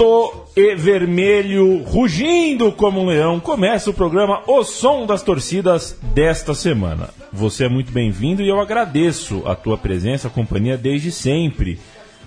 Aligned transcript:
Preto 0.00 0.46
e 0.56 0.74
vermelho, 0.76 1.82
rugindo 1.82 2.72
como 2.72 3.02
um 3.02 3.06
leão, 3.06 3.38
começa 3.38 3.90
o 3.90 3.94
programa 3.94 4.40
O 4.46 4.64
Som 4.64 5.04
das 5.04 5.22
Torcidas 5.22 5.94
desta 6.14 6.54
semana. 6.54 7.10
Você 7.30 7.66
é 7.66 7.68
muito 7.68 7.92
bem-vindo 7.92 8.40
e 8.40 8.48
eu 8.48 8.58
agradeço 8.58 9.42
a 9.44 9.54
tua 9.54 9.76
presença, 9.76 10.28
a 10.28 10.30
companhia 10.30 10.78
desde 10.78 11.12
sempre. 11.12 11.78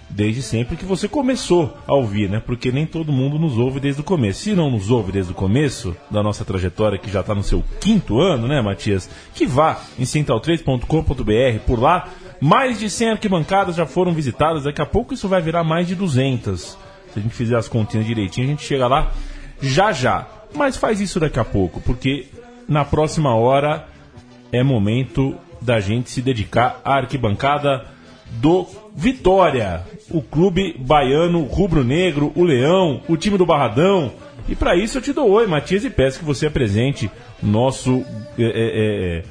Desde 0.08 0.44
sempre 0.44 0.78
que 0.78 0.86
você 0.86 1.08
começou 1.08 1.74
a 1.88 1.96
ouvir, 1.96 2.30
né? 2.30 2.40
Porque 2.40 2.72
nem 2.72 2.86
todo 2.86 3.12
mundo 3.12 3.40
nos 3.40 3.58
ouve 3.58 3.80
desde 3.80 4.02
o 4.02 4.04
começo. 4.04 4.42
Se 4.42 4.54
não 4.54 4.70
nos 4.70 4.92
ouve 4.92 5.12
desde 5.12 5.32
o 5.32 5.36
começo 5.36 5.98
da 6.12 6.22
nossa 6.22 6.46
trajetória, 6.46 7.00
que 7.00 7.10
já 7.10 7.22
está 7.22 7.34
no 7.34 7.42
seu 7.42 7.64
quinto 7.82 8.20
ano, 8.22 8.48
né, 8.48 8.62
Matias? 8.62 9.10
Que 9.34 9.48
vá 9.48 9.82
em 9.98 10.04
central3.com.br, 10.04 11.60
por 11.66 11.80
lá 11.80 12.08
mais 12.40 12.80
de 12.80 12.88
100 12.88 13.10
arquibancadas 13.10 13.76
já 13.76 13.88
foram 13.88 14.14
visitadas, 14.14 14.66
daqui 14.66 14.82
a 14.82 14.86
pouco 14.86 15.16
isso 15.16 15.28
vai 15.28 15.42
virar 15.42 15.64
mais 15.64 15.88
de 15.88 15.96
200. 15.96 16.93
Se 17.14 17.20
a 17.20 17.22
gente 17.22 17.36
fizer 17.36 17.56
as 17.56 17.68
continhas 17.68 18.06
direitinho, 18.06 18.48
a 18.48 18.50
gente 18.50 18.64
chega 18.64 18.88
lá 18.88 19.12
já 19.62 19.92
já. 19.92 20.28
Mas 20.54 20.78
faz 20.78 21.00
isso 21.00 21.20
daqui 21.20 21.40
a 21.40 21.46
pouco, 21.46 21.80
porque 21.82 22.28
na 22.68 22.84
próxima 22.84 23.36
hora 23.36 23.88
é 24.52 24.62
momento 24.62 25.36
da 25.62 25.80
gente 25.80 26.10
se 26.10 26.22
dedicar 26.22 26.82
à 26.84 26.98
arquibancada 26.98 27.86
do 28.34 28.68
Vitória, 28.96 29.82
o 30.10 30.22
clube 30.22 30.76
baiano 30.78 31.44
rubro-negro, 31.44 32.32
o 32.36 32.44
Leão, 32.44 33.02
o 33.08 33.18
time 33.18 33.38
do 33.38 33.46
Barradão. 33.46 34.12
E 34.48 34.56
para 34.56 34.76
isso 34.76 34.98
eu 34.98 35.02
te 35.02 35.14
dou 35.14 35.30
oi, 35.30 35.48
Matias, 35.48 35.84
e 35.84 35.90
peço 35.90 36.20
que 36.20 36.26
você 36.26 36.46
apresente 36.46 37.10
nosso 37.42 38.06
é, 38.38 38.44
é, 38.44 38.48
é, 38.48 39.24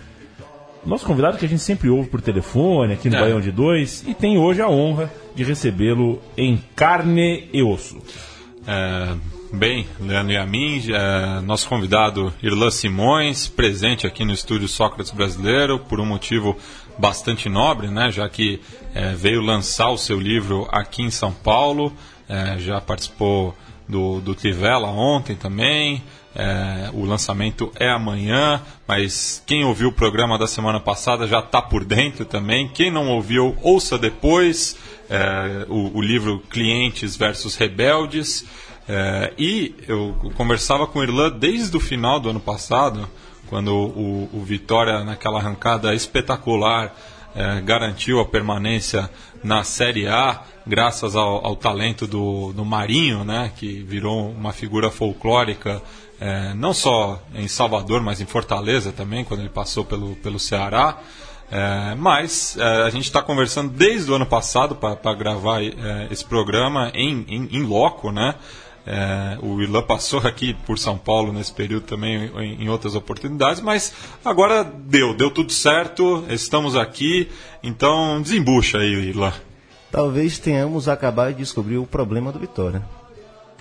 nosso 0.84 1.06
convidado 1.06 1.38
que 1.38 1.44
a 1.44 1.48
gente 1.48 1.62
sempre 1.62 1.88
ouve 1.88 2.08
por 2.08 2.20
telefone 2.20 2.94
aqui 2.94 3.08
no 3.08 3.16
é. 3.16 3.20
Baião 3.20 3.40
de 3.40 3.52
Dois 3.52 4.04
e 4.06 4.14
tem 4.14 4.38
hoje 4.38 4.60
a 4.60 4.68
honra 4.68 5.10
de 5.34 5.44
recebê-lo 5.44 6.20
em 6.36 6.62
carne 6.74 7.48
e 7.52 7.62
osso. 7.62 7.98
É, 8.66 9.14
bem, 9.52 9.86
Leandro 10.00 10.32
e 10.32 10.36
a 10.36 10.46
mim, 10.46 10.82
é, 10.90 11.40
nosso 11.40 11.68
convidado 11.68 12.32
Irlan 12.42 12.70
Simões, 12.70 13.48
presente 13.48 14.06
aqui 14.06 14.24
no 14.24 14.32
estúdio 14.32 14.68
Sócrates 14.68 15.12
Brasileiro 15.12 15.78
por 15.78 16.00
um 16.00 16.06
motivo 16.06 16.56
bastante 16.98 17.48
nobre, 17.48 17.88
né, 17.88 18.10
já 18.10 18.28
que 18.28 18.60
é, 18.94 19.14
veio 19.14 19.40
lançar 19.40 19.90
o 19.90 19.96
seu 19.96 20.20
livro 20.20 20.68
aqui 20.70 21.02
em 21.02 21.10
São 21.10 21.32
Paulo, 21.32 21.92
é, 22.28 22.58
já 22.58 22.80
participou 22.80 23.56
do, 23.88 24.20
do 24.20 24.34
Tivela 24.34 24.88
ontem 24.88 25.34
também, 25.34 26.02
é, 26.34 26.90
o 26.94 27.04
lançamento 27.04 27.70
é 27.78 27.90
amanhã, 27.90 28.62
mas 28.88 29.42
quem 29.46 29.64
ouviu 29.64 29.88
o 29.88 29.92
programa 29.92 30.38
da 30.38 30.46
semana 30.46 30.80
passada 30.80 31.26
já 31.26 31.40
está 31.40 31.60
por 31.60 31.84
dentro 31.84 32.24
também. 32.24 32.68
Quem 32.68 32.90
não 32.90 33.08
ouviu, 33.08 33.56
ouça 33.62 33.98
depois 33.98 34.76
é, 35.10 35.66
o, 35.68 35.98
o, 35.98 36.00
livro 36.00 36.40
Clientes 36.48 37.16
versus 37.16 37.56
Rebeldes. 37.56 38.46
É, 38.88 39.32
e 39.38 39.74
eu 39.86 40.16
conversava 40.34 40.86
com 40.86 41.00
o 41.00 41.02
Irlan 41.02 41.30
desde 41.30 41.76
o 41.76 41.80
final 41.80 42.18
do 42.18 42.30
ano 42.30 42.40
passado, 42.40 43.08
quando 43.48 43.74
o, 43.74 44.30
o 44.32 44.42
Vitória, 44.42 45.04
naquela 45.04 45.38
arrancada 45.38 45.94
espetacular, 45.94 46.96
é, 47.34 47.60
garantiu 47.60 48.20
a 48.20 48.24
permanência 48.24 49.10
na 49.44 49.64
Série 49.64 50.06
A, 50.06 50.42
graças 50.66 51.14
ao, 51.14 51.44
ao 51.46 51.56
talento 51.56 52.06
do, 52.06 52.52
do 52.52 52.64
Marinho, 52.64 53.24
né, 53.24 53.52
que 53.56 53.82
virou 53.82 54.30
uma 54.30 54.52
figura 54.52 54.90
folclórica 54.90 55.82
é, 56.22 56.54
não 56.54 56.72
só 56.72 57.20
em 57.34 57.48
Salvador, 57.48 58.00
mas 58.00 58.20
em 58.20 58.26
Fortaleza 58.26 58.92
também, 58.92 59.24
quando 59.24 59.40
ele 59.40 59.48
passou 59.48 59.84
pelo, 59.84 60.14
pelo 60.16 60.38
Ceará. 60.38 60.98
É, 61.50 61.96
mas 61.96 62.56
é, 62.56 62.82
a 62.84 62.90
gente 62.90 63.04
está 63.06 63.20
conversando 63.20 63.72
desde 63.72 64.08
o 64.08 64.14
ano 64.14 64.24
passado 64.24 64.76
para 64.76 65.14
gravar 65.14 65.60
é, 65.60 66.06
esse 66.12 66.24
programa 66.24 66.92
em, 66.94 67.26
em, 67.28 67.48
em 67.56 67.62
loco, 67.64 68.12
né? 68.12 68.36
É, 68.86 69.36
o 69.42 69.60
Irlan 69.60 69.82
passou 69.82 70.20
aqui 70.24 70.54
por 70.64 70.78
São 70.78 70.96
Paulo 70.96 71.32
nesse 71.32 71.52
período 71.52 71.86
também 71.86 72.30
em, 72.36 72.64
em, 72.64 72.68
outras 72.68 72.94
oportunidades, 72.94 73.60
mas 73.60 73.92
agora 74.24 74.62
deu, 74.62 75.14
deu 75.14 75.30
tudo 75.30 75.52
certo, 75.52 76.24
estamos 76.28 76.76
aqui, 76.76 77.28
então 77.64 78.22
desembucha 78.22 78.78
aí, 78.78 79.08
Irlan. 79.08 79.32
Talvez 79.90 80.38
tenhamos 80.38 80.88
acabado 80.88 81.32
de 81.32 81.38
descobrir 81.38 81.78
o 81.78 81.86
problema 81.86 82.30
do 82.30 82.38
Vitória 82.38 82.82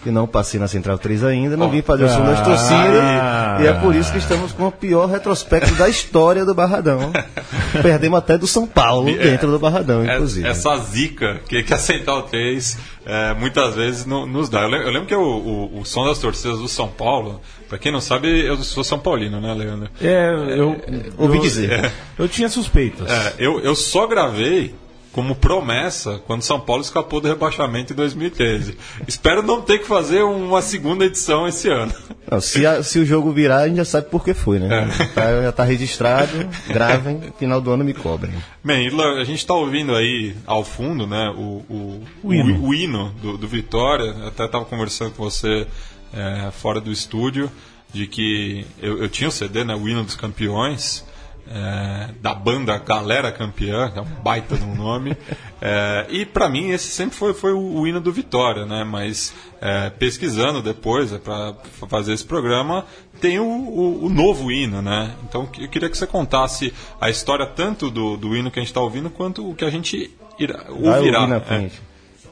que 0.03 0.11
não 0.11 0.27
passei 0.27 0.59
na 0.59 0.67
Central 0.67 0.97
3 0.97 1.23
ainda, 1.23 1.55
não 1.55 1.69
vim 1.69 1.81
fazer 1.81 2.05
o 2.05 2.09
som 2.09 2.23
das 2.25 2.39
ah. 2.39 2.43
torcidas, 2.43 3.61
e 3.61 3.67
é 3.67 3.73
por 3.79 3.95
isso 3.95 4.11
que 4.11 4.17
estamos 4.17 4.51
com 4.51 4.67
o 4.67 4.71
pior 4.71 5.07
retrospecto 5.07 5.73
da 5.75 5.87
história 5.87 6.43
do 6.43 6.53
Barradão. 6.53 7.11
Perdemos 7.81 8.17
até 8.17 8.37
do 8.37 8.47
São 8.47 8.65
Paulo 8.65 9.09
é, 9.09 9.17
dentro 9.17 9.51
do 9.51 9.59
Barradão, 9.59 10.03
é, 10.03 10.15
inclusive. 10.15 10.47
Essa 10.47 10.77
zica 10.77 11.39
que, 11.47 11.63
que 11.63 11.73
a 11.73 11.77
Central 11.77 12.23
3 12.23 12.77
é, 13.05 13.33
muitas 13.33 13.75
vezes 13.75 14.05
no, 14.05 14.25
nos 14.25 14.49
dá. 14.49 14.61
Eu 14.61 14.69
lembro, 14.69 14.87
eu 14.87 14.91
lembro 14.91 15.07
que 15.07 15.15
o, 15.15 15.21
o, 15.21 15.79
o, 15.79 15.85
som 15.85 16.05
das 16.05 16.19
torcidas 16.19 16.59
do 16.59 16.67
São 16.67 16.87
Paulo, 16.87 17.41
para 17.69 17.77
quem 17.77 17.91
não 17.91 18.01
sabe, 18.01 18.27
eu 18.45 18.57
sou 18.57 18.83
São 18.83 18.99
Paulino, 18.99 19.39
né, 19.39 19.53
Leandro? 19.53 19.89
É, 20.01 20.29
eu 20.57 20.79
ouvi 21.17 21.39
dizer. 21.39 21.71
É. 21.71 21.91
Eu 22.17 22.27
tinha 22.27 22.49
suspeitas. 22.49 23.09
É, 23.09 23.33
eu, 23.39 23.59
eu 23.59 23.75
só 23.75 24.07
gravei 24.07 24.75
como 25.11 25.35
promessa 25.35 26.21
quando 26.25 26.41
São 26.41 26.59
Paulo 26.59 26.81
escapou 26.81 27.19
do 27.19 27.27
rebaixamento 27.27 27.91
em 27.91 27.95
2013. 27.95 28.77
Espero 29.07 29.43
não 29.43 29.61
ter 29.61 29.79
que 29.79 29.87
fazer 29.87 30.23
uma 30.23 30.61
segunda 30.61 31.05
edição 31.05 31.47
esse 31.47 31.69
ano. 31.69 31.93
Não, 32.29 32.39
se, 32.39 32.65
a, 32.65 32.81
se, 32.81 32.99
o 32.99 33.05
jogo 33.05 33.31
virar, 33.31 33.59
a 33.59 33.67
gente 33.67 33.77
já 33.77 33.85
sabe 33.85 34.09
por 34.09 34.23
que 34.23 34.33
foi, 34.33 34.59
né? 34.59 34.89
É. 34.99 35.05
Tá, 35.07 35.41
já 35.41 35.49
está 35.49 35.63
registrado, 35.63 36.49
gravem, 36.67 37.21
final 37.37 37.59
do 37.59 37.71
ano 37.71 37.83
me 37.83 37.93
cobrem. 37.93 38.33
Bem, 38.63 38.87
a 38.87 39.23
gente 39.23 39.39
está 39.39 39.53
ouvindo 39.53 39.93
aí 39.93 40.35
ao 40.45 40.63
fundo 40.63 41.05
né, 41.05 41.33
o, 41.35 41.63
o, 41.69 42.03
o 42.23 42.33
hino, 42.33 42.59
o, 42.59 42.67
o 42.67 42.73
hino 42.73 43.13
do, 43.21 43.37
do, 43.37 43.47
Vitória. 43.47 44.27
Até 44.27 44.45
estava 44.45 44.63
conversando 44.63 45.11
com 45.11 45.23
você 45.23 45.67
é, 46.13 46.51
fora 46.51 46.79
do 46.79 46.91
estúdio 46.91 47.51
de 47.93 48.07
que 48.07 48.65
eu, 48.81 48.99
eu 48.99 49.09
tinha 49.09 49.27
o 49.27 49.31
CD, 49.31 49.65
né, 49.65 49.75
o 49.75 49.89
hino 49.89 50.03
dos 50.03 50.15
campeões 50.15 51.03
é, 51.53 52.09
da 52.21 52.33
banda 52.33 52.77
Galera 52.77 53.31
Campeã, 53.31 53.89
que 53.91 53.99
é 53.99 54.01
um 54.01 54.05
baita 54.23 54.55
de 54.55 54.63
um 54.63 54.73
nome. 54.73 55.17
É, 55.61 56.07
e 56.09 56.25
para 56.25 56.49
mim 56.49 56.71
esse 56.71 56.87
sempre 56.87 57.15
foi, 57.15 57.33
foi 57.33 57.51
o, 57.51 57.59
o, 57.59 57.87
hino 57.87 57.99
do 57.99 58.11
Vitória, 58.11 58.65
né? 58.65 58.83
Mas 58.83 59.33
é, 59.59 59.89
pesquisando 59.89 60.61
depois 60.61 61.11
é, 61.11 61.17
para 61.17 61.53
fazer 61.89 62.13
esse 62.13 62.25
programa, 62.25 62.85
tem 63.19 63.39
o, 63.39 63.43
o, 63.43 64.05
o, 64.05 64.09
novo 64.09 64.51
hino, 64.51 64.81
né? 64.81 65.13
Então 65.27 65.47
eu 65.59 65.67
queria 65.67 65.89
que 65.89 65.97
você 65.97 66.07
contasse 66.07 66.73
a 66.99 67.09
história 67.09 67.45
tanto 67.45 67.91
do, 67.91 68.15
do 68.15 68.35
hino 68.35 68.49
que 68.49 68.59
a 68.59 68.61
gente 68.61 68.69
está 68.69 68.81
ouvindo 68.81 69.09
quanto 69.09 69.49
o 69.49 69.53
que 69.53 69.65
a 69.65 69.69
gente 69.69 70.09
irá, 70.39 70.65
ouvirá. 70.69 71.27
Na 71.27 71.41
frente. 71.41 71.81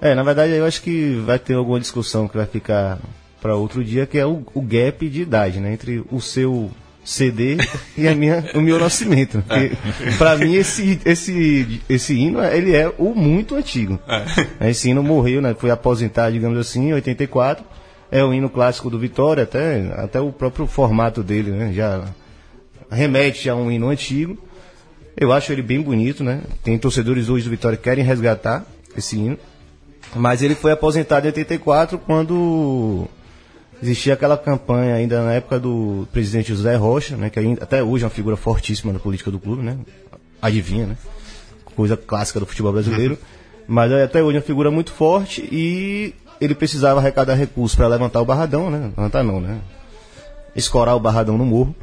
É. 0.01 0.16
na 0.16 0.24
verdade 0.24 0.53
eu 0.53 0.66
acho 0.66 0.81
que 0.81 1.22
vai 1.25 1.38
ter 1.38 1.56
alguma 1.56 1.80
discussão 1.80 2.25
que 2.28 2.38
vai 2.38 2.46
ficar 2.46 2.97
para 3.41 3.56
outro 3.56 3.84
dia, 3.84 4.06
que 4.06 4.18
é 4.18 4.25
o, 4.25 4.44
o 4.53 4.62
gap 4.62 5.07
de 5.09 5.22
idade, 5.22 5.59
né? 5.59 5.74
Entre 5.74 6.03
o 6.09 6.22
seu 6.22 6.72
CD 7.09 7.58
e 7.97 8.08
a 8.08 8.14
minha, 8.14 8.46
o 8.53 8.62
meu 8.62 8.78
nascimento. 8.78 9.44
É. 9.50 10.16
Para 10.16 10.38
mim 10.38 10.53
esse, 10.53 11.02
esse, 11.03 11.81
esse 11.90 12.14
hino 12.14 12.40
ele 12.44 12.75
é 12.75 12.88
o 13.00 13.16
muito 13.16 13.56
antigo. 13.56 14.00
É. 14.59 14.70
Esse 14.70 14.92
hino 14.92 15.02
morreu, 15.02 15.42
né? 15.42 15.56
Foi 15.58 15.72
aposentado, 15.72 16.31
digamos 16.31 16.59
assim, 16.59 16.90
em 16.90 16.94
84. 16.94 17.66
É 18.12 18.24
o 18.24 18.31
hino 18.31 18.48
clássico 18.48 18.92
do 18.92 19.00
Vitória, 19.00 19.44
até, 19.44 19.92
até 19.98 20.22
o 20.22 20.31
próprio 20.31 20.68
formato 20.68 21.24
dele, 21.24 21.50
né? 21.50 21.74
Já 21.74 22.06
remete 22.92 23.50
a 23.50 23.56
um 23.56 23.72
hino 23.72 23.89
antigo. 23.89 24.38
Eu 25.18 25.34
acho 25.34 25.51
ele 25.51 25.63
bem 25.63 25.81
bonito, 25.81 26.24
né? 26.24 26.42
Tem 26.63 26.78
torcedores 26.78 27.28
hoje 27.28 27.44
do 27.44 27.50
Vitória 27.50 27.75
que 27.75 27.84
querem 27.84 28.04
resgatar 28.04 28.66
esse 28.95 29.18
hino. 29.18 29.38
Mas 30.16 30.44
ele 30.44 30.54
foi 30.54 30.72
aposentado 30.72 31.25
em 31.25 31.30
84 31.30 31.98
quando 31.98 33.07
Existia 33.81 34.14
aquela 34.14 34.38
campanha 34.38 34.96
ainda 34.96 35.24
na 35.24 35.34
época 35.34 35.60
do 35.60 36.08
presidente 36.12 36.50
José 36.50 36.76
Rocha, 36.76 37.16
né, 37.16 37.30
que 37.30 37.40
ainda, 37.40 37.64
até 37.64 37.81
hoje 37.81 38.04
é 38.04 38.08
uma 38.08 38.14
figura 38.14 38.36
fortíssima 38.36 38.92
na 38.92 39.00
política 39.00 39.31
do 39.31 39.40
clube, 39.40 39.64
né? 39.64 39.78
Adivinha, 40.42 40.88
né? 40.88 40.98
Coisa 41.76 41.96
clássica 41.96 42.40
do 42.40 42.46
futebol 42.46 42.74
brasileiro. 42.74 43.18
Mas 43.68 43.92
é 43.92 44.04
até 44.04 44.22
hoje 44.22 44.38
é 44.38 44.40
uma 44.40 44.46
figura 44.46 44.70
muito 44.70 44.92
forte 44.92 45.48
e 45.50 46.14
ele 46.42 46.56
precisava 46.56 47.00
arrecadar 47.00 47.36
recursos 47.36 47.76
para 47.76 47.88
levantar 47.88 48.22
o 48.22 48.26
barradão, 48.26 48.70
né? 48.70 48.92
Levantar 48.98 49.24
não, 49.24 49.40
né? 49.40 49.60
Escorar 50.56 50.96
o 50.96 51.00
barradão 51.00 51.38
no 51.38 51.46
morro. 51.46 51.75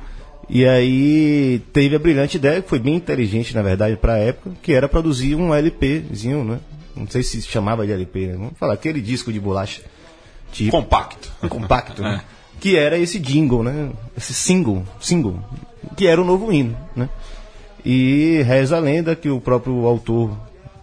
E 0.49 0.66
aí 0.66 1.62
teve 1.72 1.96
a 1.96 1.99
brilhante 1.99 2.37
ideia, 2.37 2.60
que 2.60 2.69
foi 2.69 2.78
bem 2.78 2.96
inteligente, 2.96 3.54
na 3.54 3.62
verdade, 3.62 3.96
para 3.96 4.14
a 4.14 4.19
época, 4.19 4.50
que 4.62 4.72
era 4.72 4.88
produzir 4.88 5.34
um 5.34 5.54
LPzinho, 5.54 6.44
né? 6.44 6.60
Não 6.94 7.08
sei 7.08 7.22
se 7.22 7.40
chamava 7.42 7.87
de 7.87 7.92
LP, 7.92 8.26
né? 8.26 8.34
Vamos 8.34 8.58
falar, 8.58 8.75
aquele 8.75 9.00
disco 9.00 9.32
de 9.32 9.40
bolacha 9.40 9.82
Tipo, 10.52 10.70
compacto. 10.70 11.31
Compacto, 11.48 12.02
né? 12.02 12.22
é. 12.32 12.37
Que 12.60 12.76
era 12.76 12.96
esse 12.98 13.19
jingle, 13.19 13.62
né? 13.62 13.90
Esse 14.16 14.32
single, 14.32 14.82
single, 14.98 15.38
que 15.96 16.06
era 16.06 16.20
o 16.20 16.25
novo 16.25 16.52
hino, 16.52 16.76
né? 16.94 17.08
E 17.84 18.43
reza 18.46 18.76
a 18.76 18.81
lenda 18.81 19.14
que 19.14 19.28
o 19.28 19.40
próprio 19.40 19.87
autor, 19.87 20.37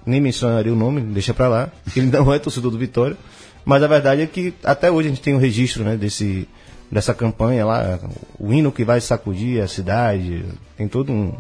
nem 0.06 0.22
mencionaria 0.22 0.72
o 0.72 0.76
nome, 0.76 1.02
deixa 1.02 1.34
pra 1.34 1.48
lá, 1.48 1.70
ele 1.96 2.06
não 2.08 2.34
é 2.34 2.40
torcedor 2.40 2.72
do 2.72 2.78
Vitória, 2.78 3.18
mas 3.66 3.82
a 3.84 3.88
verdade 3.88 4.22
é 4.22 4.26
que 4.28 4.54
até 4.64 4.90
hoje 4.92 5.08
a 5.08 5.12
gente 5.12 5.22
tem 5.22 5.34
um 5.36 5.40
registro, 5.40 5.84
né, 5.84 5.98
desse, 5.98 6.48
dessa 6.92 7.14
campanha 7.14 7.66
lá, 7.66 8.00
o 8.40 8.54
hino 8.54 8.72
que 8.72 8.86
vai 8.86 9.02
sacudir 9.02 9.62
a 9.62 9.68
cidade, 9.68 10.46
tem 10.78 10.88
todo 10.88 11.12
um, 11.12 11.34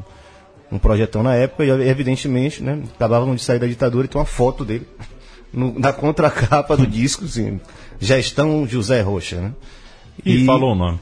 um 0.71 0.77
projetão 0.79 1.21
na 1.23 1.35
época, 1.35 1.63
e 1.63 1.69
evidentemente, 1.69 2.61
né, 2.63 2.81
acabavam 2.95 3.35
de 3.35 3.41
sair 3.43 3.59
da 3.59 3.67
ditadura 3.67 4.05
e 4.05 4.09
tem 4.09 4.19
uma 4.19 4.25
foto 4.25 4.65
dele 4.65 4.85
no- 5.53 5.77
na 5.79 5.93
contracapa 5.93 6.75
do 6.75 6.87
disco, 6.87 7.23
assim, 7.25 7.61
Gestão 8.03 8.67
José 8.67 9.01
Rocha, 9.01 9.37
né? 9.41 9.51
E, 10.25 10.45
falou 10.45 10.73
o 10.73 10.75
nome. 10.75 10.99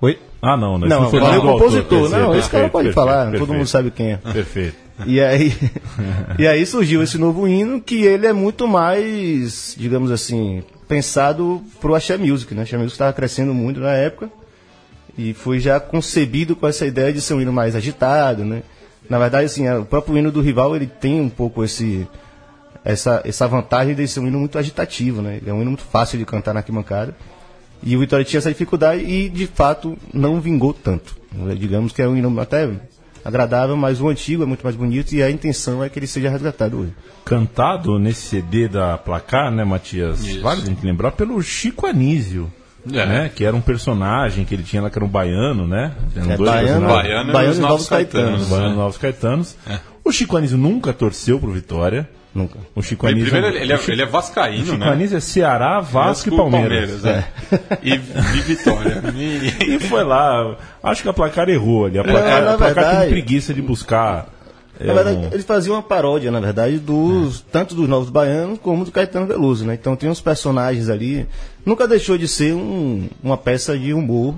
Oi? 0.00 0.18
Ah, 0.40 0.56
não, 0.56 0.78
né? 0.78 0.86
Não, 0.88 1.02
Isso 1.02 1.10
foi 1.10 1.20
falei 1.20 1.36
nome 1.36 1.48
o 1.48 1.52
autor, 1.52 1.64
compositor. 1.66 2.00
perfeito, 2.00 2.18
Não, 2.18 2.38
esse 2.38 2.50
cara 2.50 2.64
perfeito, 2.64 2.72
pode 2.72 2.88
perfeito, 2.88 2.94
falar, 2.94 3.22
todo 3.24 3.30
perfeito. 3.32 3.54
mundo 3.54 3.66
sabe 3.66 3.90
quem 3.90 4.12
é. 4.12 4.16
Perfeito. 4.16 4.76
E 5.06 5.20
aí, 5.20 5.52
e 6.38 6.46
aí 6.46 6.66
surgiu 6.66 7.02
esse 7.02 7.18
novo 7.18 7.46
hino 7.46 7.80
que 7.80 8.02
ele 8.04 8.26
é 8.26 8.32
muito 8.32 8.66
mais, 8.66 9.74
digamos 9.78 10.10
assim, 10.10 10.62
pensado 10.88 11.62
pro 11.80 11.94
Axé 11.94 12.16
Music, 12.16 12.54
né? 12.54 12.62
Axé 12.62 12.76
Music 12.76 12.92
estava 12.92 13.12
crescendo 13.12 13.52
muito 13.52 13.80
na 13.80 13.92
época 13.92 14.30
e 15.16 15.34
foi 15.34 15.58
já 15.60 15.80
concebido 15.80 16.54
com 16.54 16.66
essa 16.66 16.86
ideia 16.86 17.12
de 17.12 17.20
ser 17.20 17.34
um 17.34 17.40
hino 17.40 17.52
mais 17.52 17.74
agitado, 17.74 18.44
né? 18.44 18.62
Na 19.10 19.18
verdade, 19.18 19.46
assim, 19.46 19.66
é, 19.66 19.76
o 19.76 19.84
próprio 19.84 20.16
hino 20.18 20.30
do 20.30 20.40
rival 20.40 20.76
ele 20.76 20.86
tem 20.86 21.20
um 21.20 21.28
pouco 21.28 21.64
esse 21.64 22.06
essa, 22.88 23.20
essa 23.24 23.46
vantagem 23.46 23.94
de 23.94 24.08
ser 24.08 24.20
um 24.20 24.26
hino 24.26 24.38
muito 24.38 24.58
agitativo, 24.58 25.20
né? 25.20 25.36
Ele 25.40 25.50
é 25.50 25.52
um 25.52 25.60
hino 25.60 25.70
muito 25.70 25.84
fácil 25.84 26.18
de 26.18 26.24
cantar 26.24 26.54
na 26.54 26.60
arquibancada. 26.60 27.14
E 27.82 27.94
o 27.94 28.00
Vitória 28.00 28.24
tinha 28.24 28.38
essa 28.38 28.48
dificuldade 28.48 29.04
e, 29.04 29.28
de 29.28 29.46
fato, 29.46 29.96
não 30.12 30.40
vingou 30.40 30.72
tanto. 30.72 31.14
Digamos 31.58 31.92
que 31.92 32.00
é 32.02 32.08
um 32.08 32.16
hino 32.16 32.40
até 32.40 32.68
agradável, 33.24 33.76
mas 33.76 34.00
o 34.00 34.08
antigo 34.08 34.42
é 34.42 34.46
muito 34.46 34.62
mais 34.64 34.74
bonito 34.74 35.12
e 35.12 35.22
a 35.22 35.30
intenção 35.30 35.84
é 35.84 35.88
que 35.88 35.98
ele 35.98 36.06
seja 36.06 36.30
resgatado 36.30 36.78
hoje. 36.78 36.92
Cantado 37.24 37.98
nesse 37.98 38.22
CD 38.22 38.68
da 38.68 38.96
Placar, 38.96 39.50
né, 39.52 39.64
Matias? 39.64 40.24
Isso. 40.26 40.40
Vale 40.40 40.62
a 40.62 40.64
gente 40.64 40.84
lembrar 40.84 41.12
pelo 41.12 41.40
Chico 41.42 41.86
Anísio. 41.86 42.50
É. 42.90 43.04
Né, 43.04 43.30
que 43.34 43.44
era 43.44 43.54
um 43.54 43.60
personagem 43.60 44.46
que 44.46 44.54
ele 44.54 44.62
tinha 44.62 44.80
lá, 44.80 44.88
que 44.88 44.96
era 44.96 45.04
um 45.04 45.08
baiano, 45.08 45.66
né? 45.66 45.92
Eram 46.16 46.30
É, 46.30 46.36
dois 46.36 46.50
baiano, 46.50 46.66
personagens. 46.68 47.02
Baiano 47.02 47.28
e 47.28 47.32
Baiano 47.32 47.52
os 47.52 47.58
Novos 47.58 47.88
Caetanos. 47.88 48.24
Caetanos. 48.24 48.48
Baiano 48.48 48.70
né? 48.70 48.76
Novos 48.76 48.96
Caetanos. 48.98 49.56
É. 49.68 49.78
O 50.04 50.10
Chico 50.12 50.36
Anísio 50.38 50.56
nunca 50.56 50.92
torceu 50.94 51.38
pro 51.38 51.52
Vitória. 51.52 52.08
Nunca. 52.38 52.58
O 52.74 52.82
Chico 52.82 53.06
Ele, 53.06 53.14
Anísio. 53.22 53.30
primeiro, 53.32 53.56
ele 53.56 53.72
é, 53.72 53.76
Chico, 53.78 53.90
ele 53.90 54.02
é 54.02 54.06
vascaíno, 54.06 54.62
o 54.62 54.66
Chico 54.66 54.78
né? 54.78 54.88
Anísio 54.90 55.16
é 55.16 55.20
Ceará, 55.20 55.80
Vasco, 55.80 56.32
e 56.32 56.36
Palmeiras. 56.36 57.04
é. 57.04 57.24
E, 57.82 57.94
e 57.94 57.98
Vitória. 58.42 59.02
E- 59.66 59.78
foi 59.80 60.04
lá. 60.04 60.56
Acho 60.82 61.02
que 61.02 61.08
a 61.08 61.12
placar 61.12 61.48
errou 61.48 61.86
ali. 61.86 61.98
A 61.98 62.04
placar, 62.04 62.42
na 62.44 62.54
a 62.54 62.56
placar 62.58 62.74
verdade- 62.74 63.00
tem 63.00 63.08
preguiça 63.10 63.52
de 63.52 63.60
buscar. 63.62 64.28
é, 64.78 64.86
Na 64.86 64.94
verdade, 64.94 65.16
um- 65.16 65.32
eles 65.32 65.44
faziam 65.44 65.74
uma 65.76 65.82
paródia, 65.82 66.30
na 66.30 66.40
verdade, 66.40 66.78
dos 66.78 67.40
tanto 67.52 67.74
dos 67.74 67.88
Novos 67.88 68.10
Baianos 68.10 68.58
como 68.62 68.84
do 68.84 68.92
Caetano 68.92 69.26
Veloso, 69.26 69.64
né? 69.64 69.74
Então 69.74 69.96
tem 69.96 70.08
uns 70.08 70.20
personagens 70.20 70.88
ali. 70.88 71.26
Nunca 71.66 71.86
deixou 71.88 72.16
de 72.16 72.28
ser 72.28 72.54
um- 72.54 73.08
uma 73.22 73.36
peça 73.36 73.76
de 73.78 73.92
humor 73.92 74.34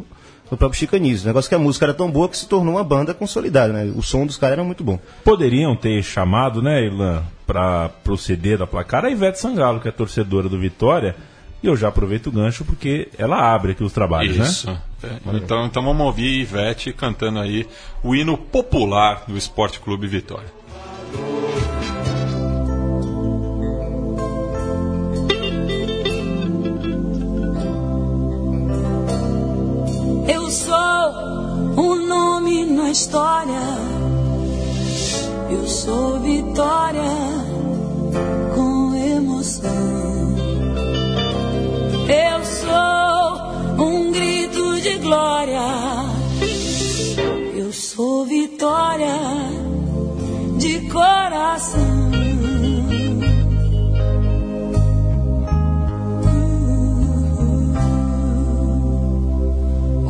do 0.51 0.57
próprio 0.57 0.79
Chicanismo. 0.79 1.25
O 1.25 1.27
negócio 1.29 1.49
é 1.49 1.51
que 1.51 1.55
a 1.55 1.59
música 1.59 1.87
era 1.87 1.95
tão 1.95 2.11
boa 2.11 2.29
que 2.29 2.37
se 2.37 2.47
tornou 2.47 2.75
uma 2.75 2.85
banda 2.85 3.15
consolidada, 3.15 3.73
né? 3.73 3.93
O 3.95 4.03
som 4.03 4.27
dos 4.27 4.37
caras 4.37 4.55
era 4.55 4.65
muito 4.65 4.83
bom. 4.83 4.99
Poderiam 5.25 5.77
ter 5.77 6.03
chamado, 6.03 6.61
né, 6.61 6.85
Irlan, 6.85 7.23
para 7.47 7.89
proceder 8.03 8.59
da 8.59 8.67
placar 8.67 9.05
a 9.05 9.11
Ivete 9.11 9.39
Sangalo, 9.39 9.81
que 9.81 9.89
é 9.89 9.93
torcedora 9.93 10.49
do 10.49 10.59
Vitória. 10.59 11.15
E 11.63 11.67
eu 11.67 11.77
já 11.77 11.89
aproveito 11.89 12.29
o 12.29 12.33
gancho 12.33 12.65
porque 12.65 13.09
ela 13.19 13.55
abre 13.55 13.73
aqui 13.73 13.85
os 13.85 13.93
trabalhos, 13.93 14.37
né? 14.37 14.45
Isso. 14.45 14.71
É, 15.03 15.37
Então, 15.37 15.67
então 15.67 15.83
vamos 15.83 16.07
ouvir 16.07 16.41
Ivete 16.41 16.93
cantando 16.93 17.39
aí 17.39 17.67
o 18.03 18.15
hino 18.15 18.37
popular 18.37 19.25
do 19.29 19.37
Esporte 19.37 19.79
Clube 19.79 20.07
Vitória. 20.07 20.49
Eu 30.51 30.57
sou 30.57 30.75
um 31.81 32.09
nome 32.09 32.65
na 32.65 32.91
história. 32.91 33.63
Eu 35.49 35.65
sou 35.65 36.19
vitória 36.19 37.13
com 38.57 38.93
emoção. 38.97 39.71
Eu 42.09 42.45
sou 42.45 43.87
um 43.87 44.11
grito 44.11 44.81
de 44.81 44.99
glória. 44.99 45.63
Eu 47.55 47.73
sou 47.73 48.27
vitória 48.27 49.15
de 50.59 50.81
coração. 50.91 52.11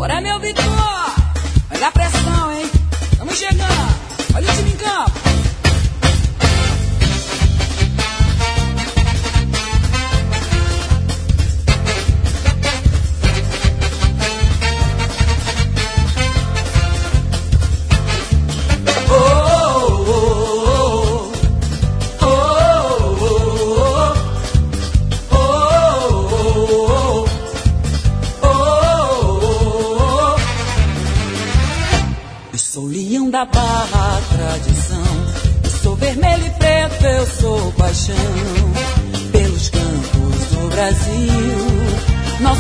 Bora, 0.01 0.19
meu 0.19 0.41
Vitor! 0.41 0.65
Olha 1.71 1.89
a 1.89 1.93
pressão, 1.93 2.53
hein? 2.55 2.71
Estamos 3.13 3.37
chegando! 3.37 4.35
Olha 4.35 4.51
o 4.51 4.57
time 4.57 4.71
em 4.71 4.77
campo! 4.79 5.30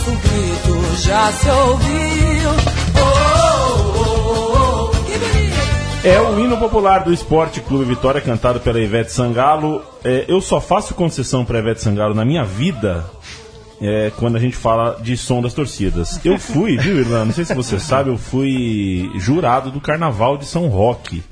Nosso 0.00 0.10
grito 0.12 0.96
já 1.02 1.32
se 1.32 1.50
ouviu. 1.50 2.50
É 6.02 6.18
o 6.18 6.40
hino 6.40 6.56
popular 6.56 7.04
do 7.04 7.12
Esporte 7.12 7.60
Clube 7.60 7.84
Vitória, 7.84 8.20
cantado 8.22 8.58
pela 8.60 8.80
Ivete 8.80 9.12
Sangalo. 9.12 9.82
É, 10.02 10.24
eu 10.26 10.40
só 10.40 10.58
faço 10.58 10.94
concessão 10.94 11.44
para 11.44 11.58
Ivete 11.58 11.82
Sangalo 11.82 12.14
na 12.14 12.24
minha 12.24 12.42
vida 12.42 13.04
é, 13.80 14.10
quando 14.16 14.36
a 14.36 14.40
gente 14.40 14.56
fala 14.56 14.98
de 15.02 15.14
som 15.18 15.42
das 15.42 15.52
torcidas. 15.52 16.18
Eu 16.24 16.38
fui, 16.38 16.78
viu, 16.78 16.98
Irlan? 17.00 17.26
Não 17.26 17.34
sei 17.34 17.44
se 17.44 17.54
você 17.54 17.78
sabe, 17.78 18.08
eu 18.08 18.16
fui 18.16 19.10
jurado 19.16 19.70
do 19.70 19.80
Carnaval 19.80 20.38
de 20.38 20.46
São 20.46 20.68
Roque. 20.68 21.22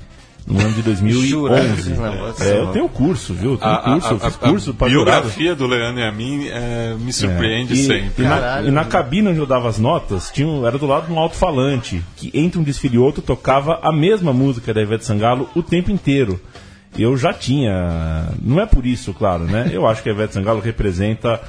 No 0.49 0.59
ano 0.59 0.73
de 0.73 0.81
2011. 0.81 1.27
Jurado 1.27 1.67
do 1.75 1.95
Carnaval 1.95 2.31
de 2.31 2.37
São 2.39 2.47
É, 2.47 2.59
eu 2.59 2.67
tenho 2.71 2.89
curso, 2.89 3.33
viu? 3.35 3.51
Eu 3.51 3.57
tenho 3.57 3.71
A, 3.71 3.77
curso, 3.83 4.13
eu 4.13 4.19
fiz 4.19 4.35
curso 4.35 4.73
para 4.73 4.89
jurado. 4.89 5.05
biografia 5.21 5.55
do 5.55 5.67
Leandro 5.67 6.01
e 6.01 6.03
a 6.03 6.11
mim 6.11 6.47
é, 6.47 6.95
me 6.99 7.13
surpreende 7.13 7.73
E- 7.73 7.85
sempre. 7.85 8.23
E 8.23 8.27
na, 8.27 8.29
Caralho. 8.39 8.67
e 8.67 8.71
na 8.71 8.83
cabine 8.85 9.27
onde 9.29 9.37
eu 9.37 9.45
dava 9.45 9.69
as 9.69 9.77
notas, 9.77 10.31
tinha 10.33 10.47
um- 10.47 10.65
era 10.65 10.77
do 10.79 10.87
lado 10.87 11.05
de 11.05 11.13
um 11.13 11.19
alto-falante, 11.19 12.03
que 12.15 12.31
entre 12.33 12.59
um 12.59 12.63
desfile 12.63 12.95
e 12.95 12.99
outro 12.99 13.21
tocava 13.21 13.79
a 13.83 13.91
mesma 13.91 14.33
música 14.33 14.73
da 14.73 14.81
Ivete 14.81 15.05
Sangalo 15.05 15.47
o 15.55 15.61
tempo 15.61 15.91
inteiro. 15.91 16.41
Eu 16.97 17.15
já 17.15 17.31
tinha. 17.31 18.29
Não 18.41 18.59
é 18.59 18.65
por 18.65 18.87
isso, 18.87 19.13
claro, 19.13 19.43
né? 19.43 19.69
Eu 19.71 19.85
acho 19.85 20.01
que 20.01 20.09
a 20.09 20.11
Ivete 20.11 20.33
Sangalo 20.33 20.59
representa 20.59 21.39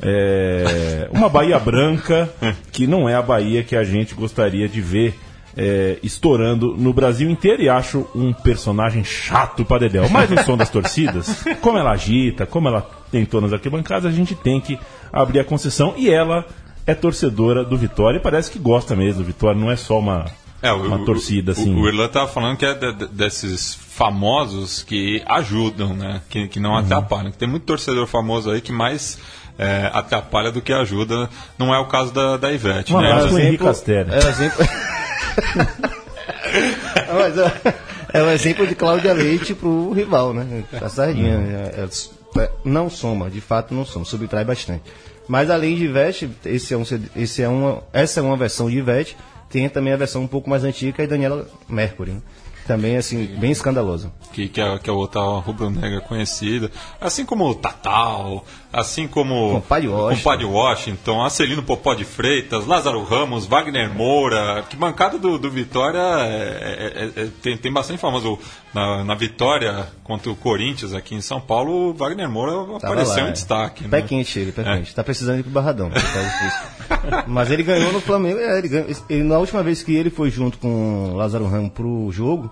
é, 0.00 1.08
uma 1.10 1.28
Bahia 1.28 1.58
branca, 1.58 2.30
que 2.70 2.86
não 2.86 3.08
é 3.08 3.14
a 3.14 3.22
Bahia 3.22 3.62
que 3.64 3.74
a 3.74 3.82
gente 3.82 4.14
gostaria 4.14 4.68
de 4.68 4.80
ver. 4.80 5.18
É, 5.56 5.98
estourando 6.02 6.74
no 6.76 6.92
Brasil 6.92 7.30
inteiro 7.30 7.62
e 7.62 7.68
acho 7.68 8.06
um 8.14 8.32
personagem 8.32 9.02
chato 9.04 9.64
pra 9.64 9.78
Dedéu. 9.78 10.08
Mas 10.10 10.28
no 10.28 10.42
som 10.44 10.56
das 10.56 10.68
torcidas, 10.68 11.42
como 11.62 11.78
ela 11.78 11.92
agita, 11.92 12.44
como 12.46 12.68
ela 12.68 12.88
tentou 13.10 13.40
nas 13.40 13.52
arquibancadas, 13.52 14.04
a 14.12 14.14
gente 14.14 14.34
tem 14.34 14.60
que 14.60 14.78
abrir 15.12 15.40
a 15.40 15.44
concessão 15.44 15.94
e 15.96 16.10
ela 16.10 16.44
é 16.86 16.94
torcedora 16.94 17.64
do 17.64 17.76
Vitória 17.76 18.18
e 18.18 18.20
parece 18.20 18.50
que 18.50 18.58
gosta 18.58 18.94
mesmo 18.94 19.22
do 19.22 19.26
Vitória, 19.26 19.58
não 19.60 19.70
é 19.70 19.76
só 19.76 19.98
uma, 19.98 20.26
É, 20.62 20.72
o- 20.72 20.82
uma 20.86 20.96
o- 20.96 21.04
torcida 21.04 21.50
o- 21.50 21.52
assim. 21.52 21.74
O, 21.74 21.88
Irlan 21.88 22.08
tava 22.08 22.28
falando 22.28 22.56
que 22.58 22.66
é 22.66 22.74
de- 22.74 22.92
de- 22.92 23.06
desses 23.08 23.74
famosos 23.74 24.82
que 24.82 25.22
ajudam, 25.26 25.94
né? 25.94 26.20
Que, 26.28 26.46
que 26.48 26.60
não 26.60 26.70
Uhum. 26.72 26.76
atrapalham. 26.76 27.30
Que 27.32 27.38
tem 27.38 27.48
muito 27.48 27.64
torcedor 27.64 28.06
famoso 28.06 28.50
aí 28.50 28.60
que 28.60 28.72
mais 28.72 29.18
é, 29.58 29.90
atrapalha 29.94 30.52
do 30.52 30.60
que 30.60 30.70
ajuda. 30.70 31.30
Não 31.58 31.74
é 31.74 31.78
o 31.78 31.86
caso 31.86 32.12
da, 32.12 32.36
da 32.36 32.52
Ivete, 32.52 32.92
Um 32.92 33.00
né? 33.00 33.06
abraço 33.10 33.24
Mas- 33.28 33.32
pro 33.36 33.42
Henrique 33.42 33.64
É 35.36 37.12
um. 37.12 37.20
É, 37.20 37.28
mas 37.28 37.38
é- 37.38 37.74
é 38.14 38.22
um 38.22 38.30
exemplo 38.30 38.66
de 38.66 38.74
Cláudia 38.74 39.12
Leite 39.12 39.54
pro 39.54 39.90
rival, 39.92 40.32
né? 40.32 40.64
A 40.80 40.88
sardinha. 40.88 41.38
né? 41.38 41.70
É- 41.76 42.40
é- 42.40 42.50
não 42.64 42.88
soma, 42.90 43.30
de 43.30 43.40
fato 43.40 43.74
não 43.74 43.84
soma, 43.84 44.04
subtrai 44.04 44.44
bastante. 44.44 44.82
Mas 45.28 45.50
além 45.50 45.74
de 45.76 45.84
Ivete, 45.84 46.30
esse 46.44 46.72
é 46.72 46.76
um, 46.76 46.84
esse 47.16 47.42
é 47.42 47.48
uma, 47.48 47.82
essa 47.92 48.20
é 48.20 48.22
uma 48.22 48.36
versão 48.36 48.70
de 48.70 48.78
Ivete, 48.78 49.16
tem 49.50 49.68
também 49.68 49.92
a 49.92 49.96
versão 49.96 50.22
um 50.22 50.26
pouco 50.26 50.48
mais 50.48 50.62
antiga, 50.64 50.92
que 50.92 51.02
é 51.02 51.06
Daniela 51.06 51.48
Mercury. 51.68 52.12
né? 52.12 52.20
Também, 52.66 52.96
assim, 52.96 53.26
bem 53.38 53.50
escandaloso. 53.52 54.12
Que, 54.32 54.48
que, 54.48 54.60
é, 54.60 54.78
que 54.78 54.90
é 54.90 54.92
outra 54.92 55.20
rubro-negra 55.20 56.00
conhecida. 56.00 56.70
Assim 57.00 57.24
como 57.24 57.48
o 57.48 57.54
Tatal, 57.54 58.44
assim 58.72 59.06
como 59.06 59.52
Compadre 59.52 59.88
Washington. 59.88 60.16
Compadre 60.16 60.44
Washington, 60.44 61.24
Acelino 61.24 61.62
Popó 61.62 61.94
de 61.94 62.04
Freitas, 62.04 62.66
Lázaro 62.66 63.02
Ramos, 63.04 63.46
Wagner 63.46 63.94
Moura. 63.94 64.64
Que 64.68 64.76
bancada 64.76 65.16
do, 65.18 65.38
do 65.38 65.50
Vitória 65.50 65.98
é, 66.00 67.10
é, 67.16 67.22
é, 67.22 67.28
tem, 67.40 67.56
tem 67.56 67.72
bastante 67.72 67.98
famoso. 67.98 68.38
Na, 68.74 69.02
na 69.04 69.14
vitória 69.14 69.86
contra 70.04 70.30
o 70.30 70.36
Corinthians 70.36 70.92
aqui 70.92 71.14
em 71.14 71.22
São 71.22 71.40
Paulo, 71.40 71.90
o 71.90 71.94
Wagner 71.94 72.28
Moura 72.28 72.52
Tava 72.52 72.92
apareceu 72.92 73.22
lá, 73.22 73.28
em 73.28 73.28
é. 73.28 73.32
destaque. 73.32 73.84
Pé 73.88 74.02
né? 74.02 74.06
quente 74.06 74.38
ele, 74.38 74.52
pé 74.52 74.60
É. 74.62 74.76
quente. 74.76 74.94
Tá 74.94 75.02
precisando 75.02 75.38
ir 75.40 75.42
pro 75.44 75.52
Barradão. 75.52 75.88
tá. 75.88 77.24
Mas 77.26 77.50
ele 77.50 77.62
ganhou 77.62 77.90
no 77.90 78.00
Flamengo. 78.02 78.38
É, 78.38 78.58
ele 78.58 78.68
ganhou, 78.68 78.88
ele- 79.08 79.22
na 79.22 79.38
última 79.38 79.62
vez 79.62 79.82
que 79.82 79.94
ele 79.94 80.10
foi 80.10 80.30
junto 80.30 80.58
com 80.58 81.12
o 81.12 81.16
Lázaro 81.16 81.46
Ramos 81.46 81.70
pro 81.72 82.10
jogo, 82.12 82.50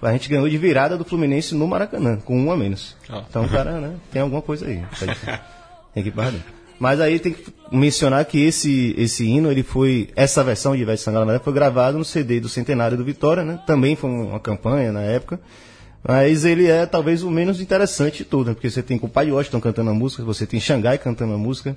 a 0.00 0.12
gente 0.12 0.28
ganhou 0.28 0.48
de 0.48 0.56
virada 0.58 0.96
do 0.96 1.04
Fluminense 1.04 1.54
no 1.54 1.66
Maracanã, 1.66 2.18
com 2.18 2.38
um 2.38 2.52
a 2.52 2.56
menos. 2.56 2.96
Ah. 3.08 3.24
Então 3.28 3.48
cara, 3.48 3.80
né, 3.80 3.94
tem 4.12 4.22
alguma 4.22 4.42
coisa 4.42 4.66
aí. 4.66 4.82
Tem 5.94 6.02
que 6.02 6.10
ir 6.10 6.12
Barradão. 6.12 6.40
Mas 6.78 7.00
aí 7.00 7.18
tem 7.18 7.32
que 7.32 7.52
mencionar 7.72 8.24
que 8.24 8.38
esse, 8.38 8.94
esse 8.96 9.26
hino, 9.26 9.50
ele 9.50 9.64
foi. 9.64 10.10
Essa 10.14 10.44
versão 10.44 10.76
de 10.76 10.82
Ivete 10.82 11.02
Sangalo 11.02 11.24
na 11.24 11.32
verdade, 11.32 11.44
foi 11.44 11.52
gravado 11.52 11.98
no 11.98 12.04
CD 12.04 12.38
do 12.38 12.48
Centenário 12.48 12.96
do 12.96 13.04
Vitória, 13.04 13.42
né? 13.42 13.58
Também 13.66 13.96
foi 13.96 14.08
uma 14.08 14.38
campanha 14.38 14.92
na 14.92 15.02
época. 15.02 15.40
Mas 16.06 16.44
ele 16.44 16.66
é 16.66 16.86
talvez 16.86 17.24
o 17.24 17.30
menos 17.30 17.60
interessante 17.60 18.18
de 18.18 18.24
tudo, 18.24 18.48
né? 18.48 18.54
porque 18.54 18.70
você 18.70 18.82
tem 18.82 18.96
com 18.96 19.08
o 19.08 19.10
Pai 19.10 19.30
Washington 19.30 19.60
cantando 19.60 19.90
a 19.90 19.94
música, 19.94 20.22
você 20.22 20.46
tem 20.46 20.60
Xangai 20.60 20.96
cantando 20.96 21.34
a 21.34 21.38
música, 21.38 21.76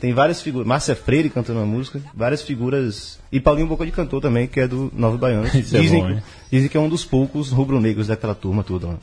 tem 0.00 0.12
várias 0.12 0.40
figuras, 0.42 0.66
Márcia 0.66 0.94
Freire 0.96 1.28
cantando 1.30 1.60
a 1.60 1.64
música, 1.66 2.00
várias 2.14 2.42
figuras. 2.42 3.18
E 3.30 3.40
Paulinho 3.40 3.66
Boca 3.66 3.84
de 3.84 3.92
Cantor 3.92 4.20
também, 4.20 4.46
que 4.46 4.60
é 4.60 4.68
do 4.68 4.90
Novo 4.94 5.18
Baiano. 5.18 5.46
Isso 5.56 5.76
é 5.76 5.80
dizem, 5.80 6.00
bom, 6.02 6.10
hein? 6.10 6.22
dizem 6.50 6.68
que 6.68 6.76
é 6.76 6.80
um 6.80 6.88
dos 6.88 7.04
poucos 7.04 7.50
rubro-negros 7.50 8.06
daquela 8.08 8.34
turma 8.34 8.62
toda 8.64 8.86
lá. 8.88 8.96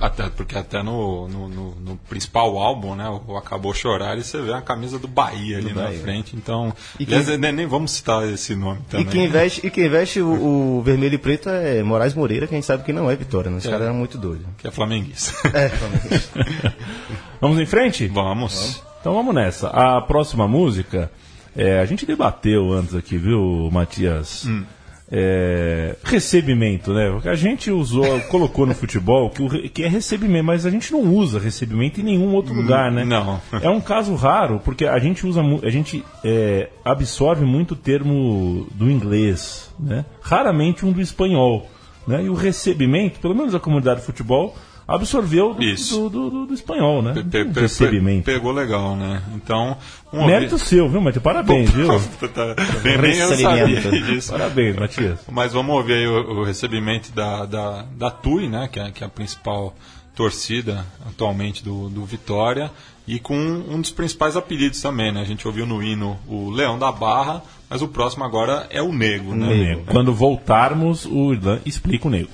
Até, 0.00 0.28
porque 0.28 0.58
até 0.58 0.82
no, 0.82 1.28
no, 1.28 1.48
no- 1.48 1.74
no 1.76 1.96
principal 2.08 2.58
álbum, 2.58 2.96
né, 2.96 3.08
o 3.28 3.36
Acabou 3.36 3.72
Chorar, 3.72 4.18
e 4.18 4.24
você 4.24 4.42
vê 4.42 4.52
a 4.52 4.60
camisa 4.60 4.98
do 4.98 5.06
Bahia 5.06 5.58
ali 5.58 5.72
na 5.72 5.84
Bahia. 5.84 6.00
frente. 6.00 6.34
Então, 6.34 6.74
E 6.98 7.04
aliás, 7.04 7.26
quem- 7.28 7.38
nem, 7.38 7.52
nem 7.52 7.66
vamos 7.66 7.92
citar 7.92 8.26
esse 8.28 8.56
nome 8.56 8.80
também. 8.90 9.06
E 9.06 9.08
quem 9.08 9.28
veste, 9.28 9.64
e 9.64 9.70
quem 9.70 9.88
veste 9.88 10.20
o, 10.20 10.78
o 10.78 10.82
vermelho 10.82 11.14
e 11.14 11.18
preto 11.18 11.48
é 11.48 11.80
Moraes 11.84 12.12
Moreira, 12.12 12.48
que 12.48 12.54
a 12.54 12.56
gente 12.56 12.66
sabe 12.66 12.82
que 12.82 12.92
não 12.92 13.08
é 13.08 13.14
Vitória, 13.14 13.48
né? 13.52 13.58
Os 13.58 13.64
É. 13.66 13.70
caras 13.70 13.86
eram 13.86 13.94
muito 13.94 14.18
doidos. 14.18 14.44
Que 14.58 14.66
é 14.66 14.70
flamenguista. 14.72 15.32
É, 15.56 15.68
Flamengo. 15.70 16.08
Vamos 17.40 17.60
em 17.60 17.66
frente? 17.66 18.08
vamos. 18.08 18.82
Então 19.04 19.12
vamos 19.12 19.34
nessa. 19.34 19.68
A 19.68 20.00
próxima 20.00 20.48
música, 20.48 21.10
é, 21.54 21.78
a 21.78 21.84
gente 21.84 22.06
debateu 22.06 22.72
antes 22.72 22.94
aqui, 22.94 23.18
viu, 23.18 23.68
Matias? 23.70 24.46
É, 25.12 25.94
recebimento, 26.02 26.94
né? 26.94 27.10
Porque 27.10 27.28
a 27.28 27.34
gente 27.34 27.70
usou, 27.70 28.18
colocou 28.30 28.64
no 28.64 28.74
futebol 28.74 29.28
que, 29.28 29.42
o 29.42 29.68
que 29.68 29.84
é 29.84 29.88
recebimento, 29.88 30.46
mas 30.46 30.64
a 30.64 30.70
gente 30.70 30.90
não 30.90 31.02
usa 31.02 31.38
recebimento 31.38 32.00
em 32.00 32.02
nenhum 32.02 32.32
outro 32.32 32.54
lugar, 32.54 32.90
né? 32.90 33.04
não. 33.04 33.38
É 33.60 33.68
um 33.68 33.78
caso 33.78 34.14
raro, 34.14 34.58
porque 34.64 34.86
a 34.86 34.98
gente 34.98 35.26
usa, 35.26 35.42
a 35.62 35.68
gente 35.68 36.02
é, 36.24 36.70
absorve 36.82 37.44
muito 37.44 37.72
o 37.72 37.76
termo 37.76 38.66
do 38.72 38.90
inglês, 38.90 39.70
né? 39.78 40.06
Raramente 40.22 40.86
um 40.86 40.92
do 40.92 41.02
espanhol, 41.02 41.68
né? 42.08 42.24
E 42.24 42.30
o 42.30 42.34
recebimento, 42.34 43.20
pelo 43.20 43.34
menos 43.34 43.54
a 43.54 43.60
comunidade 43.60 44.00
de 44.00 44.06
futebol 44.06 44.56
absorveu 44.86 45.54
do, 45.54 45.62
Isso. 45.62 46.08
do, 46.08 46.10
do- 46.10 46.30
do- 46.30 46.46
do 46.46 46.54
espanhol, 46.54 47.00
né? 47.02 47.12
Pe- 47.14 47.22
pe- 47.24 47.42
Um 47.44 47.52
pe- 47.52 47.60
recebimento. 47.60 48.24
Pegou 48.24 48.52
legal, 48.52 48.94
né? 48.96 49.22
Então, 49.34 49.76
um 50.12 50.26
Mérito 50.26 50.58
seu, 50.58 50.88
viu, 50.88 51.00
Matias? 51.00 51.22
Parabéns, 51.22 51.70
viu? 51.72 51.88
Eu 51.92 51.98
sabia 52.00 52.96
Recebimento. 53.66 53.90
disso. 54.06 54.32
Parabéns, 54.32 54.76
Matias. 54.76 55.18
Mas 55.30 55.52
vamos 55.52 55.74
ouvir 55.74 55.94
aí 55.94 56.06
o, 56.06 56.40
o 56.40 56.44
recebimento 56.44 57.12
da, 57.12 57.46
da, 57.46 57.82
da 57.96 58.10
TUI, 58.10 58.48
né? 58.48 58.68
Que 58.70 58.80
é, 58.80 58.90
que 58.90 59.02
é 59.02 59.06
a 59.06 59.10
principal 59.10 59.74
torcida 60.14 60.84
atualmente 61.08 61.64
do, 61.64 61.88
do 61.88 62.04
Vitória. 62.04 62.70
E 63.06 63.18
com 63.18 63.36
um 63.36 63.80
dos 63.80 63.90
principais 63.90 64.36
apelidos 64.36 64.80
também, 64.80 65.12
né? 65.12 65.20
A 65.20 65.24
gente 65.24 65.46
ouviu 65.46 65.66
no 65.66 65.82
hino 65.82 66.18
o 66.26 66.50
Leão 66.50 66.78
da 66.78 66.90
Barra, 66.90 67.42
mas 67.68 67.82
o 67.82 67.88
próximo 67.88 68.24
agora 68.24 68.66
é 68.70 68.80
o 68.80 68.92
Nego, 68.92 69.34
né? 69.34 69.46
Nego. 69.54 69.84
Quando 69.86 70.12
voltarmos, 70.14 71.04
o 71.04 71.32
Irlan 71.34 71.58
explica 71.66 72.08
o 72.08 72.10
nego. 72.10 72.30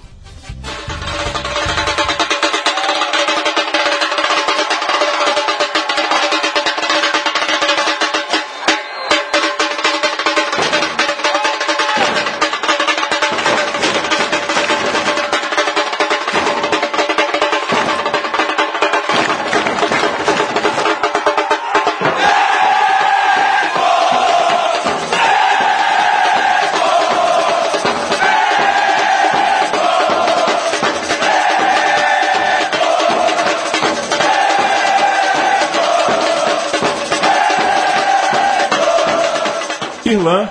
Irlan, 40.13 40.49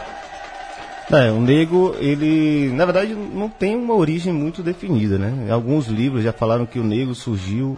É, 1.12 1.32
o 1.32 1.42
nego, 1.42 1.96
ele, 2.00 2.72
na 2.74 2.86
verdade, 2.86 3.16
não 3.16 3.50
tem 3.50 3.76
uma 3.76 3.96
origem 3.96 4.32
muito 4.32 4.62
definida, 4.62 5.18
né? 5.18 5.52
Alguns 5.52 5.88
livros 5.88 6.24
já 6.24 6.32
falaram 6.32 6.66
que 6.68 6.78
o 6.80 6.84
nego 6.84 7.16
surgiu 7.16 7.78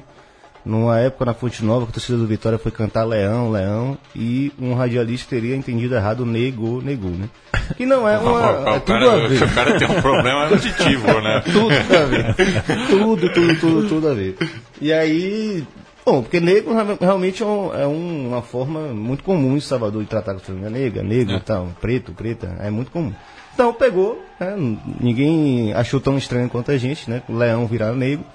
numa 0.65 0.99
época 0.99 1.25
na 1.25 1.33
Fonte 1.33 1.63
Nova, 1.63 1.85
que 1.85 1.91
a 1.91 1.93
torcida 1.93 2.17
do 2.17 2.27
Vitória 2.27 2.57
foi 2.59 2.71
cantar 2.71 3.03
Leão, 3.03 3.49
Leão, 3.49 3.97
e 4.15 4.51
um 4.59 4.73
radialista 4.73 5.29
teria 5.29 5.55
entendido 5.55 5.95
errado 5.95 6.25
nego, 6.25 6.81
nego, 6.81 7.07
né? 7.07 7.29
Que 7.77 7.85
não 7.85 8.07
é 8.07 8.17
O, 8.17 8.21
uma. 8.21 8.69
É 8.69 8.77
o 8.77 8.79
tudo 8.81 8.99
cara, 8.99 9.11
a 9.25 9.27
ver. 9.27 9.41
o 9.43 9.49
cara 9.55 9.79
tem 9.79 9.87
um 9.89 10.01
problema 10.01 10.47
auditivo, 10.47 11.21
né? 11.21 11.41
Tudo 11.51 11.73
a 11.73 12.05
ver. 12.05 12.35
tudo, 12.89 13.29
tudo, 13.33 13.59
tudo, 13.59 13.87
tudo 13.87 14.07
a 14.09 14.13
ver. 14.13 14.35
E 14.79 14.91
aí. 14.93 15.65
Bom, 16.05 16.21
porque 16.23 16.39
negro 16.39 16.73
realmente 16.99 17.43
é, 17.43 17.45
um- 17.45 17.73
é 17.75 17.87
um- 17.87 18.27
uma 18.29 18.41
forma 18.41 18.87
muito 18.93 19.23
comum 19.23 19.55
em 19.55 19.59
Salvador 19.59 20.01
de 20.01 20.09
tratar 20.09 20.33
com 20.33 20.39
a 20.39 20.43
família 20.43 20.69
negra, 20.69 21.03
negro 21.03 21.35
É. 21.35 21.37
e 21.37 21.41
tal, 21.41 21.67
preto, 21.79 22.11
preta, 22.11 22.55
é 22.59 22.69
muito 22.71 22.89
comum. 22.91 23.13
Então 23.53 23.71
pegou, 23.73 24.19
né, 24.39 24.55
ninguém 24.99 25.73
achou 25.73 25.99
tão 25.99 26.17
estranho 26.17 26.49
quanto 26.49 26.71
a 26.71 26.77
gente, 26.77 27.09
né? 27.09 27.21
O 27.29 27.33
leão 27.35 27.67
virar 27.67 27.93
negro. 27.93 28.25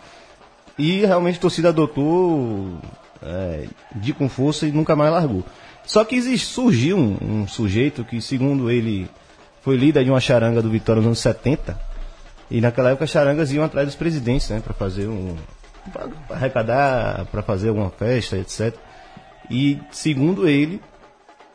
E 0.78 1.00
realmente 1.06 1.38
a 1.38 1.40
torcida 1.40 1.70
adotou 1.70 2.78
é, 3.22 3.64
de 3.94 4.12
com 4.12 4.28
força 4.28 4.66
e 4.66 4.70
nunca 4.72 4.94
mais 4.94 5.10
largou. 5.10 5.42
Só 5.84 6.04
que 6.04 6.14
existe, 6.14 6.46
surgiu 6.46 6.96
um, 6.98 7.16
um 7.42 7.48
sujeito 7.48 8.04
que, 8.04 8.20
segundo 8.20 8.70
ele, 8.70 9.08
foi 9.62 9.74
líder 9.76 10.04
de 10.04 10.10
uma 10.10 10.20
charanga 10.20 10.60
do 10.60 10.68
Vitória 10.70 11.00
nos 11.00 11.06
anos 11.06 11.18
70. 11.20 11.80
E 12.50 12.60
naquela 12.60 12.90
época 12.90 13.04
as 13.04 13.10
charangas 13.10 13.50
iam 13.52 13.64
atrás 13.64 13.86
dos 13.88 13.96
presidentes, 13.96 14.48
né? 14.50 14.60
Para 14.62 14.74
fazer 14.74 15.06
um. 15.08 15.34
Pra 15.92 16.08
arrecadar, 16.30 17.26
para 17.26 17.42
fazer 17.42 17.68
alguma 17.68 17.90
festa, 17.90 18.36
etc. 18.36 18.74
E, 19.50 19.78
segundo 19.90 20.48
ele, 20.48 20.80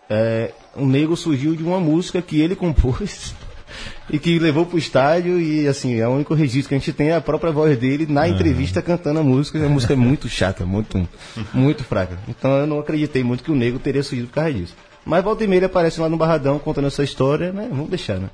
é, 0.10 0.52
o 0.76 0.86
Nego 0.86 1.16
surgiu 1.16 1.56
de 1.56 1.64
uma 1.64 1.80
música 1.80 2.22
que 2.22 2.40
ele 2.40 2.56
compôs 2.56 3.34
e 4.10 4.20
que 4.20 4.40
levou 4.40 4.66
pro 4.66 4.78
estádio 4.78 5.40
e 5.40 5.68
assim, 5.68 6.00
é 6.00 6.08
o 6.08 6.12
único 6.12 6.34
registro 6.34 6.70
que 6.70 6.76
a 6.76 6.78
gente 6.78 6.94
tem 6.94 7.10
é 7.10 7.16
a 7.16 7.22
própria 7.22 7.52
voz 7.52 7.78
dele 7.78 8.06
na 8.08 8.28
entrevista 8.28 8.82
cantando 8.82 9.20
a 9.20 9.24
música. 9.24 9.64
A 9.66 9.70
música 9.70 9.94
é 9.94 9.96
muito 9.96 10.28
chata, 10.28 10.66
muito, 10.66 11.08
muito 11.54 11.84
fraca. 11.84 12.18
Então 12.28 12.52
eu 12.58 12.68
não 12.68 12.80
acreditei 12.80 13.24
muito 13.24 13.44
que 13.44 13.52
o 13.52 13.56
Nego 13.56 13.80
teria 13.80 14.04
surgido 14.04 14.28
por 14.28 14.36
causa 14.36 14.54
disso. 14.54 14.76
Mas 15.06 15.24
volta 15.24 15.44
e 15.44 15.48
meia 15.48 15.60
ele 15.60 15.66
aparece 15.66 16.00
lá 16.00 16.08
no 16.08 16.18
Barradão 16.18 16.60
contando 16.60 16.88
essa 16.88 17.04
história, 17.04 17.52
né? 17.52 17.68
Vamos 17.70 17.90
deixar, 17.90 18.18
né? 18.18 18.30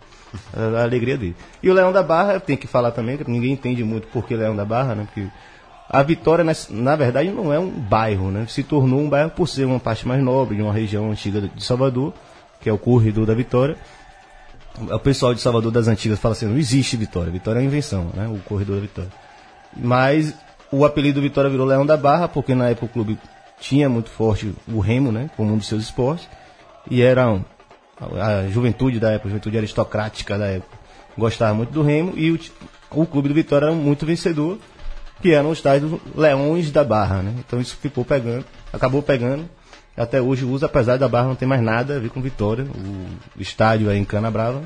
A, 0.53 0.79
a 0.79 0.83
alegria 0.83 1.17
dele. 1.17 1.35
E 1.63 1.69
o 1.69 1.73
Leão 1.73 1.93
da 1.93 2.03
Barra, 2.03 2.39
tem 2.39 2.57
que 2.57 2.67
falar 2.67 2.91
também, 2.91 3.17
que 3.17 3.29
ninguém 3.29 3.53
entende 3.53 3.83
muito 3.83 4.07
por 4.07 4.25
que 4.25 4.35
Leão 4.35 4.55
da 4.55 4.65
Barra, 4.65 4.95
né? 4.95 5.05
Porque 5.05 5.29
a 5.89 6.03
Vitória, 6.03 6.45
na, 6.69 6.95
verdade, 6.95 7.29
não 7.29 7.53
é 7.53 7.57
um 7.57 7.69
bairro, 7.69 8.29
né? 8.29 8.45
Se 8.49 8.61
tornou 8.61 8.99
um 8.99 9.09
bairro 9.09 9.29
por 9.29 9.47
ser 9.47 9.65
uma 9.65 9.79
parte 9.79 10.05
mais 10.05 10.21
nobre 10.21 10.57
de 10.57 10.61
uma 10.61 10.73
região 10.73 11.09
antiga 11.11 11.41
de 11.41 11.63
Salvador, 11.63 12.13
que 12.59 12.69
é 12.69 12.73
o 12.73 12.77
corredor 12.77 13.25
da 13.25 13.33
Vitória. 13.33 13.77
O 14.77 14.99
pessoal 14.99 15.33
de 15.33 15.39
Salvador 15.41 15.71
das 15.71 15.87
Antigas 15.87 16.19
fala 16.19 16.33
assim, 16.33 16.45
não 16.45 16.57
existe 16.57 16.97
Vitória, 16.97 17.31
Vitória 17.31 17.59
é 17.59 17.61
uma 17.61 17.67
invenção, 17.67 18.11
né? 18.13 18.27
O 18.27 18.37
corredor 18.39 18.75
da 18.75 18.81
Vitória. 18.81 19.11
Mas 19.75 20.33
o 20.71 20.83
apelido 20.85 21.21
Vitória 21.21 21.49
virou 21.49 21.65
Leão 21.65 21.85
da 21.85 21.95
Barra, 21.95 22.27
porque 22.27 22.53
na 22.53 22.69
época 22.69 22.85
o 22.85 22.89
clube 22.89 23.17
tinha 23.59 23.87
muito 23.87 24.09
forte 24.09 24.53
o 24.67 24.79
remo, 24.79 25.11
né? 25.11 25.29
Como 25.37 25.53
um 25.53 25.57
dos 25.57 25.67
seus 25.67 25.83
esportes. 25.83 26.27
E 26.91 27.01
era 27.01 27.29
um, 27.29 27.43
a, 28.19 28.47
juventude 28.49 28.99
da 28.99 29.11
época, 29.11 29.29
a 29.29 29.31
juventude 29.31 29.57
aristocrática 29.57 30.37
da 30.37 30.47
época, 30.47 30.77
gostava 31.17 31.53
muito 31.53 31.71
do 31.71 31.81
remo. 31.81 32.13
E 32.15 32.31
o, 32.31 32.39
o 32.91 33.05
clube 33.05 33.29
do 33.29 33.33
Vitória 33.33 33.67
era 33.67 33.73
muito 33.73 34.05
vencedor, 34.05 34.59
que 35.21 35.31
eram 35.31 35.49
os 35.49 35.61
tais 35.61 35.83
Leões 36.15 36.71
da 36.71 36.83
Barra, 36.83 37.21
né? 37.21 37.33
Então 37.39 37.59
isso 37.59 37.75
ficou 37.77 38.05
pegando, 38.05 38.45
acabou 38.71 39.01
pegando. 39.01 39.47
Até 39.95 40.21
hoje 40.21 40.45
usa, 40.45 40.67
apesar 40.67 40.97
da 40.97 41.07
Barra 41.07 41.27
não 41.27 41.35
ter 41.35 41.47
mais 41.47 41.61
nada 41.61 41.95
a 41.95 41.99
ver 41.99 42.09
com 42.09 42.21
Vitória. 42.21 42.65
O 43.35 43.41
estádio 43.41 43.89
é 43.89 43.97
em 43.97 44.05
Cana 44.05 44.29
Brava. 44.29 44.61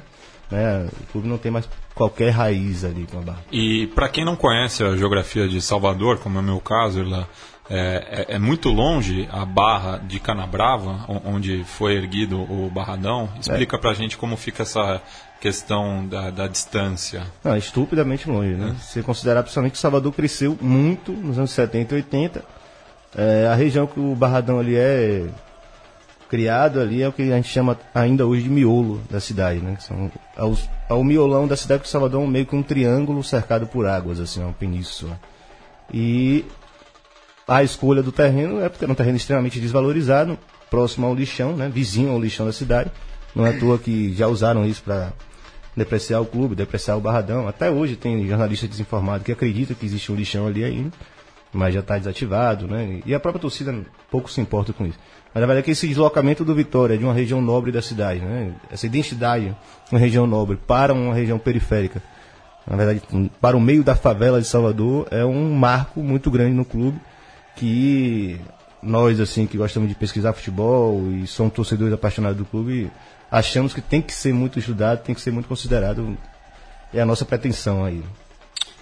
Né? 0.49 0.89
O 1.01 1.11
clube 1.13 1.27
não 1.29 1.37
tem 1.37 1.49
mais 1.49 1.67
qualquer 1.95 2.31
raiz 2.31 2.83
ali 2.83 3.07
com 3.09 3.19
a 3.19 3.21
Barra. 3.21 3.45
E 3.49 3.87
para 3.95 4.09
quem 4.09 4.25
não 4.25 4.35
conhece 4.35 4.83
a 4.83 4.97
geografia 4.97 5.47
de 5.47 5.61
Salvador, 5.61 6.19
como 6.19 6.37
é 6.37 6.41
o 6.41 6.43
meu 6.43 6.59
caso, 6.59 6.99
Irlan, 6.99 7.25
é, 7.73 8.25
é, 8.27 8.35
é, 8.35 8.37
muito 8.37 8.67
longe 8.67 9.29
a 9.31 9.45
barra 9.45 9.97
de 9.97 10.19
Canabrava, 10.19 11.05
onde 11.23 11.63
foi 11.63 11.93
erguido 11.93 12.41
o 12.41 12.69
Barradão. 12.69 13.29
Explica 13.39 13.77
é. 13.77 13.79
pra 13.79 13.93
gente 13.93 14.17
como 14.17 14.35
fica 14.35 14.63
essa 14.63 15.01
questão 15.39 16.05
da, 16.05 16.29
da 16.29 16.47
distância. 16.47 17.23
Não, 17.41 17.53
é 17.53 17.57
estupidamente 17.57 18.29
longe, 18.29 18.55
né? 18.55 18.75
É. 18.77 18.81
Se 18.81 19.01
considerar 19.01 19.41
principalmente 19.43 19.71
que 19.71 19.77
Salvador 19.77 20.11
cresceu 20.11 20.57
muito 20.59 21.13
nos 21.13 21.37
anos 21.37 21.51
70 21.51 21.93
e 21.93 21.97
80. 21.97 22.43
É, 23.15 23.47
a 23.47 23.55
região 23.55 23.87
que 23.87 24.01
o 24.01 24.13
Barradão 24.15 24.59
ali 24.59 24.75
é 24.75 25.29
criado 26.27 26.81
ali 26.81 27.01
é 27.01 27.07
o 27.07 27.13
que 27.13 27.21
a 27.21 27.37
gente 27.37 27.47
chama 27.47 27.79
ainda 27.95 28.25
hoje 28.25 28.43
de 28.43 28.49
miolo 28.49 29.01
da 29.09 29.21
cidade, 29.21 29.61
né? 29.61 29.77
São, 29.79 30.11
é, 30.35 30.43
o, 30.43 30.57
é 30.89 30.93
o 30.93 31.03
miolão 31.05 31.47
da 31.47 31.55
cidade, 31.55 31.83
que 31.83 31.89
Salvador 31.89 32.21
é 32.21 32.27
meio 32.27 32.45
que 32.45 32.55
um 32.55 32.63
triângulo 32.63 33.23
cercado 33.23 33.65
por 33.65 33.87
águas, 33.87 34.19
assim, 34.19 34.43
uma 34.43 34.51
península. 34.51 35.17
E 35.93 36.45
a 37.47 37.63
escolha 37.63 38.01
do 38.01 38.11
terreno 38.11 38.61
é 38.61 38.69
porque 38.69 38.85
é 38.85 38.87
um 38.87 38.95
terreno 38.95 39.17
extremamente 39.17 39.59
desvalorizado, 39.59 40.37
próximo 40.69 41.05
ao 41.05 41.13
lixão, 41.13 41.55
né? 41.55 41.69
Vizinho 41.69 42.11
ao 42.11 42.19
lixão 42.19 42.45
da 42.45 42.53
cidade. 42.53 42.91
Não 43.35 43.45
é 43.45 43.49
à 43.49 43.59
toa 43.59 43.77
que 43.77 44.13
já 44.13 44.27
usaram 44.27 44.65
isso 44.65 44.83
para 44.83 45.11
depreciar 45.75 46.19
o 46.21 46.25
clube, 46.25 46.55
depreciar 46.55 46.97
o 46.97 47.01
Barradão. 47.01 47.47
Até 47.47 47.69
hoje 47.69 47.95
tem 47.95 48.27
jornalista 48.27 48.67
desinformado 48.67 49.23
que 49.23 49.31
acredita 49.31 49.73
que 49.73 49.85
existe 49.85 50.11
um 50.11 50.15
lixão 50.15 50.47
ali 50.47 50.63
ainda, 50.63 50.91
mas 51.53 51.73
já 51.73 51.79
está 51.79 51.97
desativado, 51.97 52.67
né? 52.67 53.01
E 53.05 53.13
a 53.13 53.19
própria 53.19 53.41
torcida 53.41 53.75
pouco 54.09 54.29
se 54.29 54.39
importa 54.41 54.73
com 54.73 54.85
isso. 54.85 54.99
Mas 55.33 55.41
na 55.41 55.47
verdade 55.47 55.59
é 55.59 55.63
que 55.63 55.71
esse 55.71 55.87
deslocamento 55.87 56.43
do 56.43 56.53
Vitória 56.53 56.97
de 56.97 57.03
uma 57.03 57.13
região 57.13 57.41
nobre 57.41 57.71
da 57.71 57.81
cidade, 57.81 58.19
né? 58.19 58.53
essa 58.69 58.85
identidade 58.85 59.45
de 59.45 59.55
uma 59.91 59.99
região 59.99 60.27
nobre 60.27 60.57
para 60.57 60.93
uma 60.93 61.13
região 61.13 61.39
periférica, 61.39 62.03
na 62.67 62.75
verdade 62.75 63.01
para 63.39 63.55
o 63.55 63.61
meio 63.61 63.81
da 63.81 63.95
favela 63.95 64.41
de 64.41 64.47
Salvador, 64.47 65.07
é 65.09 65.23
um 65.23 65.53
marco 65.53 66.01
muito 66.01 66.29
grande 66.29 66.53
no 66.53 66.65
clube 66.65 66.99
que 67.55 68.39
nós 68.81 69.19
assim 69.19 69.45
que 69.45 69.57
gostamos 69.57 69.89
de 69.89 69.95
pesquisar 69.95 70.33
futebol 70.33 71.11
e 71.11 71.27
somos 71.27 71.53
torcedores 71.53 71.93
apaixonados 71.93 72.37
do 72.37 72.45
clube, 72.45 72.91
achamos 73.29 73.73
que 73.73 73.81
tem 73.81 74.01
que 74.01 74.13
ser 74.13 74.33
muito 74.33 74.59
estudado, 74.59 75.03
tem 75.03 75.15
que 75.15 75.21
ser 75.21 75.31
muito 75.31 75.47
considerado. 75.47 76.17
É 76.93 77.01
a 77.01 77.05
nossa 77.05 77.23
pretensão 77.23 77.85
aí. 77.85 78.03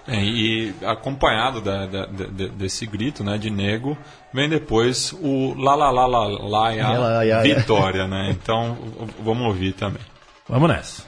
É, 0.07 0.23
e 0.23 0.73
acompanhado 0.83 1.61
da, 1.61 1.85
da, 1.85 2.05
de, 2.07 2.49
desse 2.49 2.85
grito 2.87 3.23
né, 3.23 3.37
de 3.37 3.51
nego, 3.51 3.95
vem 4.33 4.49
depois 4.49 5.13
o 5.13 5.53
lá 5.53 5.75
lá 5.75 5.91
lá 5.91 6.07
lá 6.07 6.27
lá, 6.27 6.73
lá 6.73 7.41
vitória, 7.43 8.07
né? 8.07 8.29
Então 8.31 8.75
vamos 9.23 9.45
ouvir 9.45 9.73
também. 9.73 10.01
Vamos 10.47 10.67
nessa. 10.67 11.03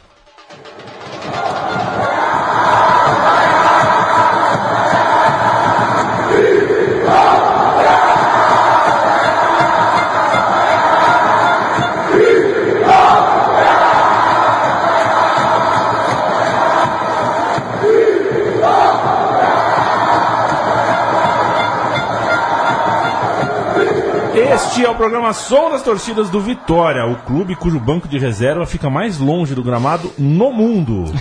Este 24.72 24.86
é 24.86 24.90
o 24.90 24.96
programa 24.96 25.34
Som 25.34 25.70
das 25.70 25.84
Torcidas 25.84 26.30
do 26.30 26.40
Vitória, 26.40 27.06
o 27.06 27.18
clube 27.24 27.58
cujo 27.58 27.78
banco 27.78 28.08
de 28.08 28.18
reserva 28.18 28.66
fica 28.66 28.90
mais 28.90 29.20
longe 29.20 29.54
do 29.54 29.62
gramado 29.62 30.10
no 30.18 30.50
mundo. 30.50 31.14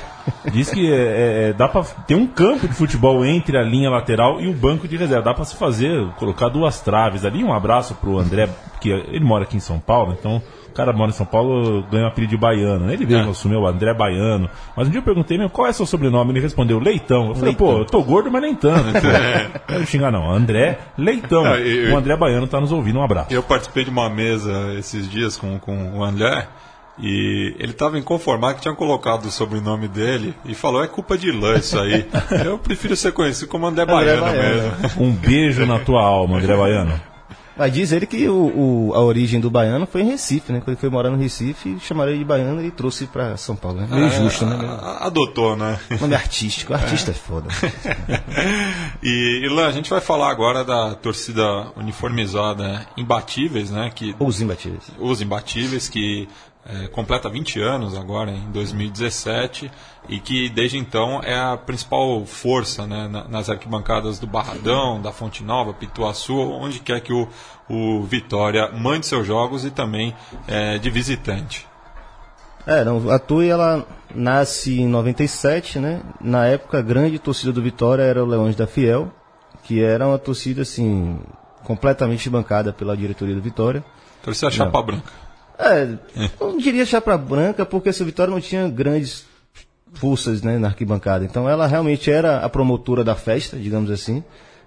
Diz 0.52 0.70
que 0.70 0.88
é, 0.88 1.48
é, 1.48 1.52
dá 1.52 1.66
para 1.66 1.82
ter 1.82 2.14
um 2.14 2.28
campo 2.28 2.68
de 2.68 2.74
futebol 2.74 3.24
entre 3.24 3.58
a 3.58 3.62
linha 3.62 3.90
lateral 3.90 4.40
e 4.40 4.46
o 4.46 4.54
banco 4.54 4.86
de 4.86 4.96
reserva. 4.96 5.24
Dá 5.24 5.34
para 5.34 5.44
se 5.44 5.56
fazer, 5.56 6.06
colocar 6.16 6.48
duas 6.48 6.80
traves 6.80 7.24
ali. 7.24 7.42
Um 7.42 7.52
abraço 7.52 7.96
pro 7.96 8.20
André, 8.20 8.48
que 8.80 8.88
ele 8.88 9.24
mora 9.24 9.42
aqui 9.42 9.56
em 9.56 9.60
São 9.60 9.80
Paulo, 9.80 10.16
então 10.16 10.40
o 10.70 10.74
cara 10.74 10.92
mora 10.92 11.10
em 11.10 11.14
São 11.14 11.26
Paulo, 11.26 11.82
ganha 11.90 12.04
o 12.04 12.08
apelido 12.08 12.30
de 12.30 12.36
baiano. 12.36 12.90
Ele 12.90 13.04
mesmo 13.04 13.28
é. 13.28 13.30
assumiu 13.30 13.60
o 13.60 13.66
André 13.66 13.92
Baiano. 13.92 14.48
Mas 14.76 14.86
um 14.86 14.90
dia 14.90 15.00
eu 15.00 15.04
perguntei 15.04 15.36
mesmo 15.36 15.50
qual 15.50 15.66
é 15.66 15.72
seu 15.72 15.84
sobrenome. 15.84 16.32
Ele 16.32 16.40
respondeu 16.40 16.78
Leitão. 16.78 17.28
Eu 17.28 17.34
falei, 17.34 17.50
Leitão. 17.50 17.66
pô, 17.66 17.78
eu 17.78 17.84
tô 17.84 18.02
gordo, 18.02 18.30
mas 18.30 18.42
nem 18.42 18.54
tanto. 18.54 18.80
É. 19.10 19.50
Quero 19.66 19.86
xingar, 19.86 20.10
não. 20.12 20.30
André 20.30 20.78
Leitão. 20.96 21.44
Ah, 21.44 21.58
eu, 21.58 21.92
o 21.92 21.98
André 21.98 22.16
Baiano 22.16 22.46
tá 22.46 22.60
nos 22.60 22.70
ouvindo. 22.72 22.98
Um 22.98 23.02
abraço. 23.02 23.32
Eu 23.32 23.42
participei 23.42 23.84
de 23.84 23.90
uma 23.90 24.08
mesa 24.08 24.72
esses 24.78 25.10
dias 25.10 25.36
com, 25.36 25.58
com 25.58 25.98
o 25.98 26.04
André. 26.04 26.46
E 26.98 27.54
ele 27.58 27.72
estava 27.72 27.98
inconformado 27.98 28.56
que 28.56 28.62
tinham 28.62 28.74
colocado 28.74 29.24
o 29.24 29.30
sobrenome 29.30 29.88
dele 29.88 30.34
e 30.44 30.54
falou: 30.54 30.84
é 30.84 30.86
culpa 30.86 31.16
de 31.16 31.32
Lã 31.32 31.56
isso 31.56 31.78
aí. 31.78 32.06
Eu 32.44 32.58
prefiro 32.58 32.94
ser 32.94 33.12
conhecido 33.12 33.48
como 33.48 33.66
André, 33.66 33.82
André 33.82 33.94
Baiano, 33.94 34.22
Baiano 34.22 34.76
mesmo. 34.82 35.02
Um 35.02 35.12
beijo 35.12 35.66
na 35.66 35.78
tua 35.78 36.02
alma, 36.02 36.38
André 36.38 36.56
Baiano. 36.56 37.09
Mas 37.60 37.74
diz 37.74 37.92
ele 37.92 38.06
que 38.06 38.26
o, 38.26 38.88
o, 38.88 38.94
a 38.94 39.00
origem 39.00 39.38
do 39.38 39.50
baiano 39.50 39.86
foi 39.86 40.00
em 40.00 40.06
Recife, 40.06 40.50
né? 40.50 40.60
Quando 40.60 40.68
ele 40.70 40.76
foi 40.78 40.88
morar 40.88 41.10
no 41.10 41.18
Recife, 41.18 41.76
chamaram 41.78 42.10
ele 42.10 42.20
de 42.20 42.24
baiano 42.24 42.64
e 42.64 42.70
trouxe 42.70 43.06
para 43.06 43.36
São 43.36 43.54
Paulo. 43.54 43.82
Né? 43.82 43.86
Meio 43.90 44.06
é, 44.06 44.10
justo, 44.10 44.46
né? 44.46 44.56
Adotou, 44.98 45.54
né? 45.54 45.78
Nome 46.00 46.14
artístico. 46.14 46.72
Artista 46.72 47.10
é, 47.10 47.12
é 47.12 47.14
foda. 47.14 47.48
e, 49.04 49.42
Ilan, 49.44 49.66
a 49.66 49.72
gente 49.72 49.90
vai 49.90 50.00
falar 50.00 50.30
agora 50.30 50.64
da 50.64 50.94
torcida 50.94 51.70
uniformizada 51.76 52.86
Imbatíveis, 52.96 53.70
né? 53.70 53.92
Que, 53.94 54.16
os 54.18 54.40
Imbatíveis. 54.40 54.84
Os 54.98 55.20
Imbatíveis, 55.20 55.86
que 55.86 56.30
é, 56.66 56.88
completa 56.88 57.28
20 57.28 57.60
anos 57.60 57.96
agora, 57.96 58.30
em 58.30 58.50
2017, 58.50 59.70
e 60.08 60.20
que 60.20 60.48
desde 60.48 60.78
então 60.78 61.20
é 61.22 61.38
a 61.38 61.56
principal 61.56 62.24
força 62.26 62.86
né, 62.86 63.08
nas 63.28 63.48
arquibancadas 63.48 64.18
do 64.18 64.26
Barradão, 64.26 65.00
da 65.00 65.12
Fonte 65.12 65.42
Nova, 65.42 65.72
Pituaçu, 65.72 66.36
onde 66.36 66.80
quer 66.80 67.00
que 67.00 67.12
o, 67.12 67.28
o 67.68 68.02
Vitória 68.02 68.70
mande 68.72 69.06
seus 69.06 69.26
jogos 69.26 69.64
e 69.64 69.70
também 69.70 70.14
é, 70.46 70.78
de 70.78 70.90
visitante. 70.90 71.66
É, 72.66 72.84
não, 72.84 73.10
a 73.10 73.18
Tui 73.18 73.48
ela 73.48 73.86
nasce 74.14 74.80
em 74.80 74.86
97, 74.86 75.78
né? 75.78 76.02
Na 76.20 76.46
época 76.46 76.78
a 76.78 76.82
grande 76.82 77.18
torcida 77.18 77.52
do 77.52 77.62
Vitória 77.62 78.02
era 78.02 78.22
o 78.22 78.26
Leões 78.26 78.54
da 78.54 78.66
Fiel, 78.66 79.10
que 79.62 79.82
era 79.82 80.06
uma 80.06 80.18
torcida 80.18 80.62
assim 80.62 81.18
completamente 81.64 82.28
bancada 82.28 82.72
pela 82.72 82.96
diretoria 82.96 83.34
do 83.34 83.40
Vitória. 83.40 83.82
Torcida 84.22 84.50
chapa 84.50 84.82
branca. 84.82 85.29
É, 85.60 85.88
não 86.40 86.56
diria 86.56 86.86
chapa 86.86 87.16
branca, 87.18 87.66
porque 87.66 87.90
essa 87.90 88.04
vitória 88.04 88.32
não 88.32 88.40
tinha 88.40 88.68
grandes 88.68 89.26
forças 89.94 90.42
né, 90.42 90.58
na 90.58 90.68
arquibancada. 90.68 91.24
Então 91.24 91.48
ela 91.48 91.66
realmente 91.66 92.10
era 92.10 92.38
a 92.38 92.48
promotora 92.48 93.04
da 93.04 93.14
festa, 93.14 93.56
digamos 93.56 93.90
assim. 93.90 94.22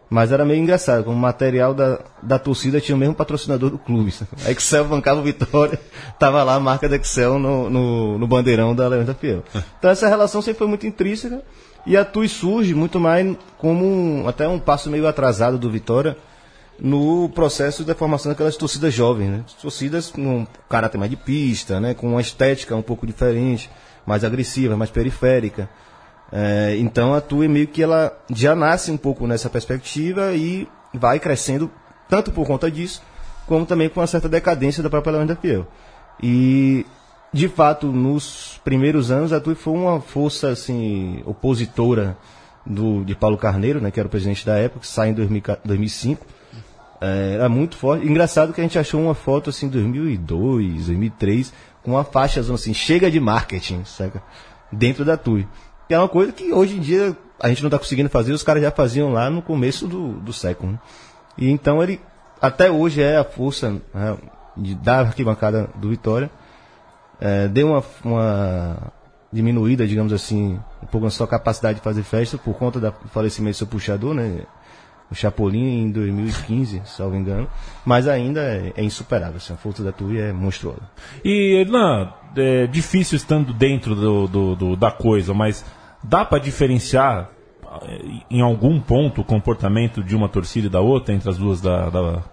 Mas 0.10 0.32
era 0.32 0.46
meio 0.46 0.62
engraçado, 0.62 1.06
como 1.06 1.16
o 1.16 1.20
material 1.20 1.74
da, 1.74 2.00
da 2.22 2.38
torcida 2.38 2.80
tinha 2.80 2.96
o 2.96 3.00
mesmo 3.00 3.16
patrocinador 3.16 3.72
do 3.72 3.80
clube. 3.80 4.14
A 4.46 4.52
Excel 4.52 4.86
bancava 4.86 5.22
Vitória, 5.24 5.80
tava 6.20 6.44
lá 6.44 6.54
a 6.54 6.60
marca 6.60 6.88
da 6.88 6.98
Excel 6.98 7.40
no, 7.40 7.68
no, 7.68 8.20
no 8.20 8.28
bandeirão 8.28 8.76
da 8.76 8.90
da 8.90 9.16
Fiel. 9.16 9.44
Então 9.80 9.90
essa 9.90 10.08
relação 10.08 10.40
sempre 10.40 10.60
foi 10.60 10.68
muito 10.68 10.86
intrínseca 10.86 11.42
e 11.86 11.98
a 11.98 12.06
TUI 12.06 12.30
surge 12.30 12.76
muito 12.76 13.00
mais 13.00 13.36
como 13.58 13.86
um, 13.86 14.28
até 14.28 14.48
um 14.48 14.60
passo 14.60 14.90
meio 14.90 15.08
atrasado 15.08 15.58
do 15.58 15.72
Vitória, 15.72 16.16
no 16.84 17.30
processo 17.30 17.86
da 17.86 17.96
formação 17.96 18.30
daquelas 18.30 18.58
torcidas 18.58 18.94
jovens, 18.94 19.30
né? 19.30 19.46
Torcidas 19.62 20.12
com 20.12 20.46
caráter 20.70 20.98
mais 20.98 21.10
de 21.10 21.16
pista, 21.16 21.80
né? 21.80 21.94
Com 21.94 22.10
uma 22.10 22.20
estética 22.20 22.76
um 22.76 22.82
pouco 22.82 23.08
diferente, 23.08 23.72
mais 24.06 24.26
agressiva, 24.26 24.76
mais 24.76 24.92
periférica. 24.92 25.70
É, 26.30 26.76
então 26.78 27.14
a 27.14 27.22
Tui 27.22 27.48
meio 27.48 27.68
que 27.68 27.82
ela 27.82 28.12
já 28.30 28.54
nasce 28.54 28.92
um 28.92 28.98
pouco 28.98 29.26
nessa 29.26 29.50
perspectiva 29.50 30.34
e 30.34 30.68
vai 30.94 31.22
crescendo 31.22 31.72
tanto 32.10 32.32
por 32.34 32.46
conta 32.46 32.70
disso, 32.70 33.02
como 33.48 33.66
também 33.66 33.88
com 33.88 34.02
uma 34.02 34.08
certa 34.08 34.28
decadência 34.28 34.84
da 34.84 34.90
própria 34.90 35.26
da 35.26 35.36
Fiel. 35.38 35.66
E 36.22 36.86
de 37.32 37.48
fato, 37.48 37.88
nos 37.88 38.60
primeiros 38.62 39.10
anos 39.10 39.32
a 39.32 39.40
Tui 39.40 39.56
foi 39.56 39.74
uma 39.74 40.02
força 40.02 40.50
assim 40.50 41.24
opositora 41.26 42.18
do, 42.66 43.06
de 43.06 43.16
Paulo 43.16 43.38
Carneiro, 43.38 43.80
né, 43.80 43.90
que 43.90 44.02
era 44.02 44.08
o 44.08 44.12
presidente 44.12 44.46
da 44.46 44.58
época, 44.58 44.82
que 44.82 44.88
sai 44.88 45.10
em 45.10 45.14
2005 45.14 46.26
é, 47.04 47.34
era 47.34 47.50
muito 47.50 47.76
forte. 47.76 48.08
Engraçado 48.08 48.54
que 48.54 48.62
a 48.62 48.64
gente 48.64 48.80
achou 48.80 49.02
uma 49.02 49.14
foto 49.14 49.50
assim, 49.50 49.68
2002, 49.68 50.86
2003, 50.86 51.54
com 51.84 51.92
uma 51.92 52.06
faixa 52.06 52.40
assim, 52.40 52.74
chega 52.74 53.12
de 53.12 53.20
marketing, 53.20 53.84
saca? 53.84 54.24
Dentro 54.72 55.04
da 55.04 55.18
TUI. 55.18 55.46
Que 55.88 55.94
é 55.94 56.00
uma 56.00 56.08
coisa 56.08 56.32
que 56.32 56.54
hoje 56.54 56.78
em 56.78 56.80
dia 56.80 57.16
a 57.42 57.50
gente 57.50 57.62
não 57.62 57.68
está 57.68 57.78
conseguindo 57.78 58.10
fazer, 58.10 58.32
os 58.32 58.42
caras 58.42 58.64
já 58.64 58.72
faziam 58.72 59.12
lá 59.12 59.30
no 59.30 59.42
começo 59.42 59.86
do, 59.86 60.14
do 60.14 60.32
século. 60.32 60.72
Né? 60.72 60.80
E 61.38 61.50
então 61.50 61.84
ele, 61.84 62.00
até 62.42 62.72
hoje, 62.72 63.02
é 63.02 63.18
a 63.18 63.26
força 63.26 63.82
né, 63.94 64.18
de, 64.56 64.74
da 64.76 65.02
arquibancada 65.02 65.70
do 65.76 65.90
Vitória. 65.90 66.32
É, 67.20 67.50
deu 67.50 67.68
uma, 67.68 67.84
uma 68.04 68.94
diminuída, 69.32 69.86
digamos 69.86 70.14
assim, 70.14 70.58
um 70.82 70.86
pouco 70.86 71.06
na 71.06 71.12
sua 71.12 71.28
capacidade 71.28 71.80
de 71.80 71.84
fazer 71.84 72.04
festa 72.04 72.38
por 72.38 72.54
conta 72.54 72.80
do 72.80 72.94
falecimento 73.10 73.56
do 73.56 73.58
seu 73.58 73.68
puxador, 73.68 74.14
né? 74.14 74.44
O 75.14 75.16
Chapolin 75.16 75.84
em 75.84 75.92
2015, 75.92 76.82
salvo 76.86 77.16
engano, 77.16 77.48
mas 77.86 78.08
ainda 78.08 78.42
é, 78.42 78.74
é 78.76 78.84
insuperável. 78.84 79.38
Assim, 79.38 79.54
a 79.54 79.56
força 79.56 79.84
da 79.84 79.92
Tui 79.92 80.20
é 80.20 80.34
monstruosa. 80.34 80.82
E, 81.24 81.64
não, 81.70 82.12
é 82.36 82.66
difícil 82.66 83.16
estando 83.16 83.54
dentro 83.54 83.96
do, 83.96 84.28
do, 84.28 84.56
do 84.56 84.76
da 84.76 84.92
coisa, 84.92 85.34
mas 85.34 85.64
dá 86.04 86.26
para 86.26 86.40
diferenciar 86.40 87.30
eh, 87.84 88.02
em 88.30 88.42
algum 88.42 88.82
ponto 88.82 89.22
o 89.22 89.24
comportamento 89.24 90.04
de 90.04 90.16
uma 90.16 90.28
torcida 90.28 90.66
e 90.66 90.70
da 90.70 90.82
outra 90.82 91.14
entre 91.14 91.30
as 91.30 91.38
duas 91.38 91.62
da, 91.62 91.90
da 91.90 92.24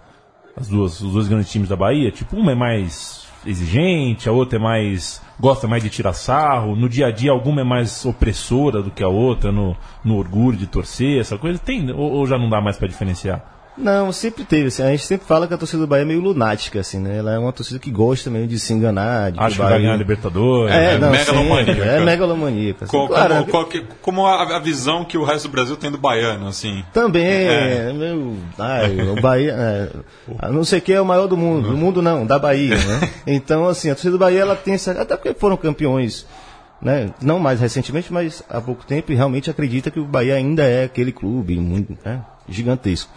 as 0.56 0.68
duas 0.68 1.00
os 1.00 1.12
dois 1.12 1.28
grandes 1.28 1.50
times 1.50 1.68
da 1.68 1.76
Bahia? 1.76 2.10
Tipo, 2.10 2.36
uma 2.36 2.52
é 2.52 2.54
mais 2.54 3.29
exigente, 3.46 4.28
a 4.28 4.32
outra 4.32 4.58
é 4.58 4.62
mais 4.62 5.22
gosta 5.38 5.66
mais 5.66 5.82
de 5.82 5.88
tirar 5.88 6.12
sarro, 6.12 6.76
no 6.76 6.88
dia 6.88 7.06
a 7.06 7.10
dia 7.10 7.30
alguma 7.30 7.62
é 7.62 7.64
mais 7.64 8.04
opressora 8.04 8.82
do 8.82 8.90
que 8.90 9.02
a 9.02 9.08
outra 9.08 9.50
no, 9.50 9.76
no 10.04 10.16
orgulho 10.16 10.58
de 10.58 10.66
torcer, 10.66 11.18
essa 11.18 11.38
coisa 11.38 11.58
tem 11.58 11.90
ou, 11.90 12.12
ou 12.12 12.26
já 12.26 12.38
não 12.38 12.50
dá 12.50 12.60
mais 12.60 12.76
para 12.76 12.88
diferenciar? 12.88 13.59
Não, 13.80 14.12
sempre 14.12 14.44
teve. 14.44 14.68
Assim, 14.68 14.82
a 14.82 14.90
gente 14.90 15.04
sempre 15.04 15.26
fala 15.26 15.46
que 15.48 15.54
a 15.54 15.58
torcida 15.58 15.80
do 15.82 15.86
Bahia 15.86 16.02
é 16.02 16.04
meio 16.04 16.20
lunática, 16.20 16.80
assim, 16.80 16.98
né? 17.00 17.16
Ela 17.18 17.32
é 17.34 17.38
uma 17.38 17.52
torcida 17.52 17.78
que 17.78 17.90
gosta 17.90 18.28
mesmo 18.30 18.46
de 18.48 18.58
se 18.58 18.72
enganar. 18.72 19.32
De 19.32 19.40
Acho 19.40 19.56
que 19.56 19.62
Bahia... 19.62 19.70
vai 19.74 19.80
ganhar 19.82 19.94
a 19.94 19.96
Libertadores. 19.96 20.74
É, 20.74 20.98
não, 20.98 21.10
megalomaníaca. 21.10 21.72
sempre, 21.74 21.88
é 21.88 22.00
megalomaníaca. 22.04 22.84
Assim. 22.84 22.96
Co- 22.96 23.08
Claro, 23.08 23.34
como, 23.36 23.46
qual 23.46 23.64
que- 23.66 23.84
como 24.02 24.26
a, 24.26 24.56
a 24.56 24.58
visão 24.58 25.04
que 25.04 25.16
o 25.18 25.24
resto 25.24 25.48
do 25.48 25.52
Brasil 25.52 25.76
tem 25.76 25.90
do 25.90 25.98
baiano, 25.98 26.46
assim. 26.48 26.84
Também, 26.92 27.24
É. 27.24 27.88
é. 27.88 27.92
meu, 27.92 28.36
ai, 28.58 29.00
o 29.00 29.20
Bahia, 29.20 29.54
é, 29.56 29.88
a 30.38 30.48
não 30.50 30.64
sei 30.64 30.80
quem 30.80 30.94
é 30.94 31.00
o 31.00 31.04
maior 31.06 31.26
do 31.26 31.36
mundo, 31.36 31.70
do 31.70 31.76
mundo 31.76 32.02
não, 32.02 32.26
da 32.26 32.38
Bahia, 32.38 32.76
né? 32.76 33.10
Então, 33.26 33.66
assim, 33.68 33.90
a 33.90 33.94
torcida 33.94 34.12
do 34.12 34.18
Bahia, 34.18 34.40
ela 34.40 34.54
tem 34.56 34.74
essa, 34.74 34.92
até 34.92 35.16
porque 35.16 35.32
foram 35.34 35.56
campeões, 35.56 36.26
né? 36.82 37.10
Não 37.22 37.38
mais 37.38 37.60
recentemente, 37.60 38.12
mas 38.12 38.42
há 38.48 38.60
pouco 38.60 38.84
tempo, 38.84 39.10
e 39.12 39.14
realmente 39.14 39.50
acredita 39.50 39.90
que 39.90 40.00
o 40.00 40.04
Bahia 40.04 40.34
ainda 40.34 40.62
é 40.64 40.84
aquele 40.84 41.12
clube 41.12 41.56
muito, 41.58 41.96
né? 42.04 42.20
gigantesco. 42.48 43.08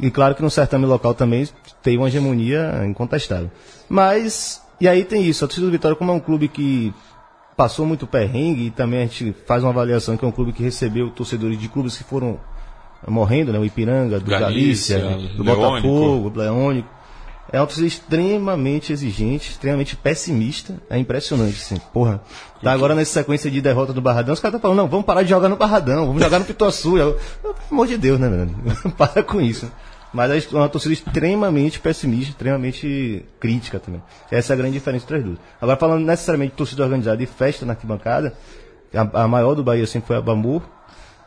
E 0.00 0.10
claro 0.10 0.34
que 0.34 0.42
no 0.42 0.50
certame 0.50 0.86
local 0.86 1.14
também 1.14 1.48
tem 1.82 1.96
uma 1.98 2.08
hegemonia 2.08 2.84
incontestável. 2.86 3.50
Mas, 3.88 4.62
e 4.80 4.86
aí 4.86 5.04
tem 5.04 5.24
isso, 5.24 5.44
a 5.44 5.48
torcida 5.48 5.66
do 5.66 5.72
Vitória, 5.72 5.96
como 5.96 6.12
é 6.12 6.14
um 6.14 6.20
clube 6.20 6.48
que 6.48 6.94
passou 7.56 7.84
muito 7.84 8.06
perrengue, 8.06 8.66
e 8.66 8.70
também 8.70 9.00
a 9.00 9.02
gente 9.02 9.34
faz 9.46 9.64
uma 9.64 9.70
avaliação 9.70 10.16
que 10.16 10.24
é 10.24 10.28
um 10.28 10.32
clube 10.32 10.52
que 10.52 10.62
recebeu 10.62 11.10
torcedores 11.10 11.58
de 11.58 11.68
clubes 11.68 11.96
que 11.96 12.04
foram 12.04 12.38
morrendo, 13.06 13.52
né? 13.52 13.58
O 13.58 13.64
Ipiranga, 13.64 14.20
do 14.20 14.30
Galícia, 14.30 15.00
Galícia, 15.00 15.36
do 15.36 15.42
Leônico. 15.42 15.88
Botafogo, 15.88 16.30
do 16.30 16.40
Leônico. 16.40 16.97
É 17.50 17.58
uma 17.58 17.66
torcida 17.66 17.86
extremamente 17.86 18.92
exigente, 18.92 19.50
extremamente 19.50 19.96
pessimista. 19.96 20.74
É 20.90 20.98
impressionante, 20.98 21.56
assim. 21.56 21.76
Porra, 21.92 22.20
tá 22.62 22.72
agora 22.72 22.94
nessa 22.94 23.12
sequência 23.12 23.50
de 23.50 23.60
derrota 23.60 23.92
do 23.92 24.02
Barradão, 24.02 24.34
os 24.34 24.40
caras 24.40 24.56
estão 24.56 24.70
falando, 24.70 24.78
não, 24.84 24.88
vamos 24.88 25.06
parar 25.06 25.22
de 25.22 25.30
jogar 25.30 25.48
no 25.48 25.56
Barradão, 25.56 26.06
vamos 26.06 26.22
jogar 26.22 26.38
no 26.38 26.44
Pituaçu. 26.44 26.98
Eu, 26.98 27.18
pelo 27.40 27.54
amor 27.70 27.86
de 27.86 27.96
Deus, 27.96 28.20
né, 28.20 28.28
mano? 28.28 28.54
Para 28.98 29.22
com 29.22 29.40
isso. 29.40 29.70
Mas 30.12 30.46
é 30.46 30.56
uma 30.56 30.68
torcida 30.68 30.92
extremamente 30.92 31.80
pessimista, 31.80 32.30
extremamente 32.30 33.24
crítica 33.38 33.78
também. 33.78 34.02
Essa 34.30 34.52
é 34.52 34.54
a 34.54 34.56
grande 34.56 34.74
diferença 34.74 35.04
entre 35.04 35.16
as 35.16 35.24
duas. 35.24 35.38
Agora, 35.60 35.76
falando 35.76 36.04
necessariamente 36.04 36.52
de 36.52 36.56
torcida 36.56 36.82
organizada 36.82 37.22
e 37.22 37.26
festa 37.26 37.66
na 37.66 37.72
arquibancada, 37.72 38.34
a, 38.94 39.22
a 39.22 39.28
maior 39.28 39.54
do 39.54 39.62
Bahia 39.62 39.86
sempre 39.86 40.08
foi 40.08 40.16
a 40.16 40.20
Bambu, 40.20 40.62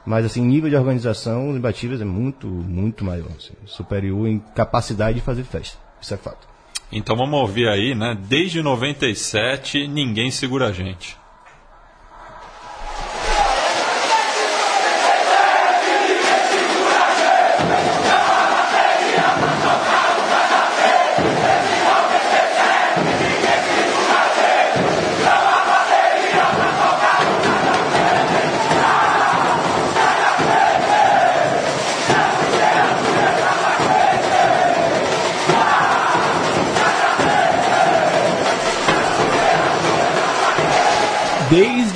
mas 0.06 0.26
assim, 0.26 0.42
nível 0.42 0.70
de 0.70 0.76
organização, 0.76 1.50
os 1.50 1.56
imbatíveis 1.56 2.02
é 2.02 2.06
muito, 2.06 2.48
muito 2.48 3.06
maior. 3.06 3.30
assim, 3.38 3.54
superior 3.66 4.28
em 4.28 4.40
capacidade 4.56 5.20
de 5.20 5.22
fazer 5.22 5.44
festa. 5.44 5.78
Isso 6.02 6.14
é 6.14 6.18
fato. 6.18 6.48
Então 6.92 7.16
vamos 7.16 7.40
ouvir 7.40 7.70
aí, 7.70 7.96
né? 7.96 8.18
Desde 8.20 8.62
97, 8.62 9.88
ninguém 9.88 10.32
segura 10.32 10.68
a 10.68 10.72
gente. 10.72 11.21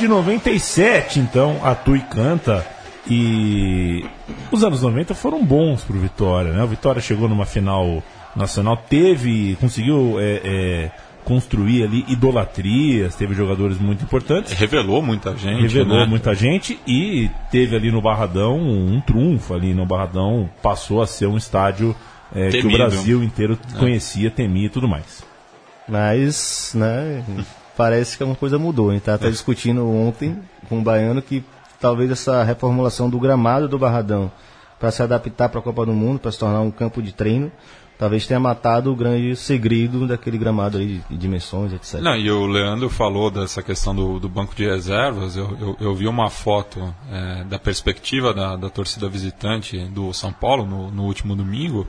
Desde 0.05 0.07
97, 0.07 1.19
então, 1.19 1.59
a 1.63 1.73
Tui 1.73 1.99
canta 1.99 2.63
e 3.09 4.05
os 4.51 4.63
anos 4.63 4.83
90 4.83 5.15
foram 5.15 5.43
bons 5.43 5.83
pro 5.83 5.97
Vitória, 5.97 6.51
né? 6.51 6.63
O 6.63 6.67
Vitória 6.67 7.01
chegou 7.01 7.27
numa 7.27 7.45
final 7.45 8.03
nacional, 8.35 8.77
teve, 8.77 9.57
conseguiu 9.59 10.17
é, 10.19 10.41
é, 10.43 10.91
construir 11.23 11.83
ali 11.83 12.05
idolatrias, 12.07 13.15
teve 13.15 13.33
jogadores 13.33 13.79
muito 13.79 14.03
importantes, 14.03 14.53
Revelou 14.53 15.01
muita 15.01 15.35
gente. 15.35 15.61
revelou 15.63 16.01
né? 16.01 16.05
muita 16.05 16.35
gente 16.35 16.79
e 16.85 17.31
teve 17.49 17.75
ali 17.75 17.91
no 17.91 18.01
Barradão 18.01 18.59
um 18.59 19.01
trunfo 19.01 19.55
ali 19.55 19.73
no 19.73 19.87
Barradão, 19.87 20.47
passou 20.61 21.01
a 21.01 21.07
ser 21.07 21.25
um 21.25 21.37
estádio 21.37 21.95
é, 22.35 22.49
que 22.49 22.67
o. 22.67 22.71
Brasil 22.71 23.23
inteiro 23.23 23.57
conhecia, 23.79 24.29
temia 24.29 24.67
e 24.67 24.69
tudo 24.69 24.87
mais. 24.87 25.23
Mas, 25.87 26.73
né, 26.75 27.23
parece 27.75 28.17
que 28.17 28.23
alguma 28.23 28.37
coisa 28.37 28.57
mudou. 28.57 28.89
A 28.89 28.93
gente 28.93 29.03
tá 29.03 29.13
até 29.13 29.29
discutindo 29.29 29.87
ontem 29.87 30.37
com 30.67 30.79
o 30.79 30.81
Baiano 30.81 31.21
que 31.21 31.43
talvez 31.79 32.09
essa 32.09 32.43
reformulação 32.43 33.09
do 33.09 33.19
gramado 33.19 33.67
do 33.67 33.77
Barradão 33.77 34.31
para 34.79 34.91
se 34.91 35.01
adaptar 35.01 35.49
para 35.49 35.59
a 35.59 35.63
Copa 35.63 35.85
do 35.85 35.93
Mundo, 35.93 36.19
para 36.19 36.31
se 36.31 36.39
tornar 36.39 36.61
um 36.61 36.71
campo 36.71 37.01
de 37.01 37.13
treino, 37.13 37.51
talvez 37.97 38.27
tenha 38.27 38.39
matado 38.39 38.91
o 38.91 38.95
grande 38.95 39.35
segredo 39.35 40.05
daquele 40.05 40.37
gramado 40.37 40.77
ali 40.77 41.01
de 41.09 41.17
dimensões, 41.17 41.71
etc. 41.73 42.01
Não, 42.01 42.15
e 42.15 42.29
o 42.29 42.45
Leandro 42.45 42.89
falou 42.89 43.31
dessa 43.31 43.63
questão 43.63 43.95
do, 43.95 44.19
do 44.19 44.27
banco 44.27 44.53
de 44.53 44.65
reservas. 44.65 45.37
Eu, 45.37 45.57
eu, 45.59 45.77
eu 45.79 45.95
vi 45.95 46.07
uma 46.07 46.29
foto 46.29 46.93
é, 47.11 47.43
da 47.45 47.57
perspectiva 47.57 48.33
da, 48.33 48.55
da 48.55 48.69
torcida 48.69 49.07
visitante 49.07 49.77
do 49.85 50.11
São 50.13 50.33
Paulo 50.33 50.65
no, 50.65 50.91
no 50.91 51.03
último 51.03 51.35
domingo. 51.35 51.87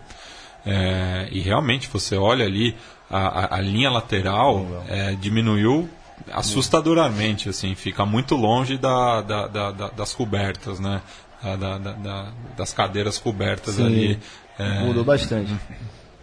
é, 0.65 1.29
e 1.31 1.41
realmente 1.41 1.89
você 1.89 2.17
olha 2.17 2.45
ali 2.45 2.77
a, 3.11 3.57
a, 3.57 3.61
linha 3.61 3.91
lateral 3.91 4.67
é, 4.89 5.13
diminuiu 5.15 5.89
assustadoramente, 6.33 7.49
assim, 7.49 7.75
fica 7.75 8.05
muito 8.07 8.35
longe 8.35 8.77
da, 8.79 9.21
da- 9.23 9.47
da- 9.47 9.71
da- 9.73 9.89
das 9.91 10.15
cobertas, 10.15 10.81
né? 10.81 11.01
Da- 11.43 11.57
da- 11.57 11.79
da- 11.79 11.93
da- 11.93 12.27
das 12.57 12.73
cadeiras 12.73 13.19
cobertas 13.19 13.75
Sim. 13.75 13.87
ali. 13.87 14.19
É, 14.59 14.81
Mudou 14.81 15.05
bastante. 15.05 15.55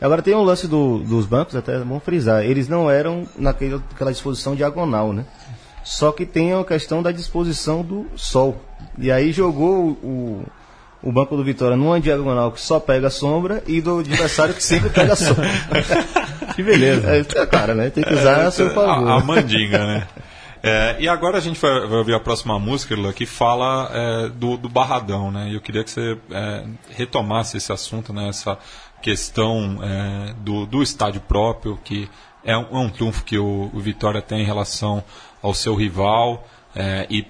Agora 0.02 0.22
tem 0.22 0.36
um 0.36 0.43
lance 0.43 0.67
do- 0.67 1.00
dos 1.00 1.26
bancos, 1.26 1.56
até 1.56 1.76
é 1.76 1.80
bom 1.80 2.00
frisar, 2.00 2.43
eles 2.43 2.67
não 2.67 2.89
eram 2.89 3.26
naquele- 3.38 3.76
naquela 3.78 4.12
disposição 4.12 4.56
diagonal, 4.56 5.13
né? 5.13 5.26
Só 5.84 6.12
que 6.12 6.26
tem 6.26 6.54
a 6.54 6.63
questão 6.65 7.02
da 7.04 7.12
disposição 7.12 7.84
do 7.84 8.08
sol. 8.15 8.60
E 8.98 9.12
aí 9.12 9.32
jogou 9.32 9.91
o, 10.04 10.43
o 11.04 11.12
banco 11.12 11.36
do 11.36 11.44
Vitória 11.44 11.76
numa 11.76 12.00
diagonal 12.00 12.52
que 12.52 12.62
só 12.62 12.80
pega 12.80 13.08
a 13.08 13.12
sombra 13.12 13.62
e 13.68 13.82
do 13.82 14.00
adversário 14.00 14.54
que 14.54 14.63
sempre 14.63 14.89
pega 14.89 15.13
a 15.13 15.16
sombra. 15.16 15.48
Que 16.56 16.62
beleza. 16.62 17.10
É, 17.10 17.20
é 17.20 17.46
claro, 17.48 17.74
né? 17.74 17.89
Tem 17.89 18.04
que 18.04 18.13
usar 18.13 18.46
a 18.46 18.52
seu 18.52 18.70
favor. 18.70 19.10
A, 19.10 19.16
a 19.16 19.24
mandinga, 19.24 19.88
né? 19.88 20.08
É, 20.62 20.96
e 21.00 21.10
agora 21.10 21.39
a 21.39 21.42
gente 21.42 21.60
vai, 21.60 21.88
vai 21.88 21.98
ouvir 21.98 22.13
a 22.13 22.20
próxima 22.20 22.60
música, 22.60 22.94
Irlan, 22.94 23.12
que 23.12 23.26
fala 23.26 23.89
é, 23.92 24.30
do, 24.30 24.56
do 24.56 24.70
Barradão, 24.70 25.32
né? 25.32 25.50
E 25.50 25.56
eu 25.56 25.62
queria 25.62 25.84
que 25.84 25.89
você 25.89 26.16
é, 26.30 26.63
retomasse 26.92 27.58
esse 27.58 27.72
assunto, 27.72 28.13
né? 28.13 28.30
Essa 28.30 28.58
questão 29.02 29.80
é, 29.82 30.34
do, 30.42 30.68
do 30.68 30.84
estádio 30.84 31.22
próprio, 31.22 31.78
que 31.84 32.08
é 32.44 32.56
um, 32.56 32.68
é 32.72 32.78
um 32.78 32.89
triunfo 32.89 33.24
que 33.24 33.38
o, 33.38 33.72
o 33.74 33.80
Vitória 33.80 34.22
tem 34.22 34.42
em 34.42 34.46
relação 34.46 35.04
ao 35.42 35.54
seu 35.54 35.76
rival 35.76 36.48
é, 36.76 37.06
e 37.10 37.26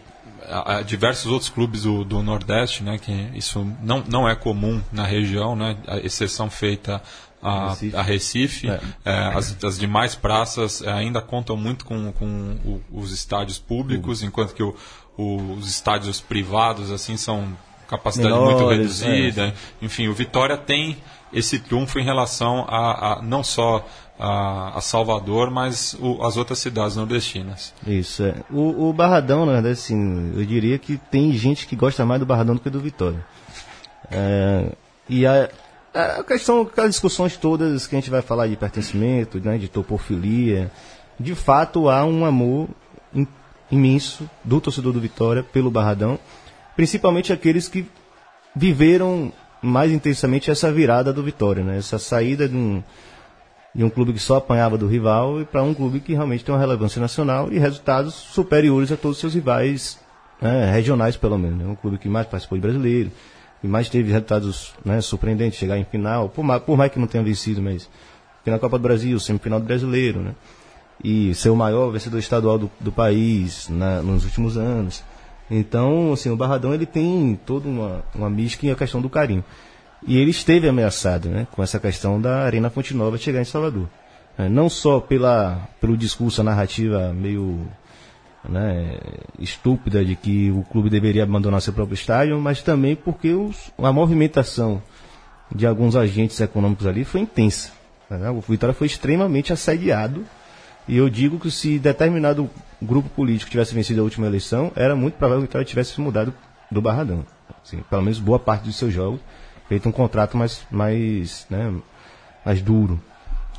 a, 0.49 0.77
a 0.77 0.82
diversos 0.82 1.32
outros 1.32 1.49
clubes 1.49 1.84
do, 1.84 2.03
do 2.03 2.21
Nordeste, 2.23 2.84
né? 2.84 2.97
Que 2.97 3.12
isso 3.36 3.65
não, 3.82 4.03
não 4.08 4.27
é 4.29 4.36
comum 4.36 4.82
na 4.91 5.06
região, 5.06 5.56
né? 5.56 5.77
A 5.88 5.97
exceção 5.97 6.49
feita 6.49 7.01
a 7.41 7.69
Recife. 7.69 7.95
a 7.95 8.01
Recife. 8.01 8.69
É. 8.69 8.79
É, 9.06 9.17
as, 9.36 9.63
as 9.63 9.77
demais 9.77 10.15
praças 10.15 10.82
é, 10.82 10.91
ainda 10.91 11.21
contam 11.21 11.58
muito 11.58 11.84
com, 11.86 12.12
com 12.13 12.25
o- 12.65 12.82
os 12.91 13.12
estádios 13.12 13.60
públicos, 13.60 14.23
enquanto 14.23 14.53
que 14.53 14.63
o- 14.63 14.75
os 15.17 15.67
estádios 15.69 16.21
privados 16.21 16.89
assim 16.91 17.17
são 17.17 17.56
capacidade 17.88 18.34
muito 18.34 18.56
Menores, 18.60 19.01
reduzida. 19.01 19.53
Enfim, 19.82 20.08
o 20.08 20.13
Vitória 20.13 20.58
tem 20.58 20.97
esse 21.34 21.60
triunfo 21.60 21.99
em 21.99 22.03
relação 22.03 22.65
a, 22.69 23.13
a 23.17 23.21
não 23.21 23.43
só 23.43 23.86
a, 24.19 24.78
a 24.78 24.82
Salvador, 24.82 25.49
mas 25.49 25.95
o- 25.99 26.23
as 26.23 26.38
outras 26.38 26.60
cidades 26.60 26.95
nordestinas. 26.95 27.73
Isso, 27.86 28.23
é. 28.23 28.36
O, 28.52 28.89
o 28.89 28.93
Barradão, 28.93 29.45
na 29.45 29.54
verdade, 29.54 29.73
assim, 29.73 30.34
eu 30.36 30.45
diria 30.45 30.78
que 30.78 30.97
tem 31.12 31.32
gente 31.34 31.65
que 31.67 31.76
gosta 31.76 32.06
mais 32.06 32.19
do 32.19 32.26
Barradão 32.26 32.56
do 32.56 32.62
que 32.62 32.69
do 32.69 32.80
Vitória. 32.80 33.26
É, 34.12 34.71
e 35.10 35.26
a, 35.26 35.49
a 35.93 36.23
questão, 36.23 36.62
aquelas 36.62 36.91
discussões 36.91 37.36
todas 37.38 37.88
que 37.88 37.95
a 37.95 37.99
gente 37.99 38.10
vai 38.10 38.21
falar 38.21 38.47
de 38.47 38.56
pertencimento, 38.56 39.39
né, 39.39 39.58
de 39.58 39.67
topofilia, 39.67 40.71
de 41.19 41.34
fato 41.36 41.89
há 41.89 42.06
um 42.06 42.26
amor 42.26 42.69
im- 43.13 43.28
imenso 43.71 44.30
do 44.43 44.60
torcedor 44.62 44.93
do 44.93 44.99
Vitória 44.99 45.41
pelo 45.43 45.71
Barradão, 45.71 46.19
principalmente 46.76 47.32
aqueles 47.34 47.67
que 47.67 47.88
viveram 48.56 49.32
mais 49.62 49.91
intensamente 49.91 50.52
essa 50.52 50.71
virada 50.71 51.12
do 51.13 51.23
Vitória, 51.23 51.63
né? 51.63 51.78
Essa 51.78 51.97
saída 51.97 52.47
de 52.49 52.56
um, 52.56 52.84
de 53.73 53.83
um 53.83 53.89
clube 53.89 54.13
que 54.13 54.19
só 54.19 54.38
apanhava 54.38 54.77
do 54.77 54.88
rival 54.88 55.41
e 55.41 55.45
para 55.45 55.63
um 55.63 55.73
clube 55.73 55.99
que 55.99 56.13
realmente 56.13 56.45
tem 56.45 56.53
uma 56.53 56.62
relevância 56.62 57.01
nacional 57.01 57.51
e 57.51 57.57
resultados 57.57 58.13
superiores 58.13 58.91
a 58.91 58.97
todos 58.97 59.17
os 59.17 59.21
seus 59.21 59.33
rivais 59.33 59.99
né, 60.41 60.71
regionais, 60.71 61.17
pelo 61.17 61.38
menos. 61.38 61.57
Né? 61.57 61.65
um 61.65 61.75
clube 61.75 61.97
que 61.97 62.07
mais 62.07 62.27
participou 62.27 62.57
de 62.57 62.62
brasileiro, 62.62 63.12
que 63.62 63.67
mais 63.67 63.89
teve 63.89 64.12
resultados 64.12 64.73
né, 64.86 65.01
surpreendentes, 65.01 65.57
chegar 65.57 65.77
em 65.77 65.86
final, 65.86 66.29
por 66.29 66.43
mais, 66.43 66.62
por 66.62 66.77
mais 66.77 66.91
que 66.91 66.99
não 66.99 67.07
tenha 67.07 67.23
vencido, 67.23 67.62
mas 67.62 67.89
final 68.43 68.59
da 68.59 68.62
Copa 68.62 68.77
do 68.77 68.81
Brasil, 68.81 69.19
semifinal 69.19 69.59
do 69.59 69.65
brasileiro, 69.65 70.19
né? 70.19 70.36
E 71.03 71.33
ser 71.33 71.49
o 71.49 71.55
maior 71.55 71.89
vencedor 71.89 72.19
estadual 72.19 72.57
do, 72.57 72.71
do 72.79 72.91
país 72.91 73.67
na, 73.69 74.01
nos 74.01 74.25
últimos 74.25 74.57
anos. 74.57 75.03
Então, 75.49 76.13
assim, 76.13 76.29
o 76.29 76.36
Barradão 76.36 76.73
ele 76.73 76.86
tem 76.86 77.39
toda 77.45 77.67
uma, 77.67 78.03
uma 78.13 78.29
mística 78.29 78.67
e 78.67 78.71
a 78.71 78.75
questão 78.75 79.01
do 79.01 79.09
carinho. 79.09 79.43
E 80.05 80.17
ele 80.17 80.31
esteve 80.31 80.67
ameaçado 80.67 81.29
né, 81.29 81.47
com 81.51 81.63
essa 81.63 81.79
questão 81.79 82.19
da 82.19 82.43
Arena 82.43 82.69
Fonte 82.69 82.93
Nova 82.93 83.17
chegar 83.17 83.41
em 83.41 83.45
Salvador. 83.45 83.87
É, 84.37 84.49
não 84.49 84.69
só 84.69 84.99
pela, 84.99 85.67
pelo 85.79 85.95
discurso, 85.95 86.41
a 86.41 86.43
narrativa 86.43 87.13
meio 87.13 87.67
né, 88.47 88.97
estúpida 89.39 90.03
de 90.03 90.15
que 90.15 90.51
o 90.51 90.63
clube 90.63 90.89
deveria 90.89 91.23
abandonar 91.23 91.61
seu 91.61 91.71
próprio 91.71 91.95
estádio, 91.95 92.39
mas 92.39 92.61
também 92.61 92.95
porque 92.95 93.31
os, 93.31 93.71
a 93.77 93.93
movimentação 93.93 94.81
de 95.53 95.65
alguns 95.65 95.95
agentes 95.95 96.39
econômicos 96.41 96.87
ali 96.87 97.05
foi 97.05 97.21
intensa. 97.21 97.71
Né? 98.09 98.29
O 98.29 98.41
Vitória 98.41 98.73
foi 98.73 98.87
extremamente 98.87 99.53
assediado. 99.53 100.25
E 100.85 100.97
eu 100.97 101.09
digo 101.09 101.39
que 101.39 101.49
se 101.49 101.79
determinado 101.79 102.49
grupo 102.81 103.07
político 103.07 103.49
tivesse 103.49 103.73
vencido 103.73 104.01
a 104.01 104.03
última 104.03 104.27
eleição, 104.27 104.69
era 104.75 104.95
muito 104.95 105.13
provável 105.13 105.43
que 105.43 105.45
o 105.45 105.47
Vitória 105.47 105.65
tivesse 105.65 106.01
mudado 106.01 106.33
do 106.69 106.81
Barradão. 106.81 107.25
Assim, 107.63 107.81
pelo 107.89 108.01
menos 108.01 108.19
boa 108.19 108.37
parte 108.37 108.65
dos 108.65 108.75
seus 108.75 108.91
jogos 108.91 109.21
feito 109.73 109.89
um 109.89 109.91
contrato 109.91 110.38
mais, 110.38 110.62
mais, 110.69 111.47
né, 111.49 111.73
mais 112.45 112.62
duro. 112.62 113.01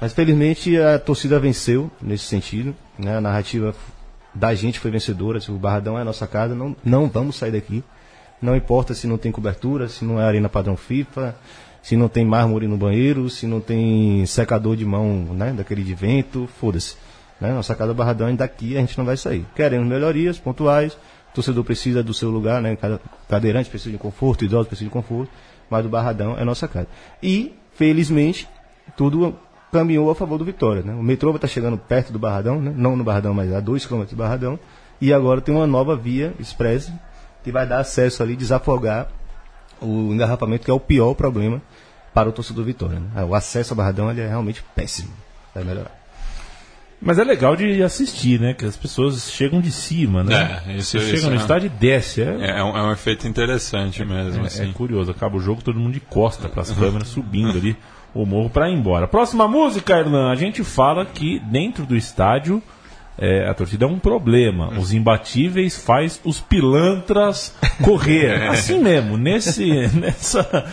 Mas 0.01 0.13
felizmente 0.13 0.79
a 0.79 0.99
torcida 0.99 1.41
venceu 1.41 1.91
nesse 2.01 2.25
sentido. 2.25 2.75
Né, 2.97 3.17
a 3.17 3.21
narrativa 3.21 3.75
da 4.33 4.55
gente 4.55 4.79
foi 4.79 4.91
vencedora. 4.91 5.41
Se 5.41 5.51
o 5.51 5.55
Barradão 5.55 5.99
é 5.99 6.03
a 6.03 6.05
nossa 6.05 6.27
casa, 6.27 6.55
não, 6.55 6.77
não 6.85 7.09
vamos 7.09 7.37
sair 7.37 7.51
daqui. 7.51 7.83
Não 8.41 8.55
importa 8.55 8.95
se 8.95 9.07
não 9.07 9.19
tem 9.19 9.33
cobertura, 9.33 9.89
se 9.89 10.05
não 10.05 10.21
é 10.21 10.25
arena 10.25 10.49
padrão 10.49 10.77
FIFA, 10.77 11.35
se 11.83 11.97
não 11.97 12.09
tem 12.09 12.25
mármore 12.25 12.69
no 12.69 12.77
banheiro, 12.77 13.29
se 13.29 13.47
não 13.47 13.61
tem 13.61 14.25
secador 14.27 14.77
de 14.77 14.85
mão 14.85 15.35
né, 15.35 15.53
daquele 15.53 15.83
de 15.83 15.95
vento, 15.95 16.49
foda-se. 16.61 16.97
Né, 17.41 17.53
nossa 17.53 17.75
casa 17.75 17.93
Barradão 17.93 18.29
é 18.29 18.33
daqui, 18.35 18.77
a 18.77 18.81
gente 18.81 18.97
não 18.99 19.05
vai 19.05 19.17
sair. 19.17 19.47
Queremos 19.57 19.89
melhorias 19.89 20.39
pontuais, 20.39 20.93
o 20.93 21.35
torcedor 21.35 21.65
precisa 21.65 22.03
do 22.03 22.13
seu 22.13 22.31
lugar, 22.31 22.61
né, 22.61 22.77
cadeirante 23.29 23.71
precisa 23.71 23.91
de 23.91 23.99
conforto, 23.99 24.45
idoso 24.45 24.69
precisa 24.69 24.89
de 24.89 24.93
conforto 24.93 25.31
mas 25.69 25.85
o 25.85 25.89
Barradão 25.89 26.37
é 26.39 26.45
nossa 26.45 26.69
casa. 26.69 26.89
E, 27.23 27.55
felizmente, 27.73 28.49
tudo 28.97 29.37
caminhou 29.73 30.11
a 30.11 30.15
favor 30.15 30.39
do 30.39 30.45
Vitória. 30.45 30.83
Né? 30.83 30.95
O 30.95 31.03
metrô 31.03 31.35
está 31.35 31.49
chegando 31.49 31.77
perto 31.77 32.13
do 32.13 32.19
Barradão, 32.19 32.61
né? 32.61 32.73
não 32.77 32.97
no 32.97 33.03
Barradão, 33.03 33.35
mas 33.35 33.53
a 33.53 33.61
2 33.61 33.87
km 33.87 34.05
do 34.05 34.17
Barradão. 34.17 34.59
E 35.01 35.13
agora 35.13 35.41
tem 35.41 35.55
uma 35.55 35.67
nova 35.67 35.97
via 35.97 36.33
express 36.39 36.93
que 37.43 37.51
vai 37.51 37.67
dar 37.67 37.81
acesso 37.81 38.23
ali, 38.23 38.37
desafogar 38.37 39.09
o 39.81 40.13
engarrafamento, 40.13 40.65
que 40.65 40.71
é 40.71 40.75
o 40.75 40.81
pior 40.81 41.15
problema 41.15 41.61
para 42.15 42.29
o 42.29 42.33
torcedor 42.33 42.63
do 42.63 42.67
Vitória. 42.67 43.01
Né? 43.01 43.25
O 43.25 43.35
acesso 43.35 43.73
ao 43.73 43.77
Barradão 43.77 44.11
é 44.11 44.15
realmente 44.15 44.63
péssimo. 44.75 45.13
Vai 45.55 45.65
melhorar. 45.65 46.04
Mas 47.05 47.19
é 47.19 47.25
legal 47.25 47.55
de 47.55 47.83
assistir, 47.83 48.41
né? 48.41 48.55
Que 48.55 48.65
as 48.65 48.77
pessoas 48.77 49.31
chegam 49.31 49.61
de 49.61 49.71
cima, 49.71 50.25
né? 50.25 50.63
É, 50.67 50.73
isso, 50.77 50.99
Você 50.99 51.17
chega 51.17 51.29
no 51.29 51.35
é, 51.35 51.39
estádio 51.39 51.67
e 51.67 51.69
desce. 51.69 52.23
É, 52.23 52.37
é, 52.41 52.59
é 52.59 52.65
um, 52.65 52.77
é 52.77 52.83
um 52.83 52.93
efeito 52.93 53.29
interessante 53.29 54.05
mesmo. 54.05 54.43
é, 54.43 54.47
assim. 54.47 54.71
é 54.71 54.73
curioso. 54.73 55.11
Acaba 55.11 55.37
o 55.37 55.41
jogo, 55.41 55.63
todo 55.63 55.79
mundo 55.79 55.93
de 55.93 56.01
costa 56.01 56.49
para 56.49 56.63
as 56.63 56.71
câmeras 56.73 57.09
subindo 57.09 57.59
ali 57.59 57.77
o 58.15 58.25
morro 58.25 58.49
para 58.49 58.71
ir 58.71 58.75
embora. 58.75 59.07
Próxima 59.07 59.47
música, 59.47 59.99
Hernan. 59.99 60.31
A 60.31 60.35
gente 60.35 60.65
fala 60.65 61.05
que 61.05 61.41
dentro 61.41 61.85
do 61.85 61.97
estádio 61.97 62.63
é, 63.19 63.49
a 63.49 63.55
torcida 63.55 63.85
é 63.85 63.89
um 63.89 63.99
problema. 63.99 64.69
Os 64.79 64.93
imbatíveis 64.93 65.77
faz 65.77 66.21
os 66.25 66.41
pilantras 66.41 67.55
correr. 67.83 68.43
Assim 68.51 68.81
mesmo, 68.81 69.17
nesse, 69.17 69.89
nessa, 69.95 70.67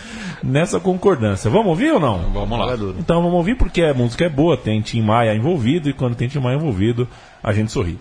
nessa 0.43 0.80
concordância. 0.80 1.49
Vamos 1.49 1.67
ouvir 1.67 1.91
ou 1.93 1.99
não? 1.99 2.32
Vamos 2.32 2.60
lá. 2.60 2.75
Então 2.99 3.21
vamos 3.21 3.38
ouvir 3.38 3.56
porque 3.56 3.84
a 3.84 3.93
música 3.93 4.25
é 4.25 4.30
boa, 4.30 4.58
tem 4.58 4.82
Tim 4.82 5.01
Maia 5.01 5.36
envolvido 5.36 5.89
e 5.89 5.93
quando 5.93 6.15
tem 6.15 6.27
Tim 6.27 6.39
Maia 6.39 6.56
envolvido, 6.56 7.08
a 7.43 7.54
gente 7.54 7.71
sorri. 7.71 7.99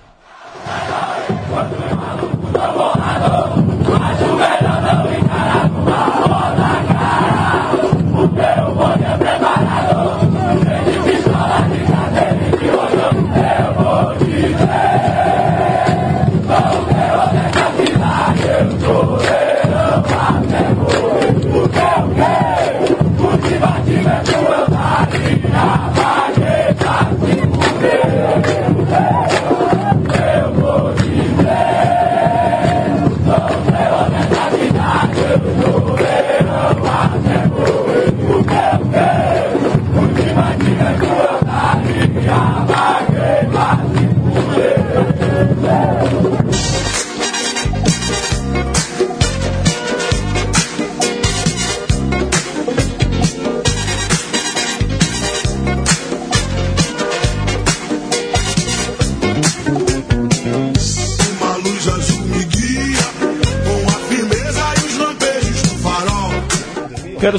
Uma 8.73 9.20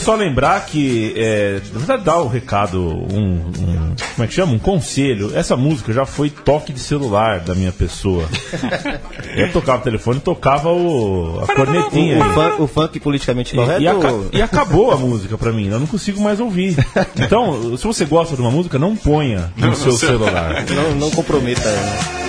só 0.02 0.16
lembrar 0.16 0.66
que, 0.66 1.14
é, 1.16 1.62
na 1.72 1.80
verdade, 1.80 2.04
dar 2.04 2.18
o 2.22 2.28
recado, 2.28 2.82
um, 2.82 3.18
um- 3.60 3.96
como 4.16 4.24
é 4.24 4.28
que 4.28 4.34
chama? 4.34 4.54
Um 4.54 4.60
conselho. 4.60 5.32
Essa 5.36 5.56
música 5.56 5.94
já 5.94 6.06
foi 6.06 6.30
toque 6.30 6.74
de 6.74 6.80
celular 6.80 7.40
da 7.40 7.54
minha 7.56 7.72
pessoa. 7.72 8.26
Eu 9.36 9.52
tocava 9.52 9.80
o 9.80 9.84
telefone, 9.84 10.20
tocava 10.20 10.70
o, 10.70 11.42
a 11.44 11.54
cornetinha. 11.56 12.20
O, 12.20 12.24
aí. 12.24 12.34
funk, 12.34 12.62
o 12.62 12.68
funk 12.68 13.00
politicamente 13.00 13.54
E, 13.54 13.58
correto. 13.58 13.82
e 13.82 13.88
aca- 13.88 14.14
e 14.34 14.42
acabou 14.42 14.92
a 14.92 14.98
música 14.98 15.38
pra 15.38 15.52
mim, 15.52 15.68
eu 15.70 15.80
não 15.80 15.88
consigo 15.88 16.20
mais 16.22 16.40
ouvir. 16.40 16.76
Então, 17.16 17.78
se 17.78 17.84
você 17.86 18.06
gosta 18.06 18.36
de 18.36 18.42
uma 18.42 18.52
música, 18.52 18.78
não 18.80 18.96
ponha 18.96 19.52
no 19.56 19.76
seu 19.76 19.92
celular. 19.94 20.64
Não, 20.70 20.96
não 20.96 21.12
comprometa. 21.12 21.62
Né? 21.70 22.21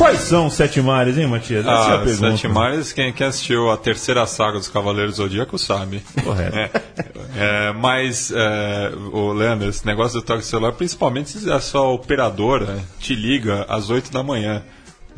Quais 0.00 0.20
são 0.20 0.46
os 0.46 0.54
sete 0.54 0.80
mares, 0.80 1.18
hein, 1.18 1.26
Matias? 1.26 1.60
Essa 1.66 1.70
é 1.70 1.74
a 1.92 1.94
Ah, 1.94 1.98
pergunta. 1.98 2.30
Sete 2.30 2.48
Mares, 2.48 2.92
quem, 2.92 3.12
quem 3.12 3.26
assistiu 3.26 3.70
a 3.70 3.76
terceira 3.76 4.24
saga 4.26 4.58
dos 4.58 4.68
Cavaleiros 4.68 5.16
Zodíaco 5.16 5.58
sabe. 5.58 6.02
Correto. 6.24 6.56
É, 6.56 6.70
é, 7.36 7.72
mas, 7.72 8.32
é, 8.34 8.90
o 9.12 9.32
Leandro, 9.32 9.68
esse 9.68 9.84
negócio 9.86 10.20
do 10.20 10.24
toque 10.24 10.44
celular, 10.44 10.72
principalmente 10.72 11.30
se 11.30 11.50
a 11.52 11.60
sua 11.60 11.88
operadora 11.88 12.78
te 12.98 13.14
liga 13.14 13.66
às 13.68 13.90
8 13.90 14.10
da 14.10 14.22
manhã. 14.22 14.62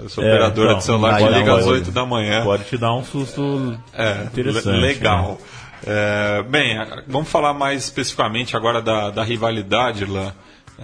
A 0.05 0.09
sua 0.09 0.25
É, 0.25 0.29
operadora 0.31 0.68
então, 0.71 0.79
de 0.79 0.85
celular 0.85 1.16
te 1.18 1.25
liga 1.29 1.53
às 1.53 1.59
olhada. 1.66 1.71
8 1.71 1.90
da 1.92 2.05
manhã. 2.07 2.42
Pode 2.45 2.64
te 2.64 2.77
dar 2.79 2.92
um 2.95 3.05
susto 3.05 3.79
É, 3.95 4.25
interessante. 4.25 4.66
le- 4.68 4.81
legal. 4.81 5.33
né? 5.33 5.37
É, 5.85 6.42
bem, 6.45 6.77
vamos 7.09 7.29
falar 7.29 7.53
mais 7.53 7.85
especificamente 7.85 8.57
agora 8.57 8.81
da, 8.81 9.11
da 9.11 9.23
rivalidade, 9.23 10.03
Irlan. 10.05 10.33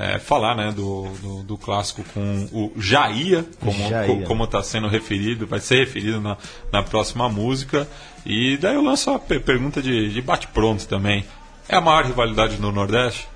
É, 0.01 0.17
falar 0.21 0.55
né, 0.55 0.71
do, 0.71 1.09
do, 1.21 1.43
do 1.43 1.59
clássico 1.59 2.05
com 2.15 2.49
o 2.53 2.73
Jair, 2.81 3.45
como 3.59 3.89
Jair. 3.89 4.07
co- 4.21 4.23
como 4.29 4.45
está 4.45 4.63
sendo 4.63 4.87
referido, 4.87 5.45
vai 5.45 5.59
ser 5.59 5.81
referido 5.81 6.21
na, 6.21 6.37
na 6.73 6.85
próxima 6.85 7.29
música. 7.29 7.85
E 8.25 8.57
daí 8.59 8.77
eu 8.77 8.83
lanço 8.85 9.11
a 9.11 9.19
pe- 9.19 9.41
pergunta 9.41 9.83
de, 9.83 10.09
de 10.13 10.23
bate-pronto 10.23 10.87
também. 10.87 11.25
É 11.69 11.75
a 11.75 11.81
maior 11.81 12.05
rivalidade 12.05 12.61
no 12.61 12.71
Nordeste? 12.71 13.27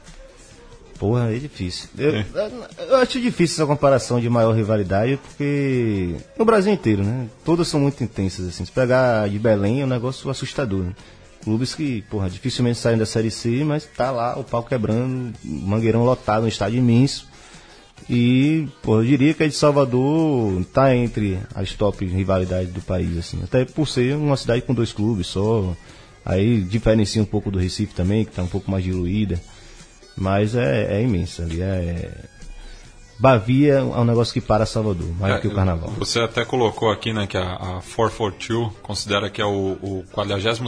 Porra, 1.01 1.35
é 1.35 1.39
difícil. 1.39 1.89
Eu, 1.99 2.15
É. 2.15 2.25
eu 2.91 2.97
acho 2.99 3.21
difícil 3.21 3.57
essa 3.57 3.67
comparação 3.67 4.21
de 4.21 4.31
maior 4.31 4.53
rivalidade, 4.55 5.17
porque 5.17 6.15
no 6.39 6.45
Brasil 6.45 6.73
inteiro, 6.73 7.03
né? 7.03 7.27
Todas 7.45 7.67
são 7.67 7.81
muito 7.81 8.05
intensas, 8.05 8.47
assim. 8.47 8.65
Se 8.65 8.71
pegar 8.71 9.29
de 9.29 9.37
Belém 9.37 9.81
é 9.81 9.85
um 9.85 9.89
negócio 9.89 10.31
assustador. 10.31 10.85
Né? 10.85 10.93
Clubes 11.43 11.75
que, 11.75 12.03
porra, 12.03 12.31
dificilmente 12.31 12.79
saem 12.79 12.97
da 12.97 13.07
Série 13.07 13.31
C, 13.31 13.65
mas 13.65 13.85
tá 13.85 14.11
lá 14.11 14.39
o 14.39 14.45
pau 14.45 14.63
quebrando, 14.63 15.35
mangueirão 15.45 16.05
lotado, 16.05 16.45
um 16.45 16.49
estádio 16.49 16.79
imenso. 16.79 17.27
E, 18.09 18.69
pô, 18.83 19.01
eu 19.01 19.05
diria 19.05 19.35
que 19.35 19.43
a 19.43 19.49
de 19.49 19.55
Salvador 19.55 20.65
tá 20.73 20.95
entre 20.95 21.39
as 21.55 21.73
top 21.73 22.05
rivalidades 22.05 22.73
do 22.73 22.81
país, 22.81 23.17
assim. 23.17 23.41
Até 23.43 23.65
por 23.65 23.87
ser 23.87 24.17
uma 24.17 24.37
cidade 24.37 24.63
com 24.63 24.75
dois 24.75 24.93
clubes 24.93 25.29
só. 25.29 25.75
Aí 26.25 26.61
diferencia 26.63 27.23
um 27.23 27.27
pouco 27.27 27.51
do 27.51 27.59
Recife 27.59 27.95
também, 27.95 28.25
que 28.25 28.33
tá 28.33 28.43
um 28.43 28.49
pouco 28.49 28.71
mais 28.71 28.85
diluída. 28.85 29.41
Mas 30.17 30.55
é, 30.55 30.99
é 30.99 31.03
imensa 31.03 31.43
ali. 31.43 31.61
É... 31.61 32.11
Bavia 33.23 33.75
é 33.75 33.81
um 33.81 34.05
negócio 34.05 34.35
que 34.35 34.41
para 34.41 34.67
Salvador, 34.67 35.07
mais 35.17 35.37
É, 35.37 35.39
que 35.39 35.47
o 35.47 35.55
carnaval. 35.55 35.91
Você 35.91 36.19
até 36.19 36.45
colocou 36.45 36.91
aqui 36.91 37.13
né, 37.13 37.25
que 37.25 37.37
a, 37.37 37.53
a 37.53 37.81
442 37.95 38.73
considera 38.83 39.31
que 39.31 39.41
é 39.41 39.45
o, 39.45 39.79
o 39.81 40.05
42 40.11 40.61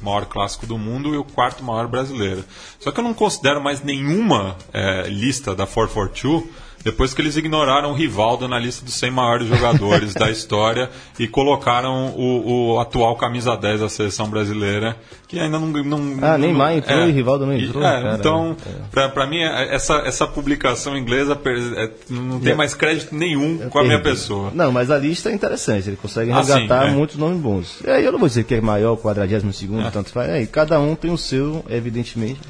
maior 0.00 0.26
clássico 0.26 0.64
do 0.64 0.78
mundo 0.78 1.12
e 1.12 1.16
o 1.16 1.24
quarto 1.24 1.64
maior 1.64 1.88
brasileiro. 1.88 2.44
Só 2.78 2.92
que 2.92 3.00
eu 3.00 3.02
não 3.02 3.12
considero 3.12 3.60
mais 3.60 3.82
nenhuma 3.82 4.56
é, 4.72 5.08
lista 5.08 5.56
da 5.56 5.66
442 5.66 6.44
depois 6.84 7.14
que 7.14 7.20
eles 7.22 7.36
ignoraram 7.36 7.90
o 7.90 7.94
Rivaldo 7.94 8.48
na 8.48 8.58
lista 8.58 8.84
dos 8.84 8.94
100 8.94 9.10
maiores 9.10 9.46
jogadores 9.48 10.14
da 10.14 10.30
história 10.30 10.90
e 11.18 11.26
colocaram 11.28 12.08
o, 12.16 12.72
o 12.74 12.80
atual 12.80 13.16
camisa 13.16 13.56
10 13.56 13.80
da 13.80 13.88
seleção 13.88 14.28
brasileira, 14.28 14.96
que 15.28 15.38
ainda 15.38 15.58
não. 15.58 15.66
não 15.68 15.98
Ah, 16.22 16.32
não- 16.32 16.38
Neymar 16.38 16.74
entrou 16.76 17.08
e 17.08 17.12
Rivaldo 17.12 17.46
não 17.46 17.54
entrou, 17.56 17.82
é, 17.84 18.02
cara. 18.02 18.16
então, 18.18 18.56
pra, 18.90 19.08
pra 19.08 19.26
mim, 19.26 19.38
é- 19.38 19.74
essa, 19.74 19.94
essa 20.04 20.26
publicação 20.26 20.96
inglesa 20.96 21.38
é, 21.76 21.90
não 22.10 22.40
tem 22.40 22.54
mais 22.54 22.74
crédito 22.74 23.14
nenhum 23.14 23.58
com 23.70 23.78
a 23.78 23.84
minha 23.84 24.00
pessoa. 24.00 24.50
Não, 24.54 24.72
mas 24.72 24.90
a 24.90 24.98
lista 24.98 25.30
é 25.30 25.32
interessante, 25.34 25.88
ele 25.88 25.96
consegue 25.96 26.30
Ah, 26.32 26.38
resgatar 26.38 26.84
sim, 26.86 26.88
é. 26.88 26.94
muitos 26.94 27.16
nomes 27.16 27.40
bons. 27.40 27.80
E 27.86 27.90
aí 27.90 28.04
eu 28.04 28.12
não 28.12 28.18
vou 28.18 28.28
dizer 28.28 28.44
que 28.44 28.54
é 28.54 28.60
maior, 28.60 28.96
42 28.96 29.54
segundo, 29.56 29.90
tanto 29.90 30.10
faz. 30.10 30.30
Aí, 30.30 30.46
cada 30.46 30.78
um 30.80 30.94
tem 30.94 31.10
o 31.10 31.18
seu, 31.18 31.64
evidentemente. 31.68 32.40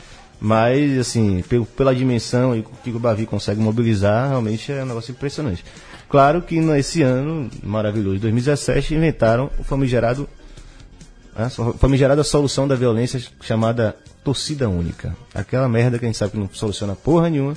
Mas, 0.44 0.98
assim, 0.98 1.44
pela 1.76 1.94
dimensão 1.94 2.56
e 2.56 2.60
o 2.60 2.64
que 2.82 2.90
o 2.90 2.98
Bavi 2.98 3.26
consegue 3.26 3.60
mobilizar, 3.60 4.28
realmente 4.30 4.72
é 4.72 4.82
um 4.82 4.86
negócio 4.86 5.12
impressionante. 5.12 5.64
Claro 6.08 6.42
que 6.42 6.60
nesse 6.60 7.00
ano 7.00 7.48
maravilhoso, 7.62 8.18
2017, 8.18 8.92
inventaram 8.94 9.48
o 9.56 9.62
famigerado 9.62 10.28
a 11.36 11.48
so- 11.48 11.72
famigerada 11.74 12.24
solução 12.24 12.66
da 12.66 12.74
violência 12.74 13.22
chamada 13.40 13.94
torcida 14.24 14.68
única. 14.68 15.16
Aquela 15.32 15.68
merda 15.68 15.96
que 15.98 16.04
a 16.04 16.08
gente 16.08 16.18
sabe 16.18 16.32
que 16.32 16.38
não 16.38 16.50
soluciona 16.52 16.94
porra 16.96 17.30
nenhuma, 17.30 17.54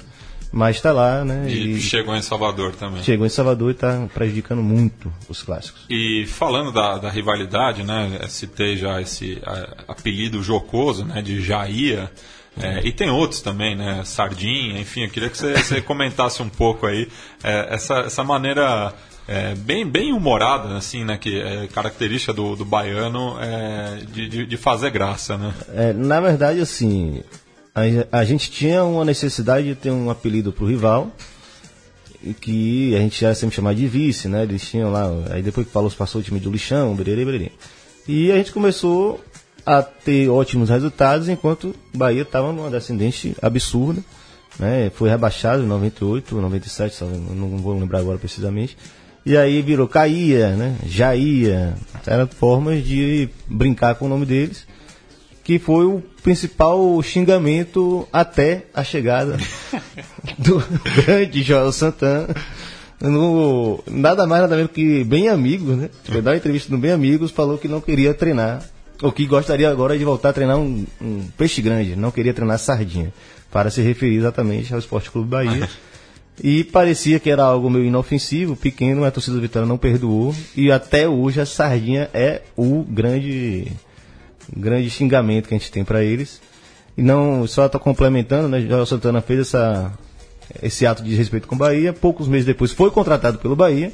mas 0.51 0.79
tá 0.79 0.93
lá, 0.93 1.25
né? 1.25 1.49
E, 1.49 1.81
chegou 1.81 2.15
em 2.15 2.21
Salvador 2.21 2.75
também. 2.75 3.01
Chegou 3.03 3.25
em 3.25 3.29
Salvador 3.29 3.69
e 3.69 3.73
está 3.73 4.07
prejudicando 4.13 4.61
muito 4.61 5.11
os 5.27 5.41
clássicos. 5.43 5.85
E 5.89 6.25
falando 6.27 6.71
da, 6.71 6.97
da 6.99 7.09
rivalidade, 7.09 7.83
né, 7.83 8.21
citei 8.29 8.77
já 8.77 9.01
esse 9.01 9.41
a- 9.43 9.83
apelido 9.89 10.41
jocoso, 10.41 11.03
né, 11.03 11.21
de 11.21 11.41
Jaía, 11.41 12.09
é, 12.61 12.81
e 12.85 12.91
tem 12.91 13.09
outros 13.09 13.41
também, 13.41 13.75
né, 13.75 14.01
Sardinha, 14.05 14.79
enfim, 14.79 15.03
eu 15.03 15.09
queria 15.09 15.29
que 15.29 15.37
você, 15.37 15.53
você 15.53 15.81
comentasse 15.83 16.41
um 16.41 16.49
pouco 16.49 16.85
aí 16.85 17.07
é, 17.43 17.73
essa, 17.73 17.99
essa 17.99 18.23
maneira 18.23 18.93
é, 19.27 19.55
bem, 19.55 19.85
bem 19.85 20.13
humorada, 20.13 20.77
assim, 20.77 21.03
né, 21.03 21.17
que 21.17 21.41
é 21.41 21.67
característica 21.67 22.31
do, 22.31 22.55
do 22.55 22.63
baiano 22.63 23.37
é, 23.41 24.01
de, 24.09 24.29
de, 24.29 24.45
de 24.45 24.57
fazer 24.57 24.89
graça, 24.89 25.37
né. 25.37 25.53
É, 25.73 25.93
na 25.93 26.21
verdade, 26.21 26.61
assim, 26.61 27.21
a, 27.73 28.19
a 28.19 28.23
gente 28.23 28.49
tinha 28.49 28.83
uma 28.83 29.03
necessidade 29.03 29.67
de 29.67 29.75
ter 29.75 29.91
um 29.91 30.09
apelido 30.09 30.53
pro 30.53 30.65
rival, 30.65 31.11
e 32.23 32.33
que 32.33 32.95
a 32.95 32.99
gente 32.99 33.21
já 33.21 33.35
sempre 33.35 33.55
chamava 33.55 33.75
de 33.75 33.85
vice, 33.85 34.27
né? 34.27 34.41
Eles 34.41 34.67
tinham 34.67 34.91
lá, 34.91 35.07
aí 35.29 35.43
depois 35.43 35.67
que 35.67 35.71
falou, 35.71 35.91
passou 35.91 36.21
o 36.21 36.23
time 36.23 36.39
do 36.39 36.49
lixão, 36.49 36.95
bererê, 36.95 37.23
bererê. 37.23 37.51
E 38.07 38.31
a 38.31 38.35
gente 38.35 38.51
começou 38.51 39.23
a 39.65 39.81
ter 39.81 40.29
ótimos 40.29 40.69
resultados, 40.69 41.27
enquanto 41.29 41.75
o 41.93 41.97
Bahia 41.97 42.21
estava 42.21 42.51
numa 42.53 42.69
descendente 42.69 43.35
absurda, 43.41 44.01
né? 44.59 44.91
Foi 44.93 45.09
rebaixado 45.09 45.63
em 45.63 45.67
98, 45.67 46.35
97, 46.35 46.95
só- 46.95 47.05
não 47.05 47.57
vou 47.57 47.77
lembrar 47.77 47.99
agora 47.99 48.17
precisamente. 48.17 48.77
E 49.25 49.35
aí 49.35 49.61
virou 49.61 49.87
caía, 49.87 50.49
né? 50.55 50.75
Jaía. 50.85 51.73
Eram 52.05 52.27
formas 52.27 52.83
de 52.85 53.27
brincar 53.47 53.95
com 53.95 54.05
o 54.05 54.09
nome 54.09 54.25
deles 54.25 54.65
que 55.43 55.59
foi 55.59 55.85
o 55.85 56.01
principal 56.23 56.99
xingamento 57.03 58.07
até 58.11 58.65
a 58.73 58.83
chegada 58.83 59.37
do 60.39 60.63
grande 61.05 61.43
Joel 61.43 61.71
Santana. 61.71 62.33
No, 62.99 63.83
nada 63.87 64.25
mais, 64.25 64.41
nada 64.41 64.55
menos 64.55 64.71
que 64.71 65.03
Bem 65.03 65.29
Amigos, 65.29 65.75
né? 65.77 65.89
Foi 66.05 66.21
dar 66.21 66.31
uma 66.31 66.37
entrevista 66.37 66.71
no 66.73 66.79
Bem 66.79 66.91
Amigos, 66.91 67.29
falou 67.29 67.57
que 67.59 67.67
não 67.67 67.79
queria 67.79 68.11
treinar, 68.13 68.63
ou 69.01 69.11
que 69.11 69.25
gostaria 69.25 69.69
agora 69.69 69.97
de 69.97 70.03
voltar 70.03 70.29
a 70.29 70.33
treinar 70.33 70.57
um, 70.57 70.85
um 71.01 71.27
peixe 71.37 71.61
grande, 71.61 71.95
não 71.95 72.11
queria 72.11 72.33
treinar 72.33 72.59
sardinha, 72.59 73.13
para 73.51 73.69
se 73.69 73.81
referir 73.81 74.17
exatamente 74.17 74.73
ao 74.73 74.79
Esporte 74.79 75.11
Clube 75.11 75.29
Bahia. 75.29 75.69
E 76.43 76.65
parecia 76.65 77.17
que 77.17 77.29
era 77.29 77.43
algo 77.43 77.69
meio 77.69 77.85
inofensivo, 77.85 78.57
pequeno, 78.57 78.99
mas 78.99 79.07
a 79.07 79.11
torcida 79.11 79.37
do 79.37 79.41
Vitória 79.41 79.65
não 79.65 79.77
perdoou. 79.77 80.35
E 80.53 80.69
até 80.69 81.07
hoje 81.07 81.39
a 81.39 81.45
sardinha 81.45 82.09
é 82.13 82.41
o 82.57 82.83
grande 82.83 83.71
grande 84.53 84.89
xingamento 84.89 85.47
que 85.47 85.55
a 85.55 85.57
gente 85.57 85.71
tem 85.71 85.85
para 85.85 86.03
eles. 86.03 86.41
E 86.97 87.01
não, 87.01 87.47
só 87.47 87.65
estou 87.65 87.79
complementando, 87.79 88.47
né? 88.47 88.59
Joel 88.61 88.85
Santana 88.85 89.21
fez 89.21 89.39
essa, 89.39 89.93
esse 90.61 90.85
ato 90.85 91.03
de 91.03 91.09
desrespeito 91.09 91.47
com 91.47 91.55
o 91.55 91.57
Bahia. 91.57 91.93
Poucos 91.93 92.27
meses 92.27 92.45
depois 92.45 92.71
foi 92.71 92.91
contratado 92.91 93.37
pelo 93.37 93.55
Bahia 93.55 93.93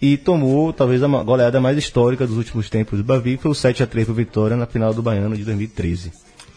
e 0.00 0.16
tomou 0.16 0.72
talvez 0.72 1.02
a 1.02 1.06
goleada 1.08 1.60
mais 1.60 1.76
histórica 1.78 2.26
dos 2.26 2.36
últimos 2.36 2.68
tempos 2.70 2.98
do 2.98 3.04
Bavi, 3.04 3.36
que 3.36 3.42
foi 3.42 3.50
o 3.50 3.54
7 3.54 3.82
a 3.82 3.86
3 3.86 4.06
para 4.06 4.14
Vitória 4.14 4.56
na 4.56 4.66
final 4.66 4.94
do 4.94 5.02
Baiano 5.02 5.36
de 5.36 5.44
2013. 5.44 6.12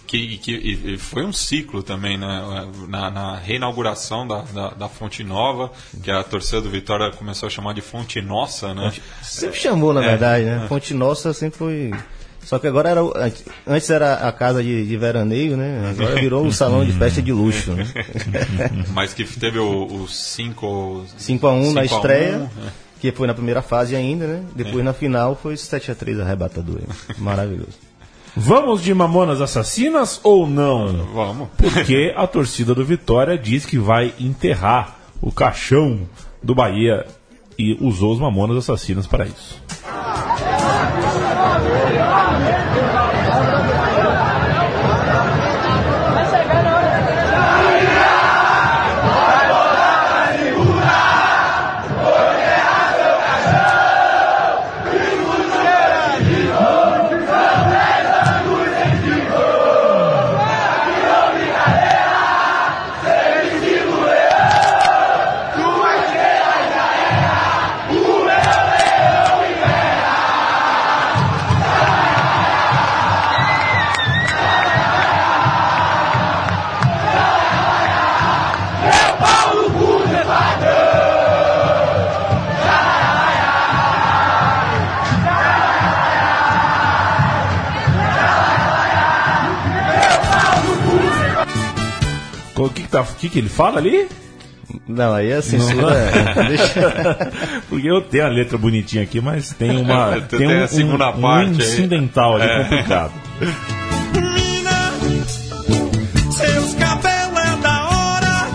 Que, 0.06 0.38
que 0.40 0.98
foi 0.98 1.26
um 1.26 1.32
ciclo 1.32 1.82
também, 1.82 2.18
né? 2.18 2.68
Na, 2.90 3.10
na 3.10 3.38
reinauguração 3.38 4.28
da, 4.28 4.42
da, 4.42 4.70
da 4.72 4.90
Fonte 4.90 5.24
Nova, 5.24 5.72
que 6.04 6.12
a 6.12 6.22
torcida 6.22 6.60
do 6.60 6.70
Vitória 6.70 7.10
começou 7.12 7.48
a 7.48 7.50
chamar 7.50 7.74
de 7.74 7.80
Fonte 7.80 8.22
Nossa, 8.22 8.74
né? 8.74 8.92
Sempre 9.24 9.58
chamou, 9.58 9.94
na 9.94 10.04
É, 10.04 10.10
verdade, 10.10 10.44
né? 10.44 10.66
Fonte 10.68 10.94
Nossa 10.94 11.32
sempre 11.32 11.58
foi. 11.58 11.92
Só 12.44 12.60
que 12.60 12.68
agora 12.68 12.90
era. 12.90 13.02
antes- 13.66 13.90
era 13.90 14.16
a 14.16 14.32
casa 14.34 14.62
de, 14.62 14.86
de 14.86 14.98
veraneio, 14.98 15.56
né? 15.56 15.94
Agora 15.98 16.16
virou 16.20 16.44
um 16.46 16.52
salão 16.52 16.84
de 16.84 16.92
festa 16.92 17.22
de 17.22 17.32
luxo, 17.32 17.72
né? 17.72 17.88
Mas 18.94 19.14
que 19.14 19.24
teve 19.24 19.60
o 19.60 20.08
5 20.10 21.06
5x1 21.18 21.72
na 21.74 21.86
estreia, 21.86 22.38
né? 22.40 22.50
Que 23.02 23.12
foi 23.12 23.26
na 23.26 23.34
primeira 23.34 23.64
fase 23.64 23.96
ainda, 23.96 24.28
né? 24.28 24.44
Depois 24.56 24.86
na 24.86 24.94
final 24.94 25.36
foi 25.36 25.56
7x3 25.56 26.22
arrebatador. 26.22 26.82
Maravilhoso. 27.18 27.80
Vamos 28.36 28.84
de 28.84 28.94
Mamonas 28.94 29.42
Assassinas 29.42 30.20
ou 30.24 30.48
não? 30.48 31.08
Vamos. 31.08 31.50
Porque 31.58 32.14
a 32.16 32.28
torcida 32.28 32.76
do 32.76 32.86
Vitória 32.86 33.40
diz 33.40 33.66
que 33.66 33.80
vai 33.80 34.14
enterrar 34.20 34.98
o 35.20 35.32
caixão 35.32 36.02
do 36.44 36.54
Bahia 36.54 37.08
e 37.58 37.76
usou 37.82 38.14
os 38.14 38.20
Mamonas 38.20 38.58
Assassinas 38.58 39.08
para 39.08 39.26
isso. 39.26 39.60
Que, 93.22 93.30
que, 93.30 93.30
tá, 93.30 93.30
o 93.30 93.30
que, 93.30 93.30
que 93.30 93.40
ele 93.40 93.50
fala 93.50 93.78
ali? 93.80 94.08
Não, 94.88 95.14
aí 95.14 95.32
a 95.34 95.42
censura. 95.42 95.94
é- 95.96 96.44
deixa- 96.48 97.32
Porque 97.70 97.88
eu 97.90 98.02
tenho 98.02 98.26
a 98.26 98.30
letra 98.30 98.58
bonitinha 98.58 99.04
aqui, 99.04 99.20
mas 99.20 99.52
tem 99.54 99.76
uma. 99.78 100.22
Tem 100.30 100.40
tem 100.40 100.48
um, 100.60 100.64
a 100.64 100.68
segunda 100.68 101.10
um, 101.10 101.22
parte 101.22 101.50
um 101.52 101.56
aí. 101.56 101.68
incidental 101.74 102.36
ali 102.36 102.44
É. 102.50 102.64
complicado. 102.64 103.12
Mina, 104.16 104.92
seus 106.32 106.74
cabelos 106.76 107.40
é 107.40 107.56
da 107.62 107.90
hora, 107.90 108.48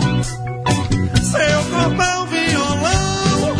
seu 1.21 1.63
corpão 1.71 2.25
violão, 2.27 3.55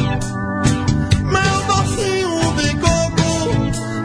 meu 1.26 1.68
docinho 1.68 2.54
de 2.56 2.76
coco, 2.78 3.28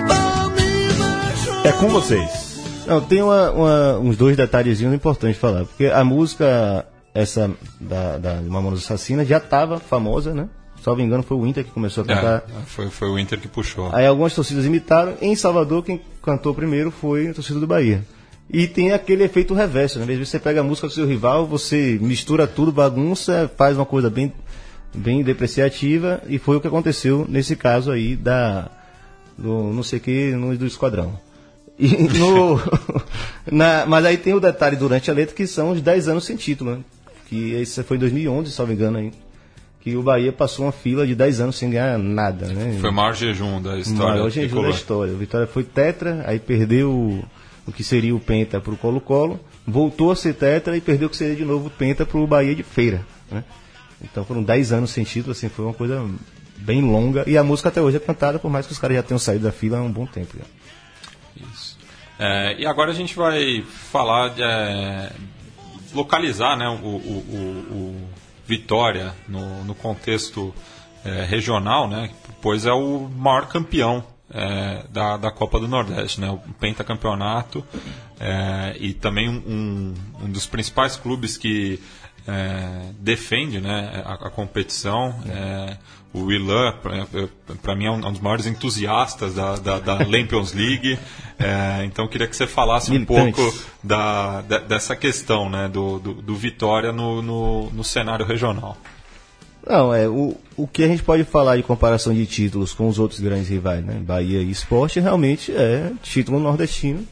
domina 0.08 1.62
É 1.64 1.72
com 1.72 1.88
vocês. 1.88 2.42
Não, 2.86 3.00
tem 3.00 3.22
uma- 3.22 3.50
uma- 3.50 3.98
uns 3.98 4.16
dois 4.16 4.36
detalhezinhos 4.36 4.92
importantes 4.94 5.36
de 5.36 5.40
falar. 5.40 5.64
Porque 5.64 5.86
a 5.86 6.04
música 6.04 6.84
essa 7.14 7.50
da, 7.80 8.18
da 8.18 8.34
Mamonas 8.40 8.80
Assassinas 8.80 9.28
já 9.28 9.38
estava 9.38 9.78
famosa, 9.78 10.32
né? 10.34 10.48
Salvo 10.82 11.00
engano, 11.00 11.22
foi 11.22 11.36
o 11.36 11.46
Inter 11.46 11.64
que 11.64 11.70
começou 11.70 12.02
a 12.02 12.06
cantar. 12.06 12.38
É, 12.38 12.62
foi, 12.66 12.90
foi 12.90 13.08
o 13.08 13.18
Inter 13.18 13.38
que 13.38 13.46
puxou. 13.46 13.90
Aí 13.92 14.04
algumas 14.04 14.34
torcidas 14.34 14.66
imitaram. 14.66 15.14
Em 15.20 15.36
Salvador, 15.36 15.84
quem 15.84 16.00
cantou 16.20 16.52
primeiro 16.52 16.90
foi 16.90 17.28
a 17.28 17.34
torcida 17.34 17.60
do 17.60 17.66
Bahia. 17.68 18.04
E 18.50 18.66
tem 18.66 18.92
aquele 18.92 19.22
efeito 19.22 19.54
reverso, 19.54 19.98
né? 19.98 20.02
Às 20.02 20.08
vezes 20.08 20.28
você 20.28 20.40
pega 20.40 20.60
a 20.60 20.64
música 20.64 20.88
do 20.88 20.92
seu 20.92 21.06
rival, 21.06 21.46
você 21.46 21.98
mistura 22.00 22.48
tudo, 22.48 22.72
bagunça, 22.72 23.50
faz 23.56 23.76
uma 23.76 23.86
coisa 23.86 24.10
bem, 24.10 24.32
bem 24.92 25.22
depreciativa, 25.22 26.20
e 26.26 26.38
foi 26.38 26.56
o 26.56 26.60
que 26.60 26.66
aconteceu 26.66 27.24
nesse 27.28 27.54
caso 27.54 27.92
aí 27.92 28.16
da. 28.16 28.68
do 29.38 29.72
não 29.72 29.84
sei 29.84 30.00
o 30.00 30.02
que, 30.02 30.32
no, 30.32 30.56
do 30.56 30.66
esquadrão. 30.66 31.18
E 31.78 32.08
no, 32.18 32.60
na, 33.50 33.86
mas 33.86 34.04
aí 34.04 34.16
tem 34.16 34.34
o 34.34 34.40
detalhe 34.40 34.76
durante 34.76 35.10
a 35.12 35.14
letra 35.14 35.34
que 35.34 35.46
são 35.46 35.70
os 35.70 35.80
10 35.80 36.08
anos 36.08 36.24
sem 36.24 36.36
título, 36.36 36.72
né? 36.72 36.80
Que 37.32 37.54
isso 37.62 37.82
foi 37.82 37.96
em 37.96 38.00
2011, 38.00 38.52
se 38.52 38.58
não 38.60 38.66
me 38.66 38.74
engano 38.74 38.98
aí. 38.98 39.10
Que 39.80 39.96
o 39.96 40.02
Bahia 40.02 40.30
passou 40.30 40.66
uma 40.66 40.70
fila 40.72 41.06
de 41.06 41.14
10 41.14 41.40
anos 41.40 41.56
sem 41.56 41.70
ganhar 41.70 41.98
nada, 41.98 42.46
né? 42.48 42.76
Foi 42.78 42.90
o 42.90 42.92
maior 42.92 43.14
jejum 43.14 43.60
da 43.62 43.70
O 43.70 43.78
história. 43.78 44.14
maior 44.16 44.28
jejum 44.28 44.46
da 44.48 44.50
tricolor. 44.52 44.74
história. 44.74 45.12
O 45.14 45.16
Vitória 45.16 45.46
foi 45.46 45.64
tetra, 45.64 46.22
aí 46.26 46.38
perdeu 46.38 46.90
o, 46.92 47.24
o 47.66 47.72
que 47.72 47.82
seria 47.82 48.14
o 48.14 48.20
penta 48.20 48.60
para 48.60 48.74
o 48.74 48.76
Colo-Colo, 48.76 49.40
voltou 49.66 50.12
a 50.12 50.16
ser 50.16 50.34
tetra 50.34 50.76
e 50.76 50.80
perdeu 50.82 51.06
o 51.08 51.10
que 51.10 51.16
seria 51.16 51.34
de 51.34 51.44
novo 51.46 51.68
o 51.68 51.70
penta 51.70 52.04
para 52.04 52.18
o 52.20 52.26
Bahia 52.26 52.54
de 52.54 52.62
Feira. 52.62 53.00
Né? 53.30 53.42
Então 54.02 54.26
foram 54.26 54.42
10 54.42 54.72
anos 54.74 54.90
sem 54.90 55.02
título, 55.02 55.32
assim, 55.32 55.48
foi 55.48 55.64
uma 55.64 55.74
coisa 55.74 56.06
bem 56.58 56.82
longa. 56.82 57.24
E 57.26 57.38
a 57.38 57.42
música 57.42 57.70
até 57.70 57.80
hoje 57.80 57.96
é 57.96 58.00
cantada, 58.00 58.38
por 58.38 58.50
mais 58.50 58.66
que 58.66 58.72
os 58.72 58.78
caras 58.78 58.94
já 58.98 59.02
tenham 59.02 59.18
saído 59.18 59.44
da 59.44 59.52
fila 59.52 59.78
há 59.78 59.82
um 59.82 59.90
bom 59.90 60.04
tempo. 60.04 60.36
Já. 60.38 60.44
Isso. 61.50 61.78
É, 62.18 62.60
e 62.60 62.66
agora 62.66 62.90
a 62.92 62.94
gente 62.94 63.16
vai 63.16 63.64
falar 63.90 64.28
de 64.28 64.42
é, 64.42 65.10
localizar 65.94 66.56
né, 66.56 66.68
o, 66.68 66.72
o- 66.86 67.66
o- 67.70 68.08
Vitória 68.44 69.14
no, 69.28 69.64
no 69.64 69.74
contexto 69.74 70.52
é, 71.04 71.24
regional, 71.24 71.88
né, 71.88 72.10
pois 72.42 72.66
é 72.66 72.72
o 72.72 73.08
maior 73.08 73.46
campeão 73.46 74.04
é, 74.34 74.84
da, 74.90 75.16
da 75.16 75.30
Copa 75.30 75.60
do 75.60 75.68
Nordeste, 75.68 76.20
né, 76.20 76.28
o 76.28 76.38
pentacampeonato 76.54 77.64
é, 78.18 78.76
e 78.80 78.92
também 78.92 79.28
um, 79.28 79.36
um- 79.46 79.94
um 80.24 80.30
dos 80.30 80.44
principais 80.46 80.96
clubes 80.96 81.36
que 81.36 81.80
é, 82.26 82.90
defende 82.98 83.60
né, 83.60 84.02
a, 84.04 84.14
a 84.14 84.30
competição. 84.30 85.14
É, 85.28 85.76
o 86.14 86.24
Willan, 86.24 86.74
para 87.62 87.74
mim, 87.74 87.86
é 87.86 87.90
um, 87.90 88.00
dos 88.00 88.20
maiores 88.20 88.46
entusiastas 88.46 89.34
da, 89.34 89.56
da, 89.56 89.78
da 89.78 89.94
Lampions 89.94 90.52
League. 90.52 90.98
É, 91.38 91.84
então, 91.84 92.04
eu 92.04 92.08
queria 92.10 92.26
que 92.26 92.36
você 92.36 92.46
falasse 92.46 92.92
um 92.92 93.04
pouco 93.04 93.54
da, 93.82 94.42
de- 94.42 94.60
dessa 94.60 94.94
questão 94.94 95.48
né, 95.48 95.68
do, 95.68 95.98
do, 95.98 96.14
do 96.14 96.34
Vitória 96.36 96.92
no, 96.92 97.22
no, 97.22 97.70
no 97.70 97.82
cenário 97.84 98.26
regional. 98.26 98.76
Não, 99.66 99.94
é, 99.94 100.08
o, 100.08 100.36
o 100.56 100.66
que 100.66 100.82
a 100.82 100.88
gente 100.88 101.02
pode 101.02 101.24
falar 101.24 101.56
de 101.56 101.62
comparação 101.62 102.12
de 102.12 102.26
títulos 102.26 102.74
com 102.74 102.88
os 102.88 102.98
outros 102.98 103.20
grandes 103.20 103.48
rivais, 103.48 103.84
né? 103.84 103.94
Bahia 104.04 104.42
e 104.42 104.50
Esporte, 104.50 104.98
realmente 105.00 105.52
é 105.52 105.92
título 106.02 106.40
nordestino, 106.40 107.06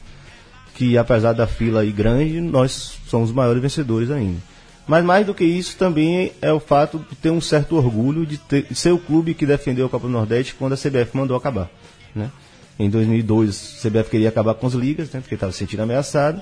que 0.75 0.97
apesar 0.97 1.31
da 1.33 1.47
fila 1.47 1.79
aí 1.81 1.91
grande, 1.91 2.41
nós 2.41 2.99
somos 3.07 3.29
os 3.29 3.35
maiores 3.35 3.61
vencedores 3.61 4.11
ainda. 4.11 4.37
Mas 4.87 5.03
mais 5.05 5.25
do 5.25 5.33
que 5.33 5.43
isso 5.45 5.77
também 5.77 6.31
é 6.41 6.51
o 6.51 6.59
fato 6.59 7.03
de 7.09 7.15
ter 7.15 7.29
um 7.29 7.39
certo 7.39 7.75
orgulho 7.77 8.25
de, 8.25 8.37
ter, 8.37 8.63
de 8.63 8.75
ser 8.75 8.91
o 8.91 8.97
clube 8.97 9.33
que 9.33 9.45
defendeu 9.45 9.85
a 9.85 9.89
Copa 9.89 10.07
do 10.07 10.11
Nordeste 10.13 10.55
quando 10.55 10.73
a 10.73 10.77
CBF 10.77 11.15
mandou 11.15 11.37
acabar, 11.37 11.69
né? 12.15 12.29
Em 12.79 12.89
2002, 12.89 13.77
a 13.77 13.87
CBF 13.89 14.09
queria 14.09 14.29
acabar 14.29 14.55
com 14.55 14.65
as 14.67 14.73
ligas, 14.73 15.11
né? 15.11 15.19
Porque 15.21 15.35
estava 15.35 15.51
se 15.51 15.59
sentindo 15.59 15.81
ameaçado. 15.83 16.41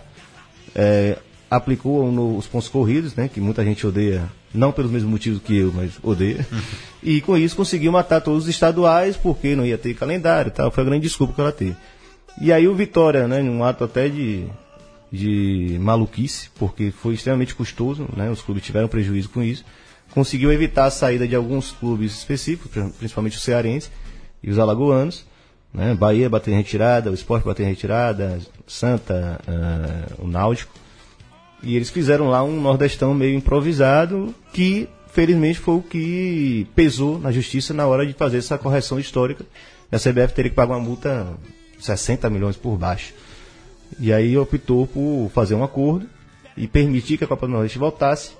É, 0.73 1.17
aplicou 1.51 2.11
no- 2.11 2.37
os 2.37 2.45
pontos 2.47 2.69
corridos, 2.69 3.15
né, 3.15 3.27
que 3.27 3.41
muita 3.41 3.63
gente 3.65 3.85
odeia, 3.85 4.23
não 4.53 4.71
pelos 4.71 4.91
mesmos 4.91 5.09
motivos 5.11 5.41
que 5.41 5.57
eu, 5.57 5.71
mas 5.75 5.91
odeia. 6.03 6.45
E 7.03 7.21
com 7.21 7.35
isso 7.35 7.55
conseguiu 7.55 7.91
matar 7.91 8.21
todos 8.21 8.43
os 8.43 8.49
estaduais, 8.49 9.17
porque 9.17 9.55
não 9.55 9.65
ia 9.65 9.77
ter 9.77 9.95
calendário 9.95 10.49
e 10.49 10.51
tal. 10.53 10.69
Foi 10.71 10.83
a 10.83 10.85
grande 10.85 11.03
desculpa 11.03 11.33
que 11.33 11.41
ela 11.41 11.51
teve. 11.51 11.75
E 12.39 12.53
aí 12.53 12.67
o 12.67 12.75
Vitória, 12.75 13.27
né, 13.27 13.41
num 13.41 13.63
ato 13.63 13.83
até 13.83 14.07
de, 14.07 14.45
de 15.11 15.77
maluquice, 15.79 16.49
porque 16.55 16.91
foi 16.91 17.15
extremamente 17.15 17.55
custoso, 17.55 18.07
né, 18.15 18.29
os 18.29 18.41
clubes 18.41 18.63
tiveram 18.63 18.87
prejuízo 18.87 19.29
com 19.29 19.41
isso, 19.41 19.65
conseguiu 20.11 20.51
evitar 20.51 20.85
a 20.85 20.91
saída 20.91 21.27
de 21.27 21.35
alguns 21.35 21.71
clubes 21.71 22.17
específicos, 22.17 22.71
principalmente 22.97 23.37
o 23.37 23.39
cearense 23.39 23.89
e 24.43 24.49
os 24.49 24.59
alagoanos, 24.59 25.25
né, 25.73 25.93
Bahia 25.93 26.29
bateu 26.29 26.53
em 26.53 26.57
retirada, 26.57 27.11
o 27.11 27.13
Sport 27.13 27.43
bateu 27.43 27.65
em 27.65 27.69
retirada, 27.69 28.39
Santa, 28.67 29.39
ah, 29.47 30.13
o 30.19 30.27
Náutico, 30.27 30.73
e 31.61 31.75
eles 31.75 31.89
fizeram 31.89 32.29
lá 32.29 32.43
um 32.43 32.59
nordestão 32.59 33.13
meio 33.13 33.35
improvisado 33.35 34.33
que, 34.53 34.87
felizmente, 35.11 35.59
foi 35.59 35.75
o 35.75 35.81
que 35.81 36.67
pesou 36.73 37.19
na 37.19 37.31
justiça 37.31 37.73
na 37.73 37.85
hora 37.85 38.05
de 38.05 38.13
fazer 38.13 38.37
essa 38.37 38.57
correção 38.57 38.99
histórica. 38.99 39.45
E 39.91 39.95
a 39.95 39.99
CBF 39.99 40.33
teria 40.33 40.49
que 40.49 40.55
pagar 40.55 40.75
uma 40.75 40.79
multa 40.79 41.27
60 41.79 42.29
milhões 42.29 42.55
por 42.55 42.77
baixo. 42.77 43.13
E 43.99 44.11
aí 44.13 44.37
optou 44.37 44.85
por 44.87 45.29
fazer 45.33 45.55
um 45.55 45.63
acordo 45.63 46.05
e 46.57 46.67
permitir 46.67 47.17
que 47.17 47.23
a 47.23 47.27
Copa 47.27 47.47
do 47.47 47.53
Nordeste 47.53 47.77
voltasse 47.79 48.31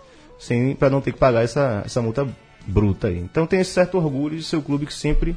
para 0.78 0.89
não 0.89 1.02
ter 1.02 1.12
que 1.14 1.18
pagar 1.20 1.43
essa, 1.43 1.82
essa 1.86 2.02
multa 2.02 2.28
bruta 2.68 3.08
aí. 3.08 3.18
Então 3.18 3.45
tem 3.47 3.60
esse 3.60 3.72
certo 3.72 3.97
orgulho 3.97 4.38
de 4.38 4.43
ser 4.43 4.56
o 4.58 4.62
clube 4.62 4.86
que 4.86 4.93
sempre 4.93 5.36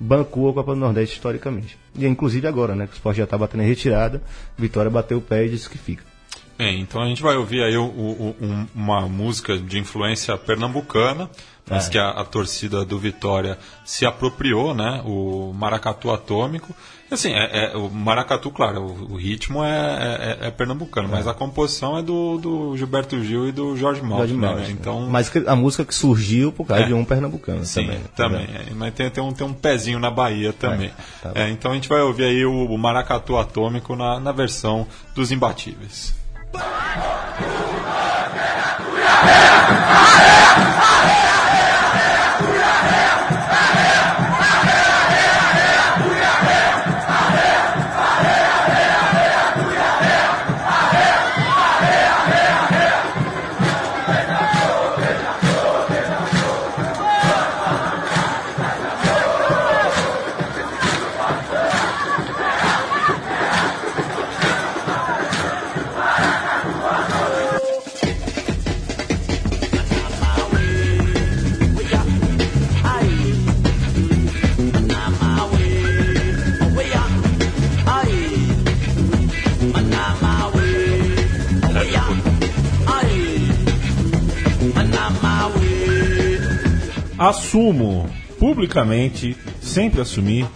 bancou 0.00 0.50
a 0.50 0.54
Copa 0.54 0.74
do 0.74 0.80
Nordeste 0.80 1.16
historicamente. 1.16 1.78
E 1.96 2.06
inclusive 2.06 2.46
agora, 2.46 2.74
né? 2.74 2.86
Que 2.86 2.92
o 2.92 2.96
esporte 2.96 3.18
já 3.18 3.24
está 3.24 3.36
batendo 3.38 3.62
em 3.62 3.66
retirada, 3.66 4.22
Vitória 4.58 4.90
bateu 4.90 5.18
o 5.18 5.22
pé 5.22 5.44
e 5.46 5.50
disse 5.50 5.68
que 5.68 5.78
fica. 5.78 6.02
Bem, 6.58 6.80
então 6.80 7.00
a 7.02 7.06
gente 7.06 7.22
vai 7.22 7.36
ouvir 7.36 7.62
aí 7.62 7.76
o- 7.76 7.84
o- 7.84 8.36
um- 8.40 8.66
uma 8.74 9.08
música 9.08 9.56
de 9.58 9.78
influência 9.78 10.36
pernambucana, 10.36 11.30
mas 11.68 11.88
que 11.88 11.98
a, 11.98 12.10
a 12.10 12.24
torcida 12.24 12.84
do 12.84 12.98
Vitória 12.98 13.58
se 13.84 14.04
apropriou, 14.04 14.74
né? 14.74 15.02
O 15.04 15.52
Maracatu 15.54 16.10
Atômico. 16.10 16.74
E, 17.12 17.14
Assim, 17.14 17.30
é, 17.34 17.72
é- 17.72 17.76
o 17.76 17.90
Maracatu, 17.90 18.50
claro, 18.50 18.80
o, 18.80 19.12
o 19.12 19.16
ritmo 19.16 19.62
é, 19.62 20.38
é- 20.40 20.46
é 20.46 20.50
pernambucano, 20.50 21.08
mas 21.10 21.28
a 21.28 21.34
composição 21.34 21.98
é 21.98 22.02
do, 22.02 22.38
do 22.38 22.74
Gilberto 22.76 23.22
Gil 23.22 23.46
e 23.48 23.52
do 23.52 23.76
Jorge 23.76 24.00
Malta, 24.00 24.26
Jorge 24.28 24.70
né? 24.70 24.70
Então, 24.70 25.02
Mas 25.10 25.30
a 25.46 25.54
música 25.54 25.84
que 25.84 25.94
surgiu 25.94 26.50
por 26.50 26.66
causa 26.66 26.84
É. 26.84 26.86
de 26.86 26.94
um 26.94 27.04
pernambucano 27.04 27.64
Sim, 27.66 27.82
também. 27.84 28.00
também. 28.16 28.46
tá 28.46 28.52
é, 28.70 28.74
mas 28.74 28.94
tem, 28.94 29.10
tem, 29.10 29.22
um, 29.22 29.30
tem 29.30 29.46
um 29.46 29.52
pezinho 29.52 29.98
na 29.98 30.10
Bahia 30.10 30.54
também. 30.54 30.90
tá. 31.22 31.32
É, 31.34 31.50
então 31.50 31.72
a 31.72 31.74
gente 31.74 31.88
vai 31.88 32.00
ouvir 32.00 32.24
aí 32.24 32.46
o, 32.46 32.64
o 32.64 32.78
Maracatu 32.78 33.36
Atômico 33.36 33.94
na, 33.94 34.18
na 34.18 34.32
versão 34.32 34.86
dos 35.14 35.30
imbatíveis. 35.30 36.14
Assumo 87.62 88.08
publicamente, 88.38 89.36
sempre 89.60 90.00
assumi, 90.00 90.46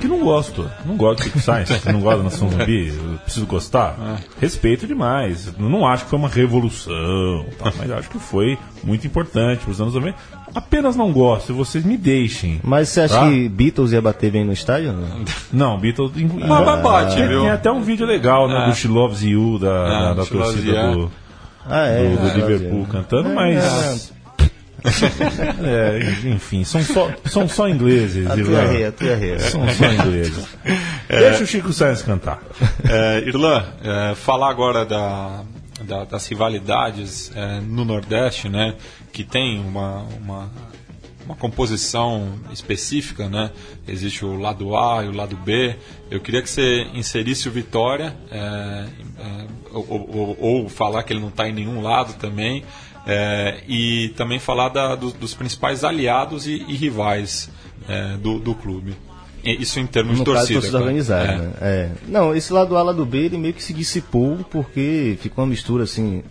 que 0.00 0.08
não 0.08 0.20
gosto. 0.20 0.66
Não 0.86 0.96
gosto 0.96 1.18
de 1.18 1.24
Chico 1.24 1.38
Science, 1.40 1.92
não 1.92 2.00
gosto 2.00 2.16
da 2.18 2.22
Nação 2.24 2.48
Zumbi, 2.50 2.90
preciso 3.22 3.44
gostar. 3.44 4.18
Respeito 4.40 4.86
demais. 4.86 5.52
Não 5.58 5.86
acho 5.86 6.04
que 6.04 6.10
foi 6.10 6.18
uma 6.18 6.30
revolução, 6.30 7.44
tá? 7.58 7.70
mas 7.78 7.90
acho 7.90 8.08
que 8.08 8.18
foi 8.18 8.56
muito 8.82 9.06
importante 9.06 9.60
para 9.62 9.70
os 9.72 9.78
anos 9.80 9.92
90. 9.92 10.16
Apenas 10.54 10.96
não 10.96 11.12
gosto, 11.12 11.52
vocês 11.52 11.84
me 11.84 11.98
deixem. 11.98 12.58
Mas 12.64 12.88
você 12.88 13.02
acha 13.02 13.14
Tá. 13.20 13.28
que 13.28 13.46
Beatles 13.50 13.92
ia 13.92 14.00
bater 14.00 14.32
bem 14.32 14.42
no 14.46 14.54
estádio? 14.54 14.94
Não? 14.94 15.24
Não, 15.52 15.78
Beatles. 15.78 16.12
Mas 16.16 16.64
vai 16.64 16.80
bate, 16.82 17.14
tem, 17.16 17.28
viu? 17.28 17.42
tem 17.42 17.50
até 17.50 17.70
um 17.70 17.82
vídeo 17.82 18.06
legal 18.06 18.48
né, 18.48 18.64
É. 18.64 18.70
do 18.70 18.74
She 18.74 18.88
Loves 18.88 19.22
You, 19.22 19.58
da, 19.58 19.68
Ah, 19.70 20.00
da, 20.08 20.14
da 20.14 20.24
torcida 20.24 20.92
do, 20.92 21.12
Ah, 21.68 21.86
do, 21.88 22.16
do 22.22 22.28
é. 22.28 22.34
Liverpool 22.36 22.86
cantando, 22.90 23.28
mas. 23.28 24.11
É, 25.64 26.28
enfim, 26.28 26.64
são 26.64 26.82
só, 26.82 27.10
são 27.24 27.48
só 27.48 27.68
ingleses. 27.68 28.26
A 28.28 28.34
tua 28.34 28.62
rei, 28.64 28.84
a 28.86 29.16
rei. 29.16 29.38
São 29.38 29.68
só 29.68 29.84
ingleses. 29.86 30.48
Deixa 31.08 31.44
o 31.44 31.46
Chico 31.46 31.72
Sainz 31.72 32.02
cantar. 32.02 32.42
É, 32.88 33.20
Irlan, 33.26 33.64
é, 33.82 34.14
falar 34.14 34.50
agora 34.50 34.84
da, 34.84 35.44
da, 35.82 36.04
das 36.04 36.26
rivalidades 36.26 37.32
é, 37.34 37.60
no 37.60 37.84
Nordeste, 37.84 38.48
né? 38.48 38.74
Que 39.12 39.24
tem 39.24 39.60
uma, 39.60 40.02
uma, 40.20 40.50
uma 41.24 41.36
composição 41.36 42.38
específica, 42.52 43.28
né? 43.28 43.50
Existe 43.86 44.24
o 44.24 44.38
lado 44.38 44.76
A 44.76 45.04
e 45.04 45.08
o 45.08 45.12
lado 45.12 45.36
B. 45.36 45.76
Eu 46.10 46.20
queria 46.20 46.42
que 46.42 46.50
você 46.50 46.86
inserisse 46.94 47.48
o 47.48 47.52
Vitória, 47.52 48.16
é, 48.30 48.38
é, 48.38 49.46
ou, 49.72 49.86
ou, 49.88 50.36
ou, 50.40 50.68
falar 50.68 51.02
que 51.02 51.12
ele 51.12 51.20
não 51.20 51.28
está 51.28 51.48
em 51.48 51.52
nenhum 51.52 51.82
lado 51.82 52.14
também, 52.14 52.64
é, 53.06 53.62
e 53.68 54.10
também 54.16 54.38
falar 54.38 54.68
da, 54.68 54.94
do, 54.94 55.10
dos 55.10 55.34
principais 55.34 55.84
aliados 55.84 56.46
e, 56.46 56.64
e 56.68 56.74
rivais 56.74 57.50
é, 57.88 58.16
do, 58.16 58.38
do 58.38 58.54
clube. 58.54 58.94
Isso 59.44 59.80
em 59.80 59.86
termos 59.86 60.18
no 60.18 60.24
de 60.24 60.24
torcida. 60.24 60.60
Caso, 60.60 60.60
torcida 60.60 60.78
organizada, 60.78 61.32
é. 61.32 61.36
né? 61.36 61.52
É. 61.60 61.90
Não, 62.06 62.34
esse 62.34 62.52
lado 62.52 62.76
A, 62.76 62.82
lado 62.82 63.04
B, 63.04 63.18
ele 63.18 63.38
meio 63.38 63.52
que 63.52 63.62
se 63.62 63.72
dissipou 63.72 64.38
porque 64.50 65.18
ficou 65.20 65.42
uma 65.42 65.50
mistura 65.50 65.82
assim. 65.82 66.22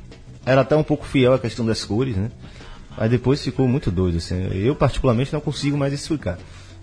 Era 0.45 0.61
até 0.61 0.75
um 0.75 0.83
pouco 0.83 1.05
fiel 1.05 1.33
à 1.33 1.39
questão 1.39 1.65
das 1.65 1.83
cores, 1.83 2.15
né? 2.15 2.31
Mas 2.97 3.09
depois 3.09 3.43
ficou 3.43 3.67
muito 3.67 3.91
doido, 3.91 4.17
assim. 4.17 4.47
Eu, 4.53 4.75
particularmente, 4.75 5.33
não 5.33 5.41
consigo 5.41 5.77
mais 5.77 5.93
explicar. 5.93 6.37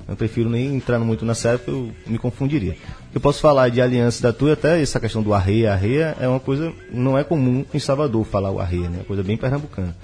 Eu 0.09 0.17
prefiro 0.17 0.49
nem 0.49 0.75
entrar 0.75 0.99
muito 0.99 1.25
nessa 1.25 1.51
época, 1.51 1.71
eu 1.71 1.91
me 2.07 2.19
confundiria. 2.19 2.77
Eu 3.15 3.21
posso 3.21 3.41
falar 3.41 3.69
de 3.69 3.81
aliança 3.81 4.23
da 4.23 4.33
tua, 4.33 4.55
até 4.55 4.81
essa 4.81 4.99
questão 4.99 5.23
do 5.23 5.35
arreia. 5.35 5.73
Arreia 5.73 6.17
é 6.19 6.27
uma 6.27 6.41
coisa, 6.41 6.73
não 6.91 7.19
é 7.19 7.23
comum 7.23 7.65
em 7.75 7.79
Salvador 7.79 8.25
falar 8.25 8.51
o 8.51 8.59
arreia, 8.59 8.89
né? 8.89 8.97
É 8.97 8.99
uma 9.01 9.05
coisa 9.05 9.23
bem 9.23 9.37
pernambucana. 9.37 9.95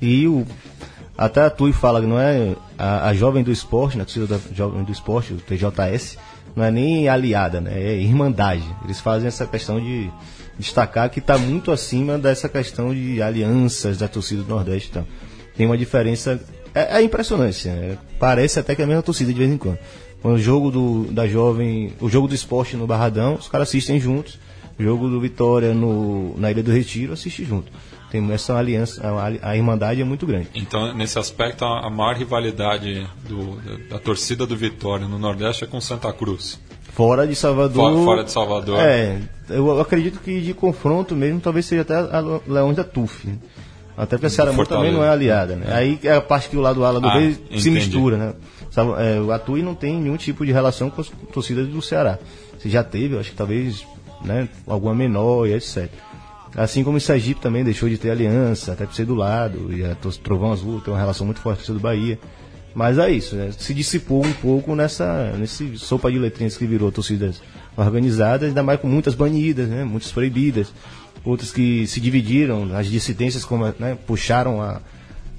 E 0.00 0.26
o, 0.26 0.44
até 1.16 1.42
a 1.42 1.50
Tui 1.50 1.72
fala 1.72 2.00
que 2.00 2.06
não 2.06 2.18
é 2.18 2.56
a, 2.76 3.08
a 3.08 3.14
jovem 3.14 3.44
do 3.44 3.52
esporte, 3.52 3.96
né, 3.96 4.02
a 4.02 4.04
torcida 4.04 4.26
da 4.26 4.38
jovem 4.52 4.82
do 4.82 4.90
esporte, 4.90 5.32
o 5.32 5.36
TJS, 5.36 6.18
não 6.56 6.64
é 6.64 6.70
nem 6.70 7.08
aliada, 7.08 7.60
né, 7.60 7.72
é 7.80 7.96
irmandade. 7.96 8.64
Eles 8.84 8.98
fazem 8.98 9.28
essa 9.28 9.46
questão 9.46 9.80
de 9.80 10.10
destacar 10.58 11.08
que 11.08 11.20
está 11.20 11.38
muito 11.38 11.70
acima 11.70 12.18
dessa 12.18 12.48
questão 12.48 12.92
de 12.92 13.22
alianças 13.22 13.98
da 13.98 14.08
torcida 14.08 14.42
do 14.42 14.48
Nordeste. 14.48 14.88
Então. 14.90 15.06
Tem 15.56 15.66
uma 15.66 15.76
diferença, 15.76 16.40
é, 16.74 16.98
é 16.98 17.02
impressionante, 17.02 17.68
né, 17.68 17.98
parece 18.18 18.58
até 18.58 18.74
que 18.74 18.82
é 18.82 18.84
a 18.84 18.88
mesma 18.88 19.02
torcida 19.02 19.32
de 19.32 19.38
vez 19.38 19.50
em 19.50 19.58
quando. 19.58 19.78
O 20.22 20.38
jogo 20.38 20.70
do, 20.70 21.04
da 21.10 21.26
jovem, 21.26 21.92
o 22.00 22.08
jogo 22.08 22.28
do 22.28 22.34
esporte 22.34 22.76
no 22.76 22.86
Barradão, 22.86 23.34
os 23.34 23.48
caras 23.48 23.68
assistem 23.68 23.98
juntos. 23.98 24.38
O 24.78 24.82
jogo 24.82 25.08
do 25.08 25.20
Vitória 25.20 25.74
no, 25.74 26.38
na 26.38 26.50
Ilha 26.50 26.62
do 26.62 26.70
Retiro, 26.70 27.12
assiste 27.12 27.44
junto 27.44 27.70
tem 28.12 28.30
essa 28.30 28.54
aliança, 28.58 29.00
a, 29.02 29.48
a, 29.50 29.56
irmandade 29.56 30.02
é 30.02 30.04
muito 30.04 30.26
grande. 30.26 30.48
Então, 30.54 30.92
nesse 30.92 31.18
aspecto, 31.18 31.64
a, 31.64 31.86
a 31.86 31.90
maior 31.90 32.14
rivalidade 32.14 33.08
do, 33.26 33.56
da, 33.56 33.96
da, 33.96 33.98
torcida 33.98 34.46
do 34.46 34.54
Vitória 34.54 35.08
no 35.08 35.18
Nordeste 35.18 35.64
é 35.64 35.66
com 35.66 35.80
Santa 35.80 36.12
Cruz. 36.12 36.60
Fora 36.92 37.26
de 37.26 37.34
Salvador. 37.34 37.90
Fora, 37.90 38.04
fora 38.04 38.24
de 38.24 38.30
Salvador. 38.30 38.78
É, 38.80 39.18
eu 39.48 39.80
acredito 39.80 40.20
que 40.20 40.42
de 40.42 40.52
confronto 40.52 41.16
mesmo, 41.16 41.40
talvez 41.40 41.64
seja 41.64 41.80
até 41.80 41.94
a 41.94 42.20
Leões 42.46 42.76
da 42.76 42.84
TUF. 42.84 43.26
Até 43.96 44.16
porque 44.16 44.26
a 44.26 44.30
Ceará 44.30 44.52
também 44.64 44.92
não 44.92 45.04
é 45.04 45.08
aliada, 45.08 45.54
né? 45.56 45.66
É. 45.68 45.74
Aí 45.74 46.00
é 46.02 46.14
a 46.14 46.20
parte 46.20 46.48
que 46.48 46.56
o 46.56 46.60
lado 46.60 46.84
A, 46.84 46.90
lado 46.90 47.06
ah, 47.06 47.18
B 47.18 47.36
se 47.58 47.70
mistura, 47.70 48.16
né? 48.16 48.34
É, 48.98 49.20
o 49.20 49.30
Atui 49.30 49.62
não 49.62 49.74
tem 49.74 50.00
nenhum 50.00 50.16
tipo 50.16 50.46
de 50.46 50.52
relação 50.52 50.88
com 50.88 51.00
as 51.00 51.10
torcidas 51.32 51.68
do 51.68 51.82
Ceará. 51.82 52.18
Se 52.58 52.70
já 52.70 52.82
teve, 52.82 53.18
acho 53.18 53.30
que 53.30 53.36
talvez 53.36 53.86
né, 54.24 54.48
alguma 54.66 54.94
menor 54.94 55.46
e 55.46 55.54
etc. 55.54 55.90
Assim 56.56 56.84
como 56.84 56.96
o 56.96 57.00
Sergipe 57.00 57.40
também 57.40 57.64
deixou 57.64 57.88
de 57.88 57.98
ter 57.98 58.10
aliança, 58.10 58.72
até 58.72 58.84
por 58.84 58.94
ser 58.94 59.06
do 59.06 59.14
lado, 59.14 59.72
e 59.72 59.84
a 59.84 59.94
Trovão 60.22 60.52
Azul 60.52 60.80
tem 60.80 60.92
uma 60.92 61.00
relação 61.00 61.24
muito 61.26 61.40
forte 61.40 61.64
com 61.64 61.72
o 61.72 61.74
do 61.74 61.80
Bahia. 61.80 62.18
Mas 62.74 62.96
é 62.98 63.10
isso, 63.10 63.36
né? 63.36 63.50
se 63.56 63.74
dissipou 63.74 64.24
um 64.24 64.32
pouco 64.32 64.74
nessa 64.74 65.34
nesse 65.38 65.76
sopa 65.76 66.10
de 66.10 66.18
letrinhas 66.18 66.56
que 66.56 66.66
virou 66.66 66.90
torcidas 66.90 67.42
organizadas, 67.76 68.48
ainda 68.48 68.62
mais 68.62 68.80
com 68.80 68.88
muitas 68.88 69.14
banidas, 69.14 69.68
né? 69.68 69.84
muitas 69.84 70.10
proibidas, 70.10 70.72
outras 71.24 71.52
que 71.52 71.86
se 71.86 72.00
dividiram, 72.00 72.74
as 72.74 72.86
dissidências 72.88 73.44
como, 73.44 73.72
né? 73.78 73.96
puxaram 74.06 74.60
a, 74.60 74.80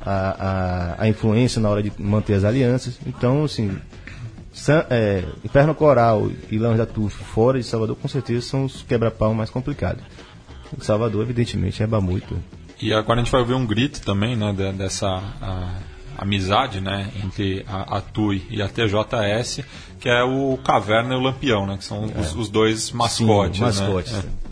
a, 0.01 0.11
a, 0.11 1.03
a, 1.03 1.07
influência 1.07 1.61
na 1.61 1.69
hora 1.69 1.83
de 1.83 1.91
manter 1.97 2.33
as 2.33 2.43
alianças. 2.43 2.99
Então, 3.05 3.43
assim, 3.43 3.77
San, 4.51 4.85
é, 4.89 5.23
Inferno 5.43 5.73
Coral 5.73 6.29
e 6.49 6.59
da 6.59 6.85
Tuf 6.85 7.15
fora 7.23 7.59
de 7.59 7.65
Salvador, 7.65 7.95
com 7.95 8.07
certeza 8.07 8.41
são 8.47 8.65
os 8.65 8.83
quebra-pau 8.83 9.33
mais 9.33 9.49
complicados. 9.49 10.03
Salvador, 10.79 11.23
evidentemente, 11.23 11.83
é 11.83 11.87
muito. 11.87 12.37
E 12.81 12.93
agora 12.93 13.21
a 13.21 13.23
gente 13.23 13.31
vai 13.31 13.41
ouvir 13.41 13.53
um 13.53 13.65
grito 13.65 14.01
também, 14.01 14.35
né, 14.35 14.53
dessa 14.75 15.07
a, 15.07 15.77
amizade, 16.17 16.81
né, 16.81 17.11
entre 17.23 17.65
a, 17.67 17.97
a, 17.97 18.01
TUI 18.01 18.45
e 18.49 18.61
a 18.61 18.67
TJS, 18.67 19.61
que 19.99 20.09
é 20.09 20.23
o 20.23 20.57
Caverna 20.57 21.13
e 21.13 21.17
o 21.17 21.21
Lampião, 21.21 21.65
né, 21.65 21.77
que 21.77 21.85
são 21.85 22.05
é. 22.15 22.19
os, 22.19 22.35
os, 22.35 22.49
dois 22.49 22.91
mascotes. 22.91 23.57
Sim, 23.57 23.63
mascotes. 23.63 24.11
Né? 24.13 24.23
É. 24.39 24.42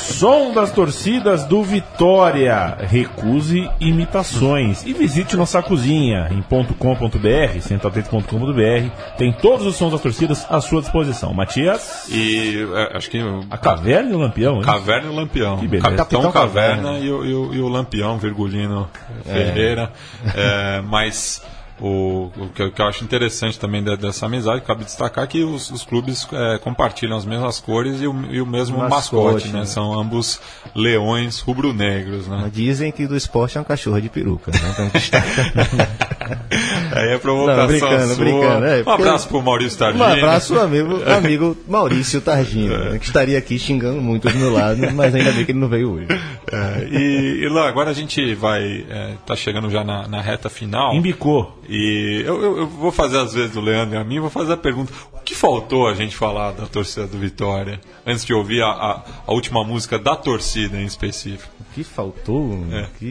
som 0.00 0.52
das 0.52 0.72
torcidas 0.72 1.44
do 1.44 1.62
Vitória. 1.62 2.76
Recuse 2.80 3.68
imitações 3.78 4.84
e 4.84 4.92
visite 4.92 5.36
nossa 5.36 5.62
cozinha 5.62 6.28
em 6.30 6.42
.com.br, 6.42 7.60
centroatento.com.br. 7.60 9.16
Tem 9.16 9.32
todos 9.32 9.66
os 9.66 9.76
sons 9.76 9.92
das 9.92 10.00
torcidas 10.00 10.46
à 10.48 10.60
sua 10.60 10.80
disposição. 10.80 11.32
Matias? 11.32 12.08
E 12.10 12.66
é, 12.74 12.96
acho 12.96 13.10
que 13.10 13.20
a 13.50 13.58
Caverna 13.58 14.10
e 14.10 14.14
o 14.14 14.18
Lampião, 14.18 14.56
hein? 14.56 14.62
Caverna 14.62 15.08
e 15.08 15.10
o 15.10 15.16
Lampião. 15.16 15.58
Que 15.58 15.68
beleza. 15.68 15.96
Capitão, 15.96 16.22
Capitão 16.22 16.32
Caverna, 16.32 16.82
Caverna. 16.82 16.98
E, 16.98 17.12
o, 17.12 17.24
e, 17.24 17.34
o, 17.34 17.54
e, 17.54 17.60
o, 17.60 17.68
Lampião, 17.68 18.18
Virgulino 18.18 18.88
é. 19.26 19.32
Ferreira. 19.32 19.92
É, 20.34 20.80
mas 20.82 21.42
o, 21.80 22.30
o, 22.36 22.48
que, 22.54 22.62
o, 22.62 22.72
que, 22.72 22.82
eu 22.82 22.86
acho 22.86 23.02
interessante 23.02 23.58
também 23.58 23.82
dessa 23.82 24.26
amizade, 24.26 24.60
cabe 24.62 24.84
destacar 24.84 25.26
que 25.26 25.42
os, 25.42 25.70
os 25.70 25.82
clubes 25.82 26.26
é, 26.32 26.58
compartilham 26.58 27.16
as 27.16 27.24
mesmas 27.24 27.58
cores 27.58 28.00
e 28.00 28.06
o, 28.06 28.14
e 28.30 28.40
o 28.40 28.46
mesmo 28.46 28.78
mascote, 28.78 29.14
mascote 29.14 29.48
né? 29.48 29.60
né? 29.60 29.66
São 29.66 29.98
ambos 29.98 30.40
leões 30.74 31.40
rubro-negros, 31.40 32.28
né? 32.28 32.50
Dizem 32.52 32.92
que 32.92 33.06
do 33.06 33.16
esporte 33.16 33.56
é 33.56 33.60
um 33.60 33.64
cachorro 33.64 34.00
de 34.00 34.08
peruca, 34.08 34.52
né? 34.52 34.58
Então, 34.72 34.90
Aí 36.92 37.10
é 37.10 37.18
provocação 37.18 37.60
Não, 37.60 37.66
brincando, 37.68 38.14
sua. 38.14 38.24
brincando. 38.24 38.66
É, 38.66 38.82
um 38.84 38.90
abraço 38.90 39.28
pro 39.28 39.42
Maurício 39.42 39.78
Targino. 39.78 40.04
Um 40.04 40.08
abraço 40.08 40.54
pro 40.54 40.62
amigo, 40.62 41.02
amigo 41.04 41.56
Maurício 41.68 42.20
Targino, 42.20 42.74
é. 42.74 42.90
né, 42.90 42.98
que 42.98 43.06
estaria 43.06 43.38
aqui 43.38 43.58
xingando 43.58 44.00
muito 44.00 44.28
do 44.28 44.36
meu 44.36 44.52
lado, 44.52 44.80
mas 44.92 45.14
ainda 45.14 45.32
bem 45.32 45.44
que 45.44 45.52
ele 45.52 45.58
não 45.58 45.68
veio 45.68 45.92
hoje. 45.92 46.08
É, 46.52 46.88
e, 46.90 47.44
e 47.44 47.48
lá, 47.48 47.68
agora 47.68 47.90
a 47.90 47.94
gente 47.94 48.34
vai, 48.34 48.84
é, 48.88 49.14
tá 49.24 49.36
chegando 49.36 49.70
já 49.70 49.84
na, 49.84 50.08
na 50.08 50.20
reta 50.20 50.50
final. 50.50 50.94
Embicou. 50.94 51.60
E 51.72 52.24
eu, 52.26 52.42
eu, 52.42 52.58
eu, 52.58 52.66
vou 52.66 52.90
fazer 52.90 53.18
às 53.18 53.32
vezes 53.32 53.52
do 53.52 53.60
Leandro 53.60 53.94
e 53.94 53.98
a 53.98 54.02
mim, 54.02 54.18
vou 54.18 54.28
fazer 54.28 54.54
a 54.54 54.56
pergunta: 54.56 54.92
o 55.12 55.19
faltou 55.40 55.88
a 55.88 55.94
gente 55.94 56.14
falar 56.14 56.52
da 56.52 56.66
torcida 56.66 57.06
do 57.06 57.16
Vitória? 57.16 57.80
Antes 58.06 58.26
de 58.26 58.34
ouvir 58.34 58.62
a, 58.62 58.68
a, 58.68 59.02
a 59.26 59.32
última 59.32 59.64
música 59.64 59.98
da 59.98 60.14
torcida 60.14 60.76
em 60.76 60.84
específico. 60.84 61.50
O 61.58 61.74
que 61.74 61.82
faltou? 61.82 62.58
É. 62.70 62.86
Que, 62.98 63.06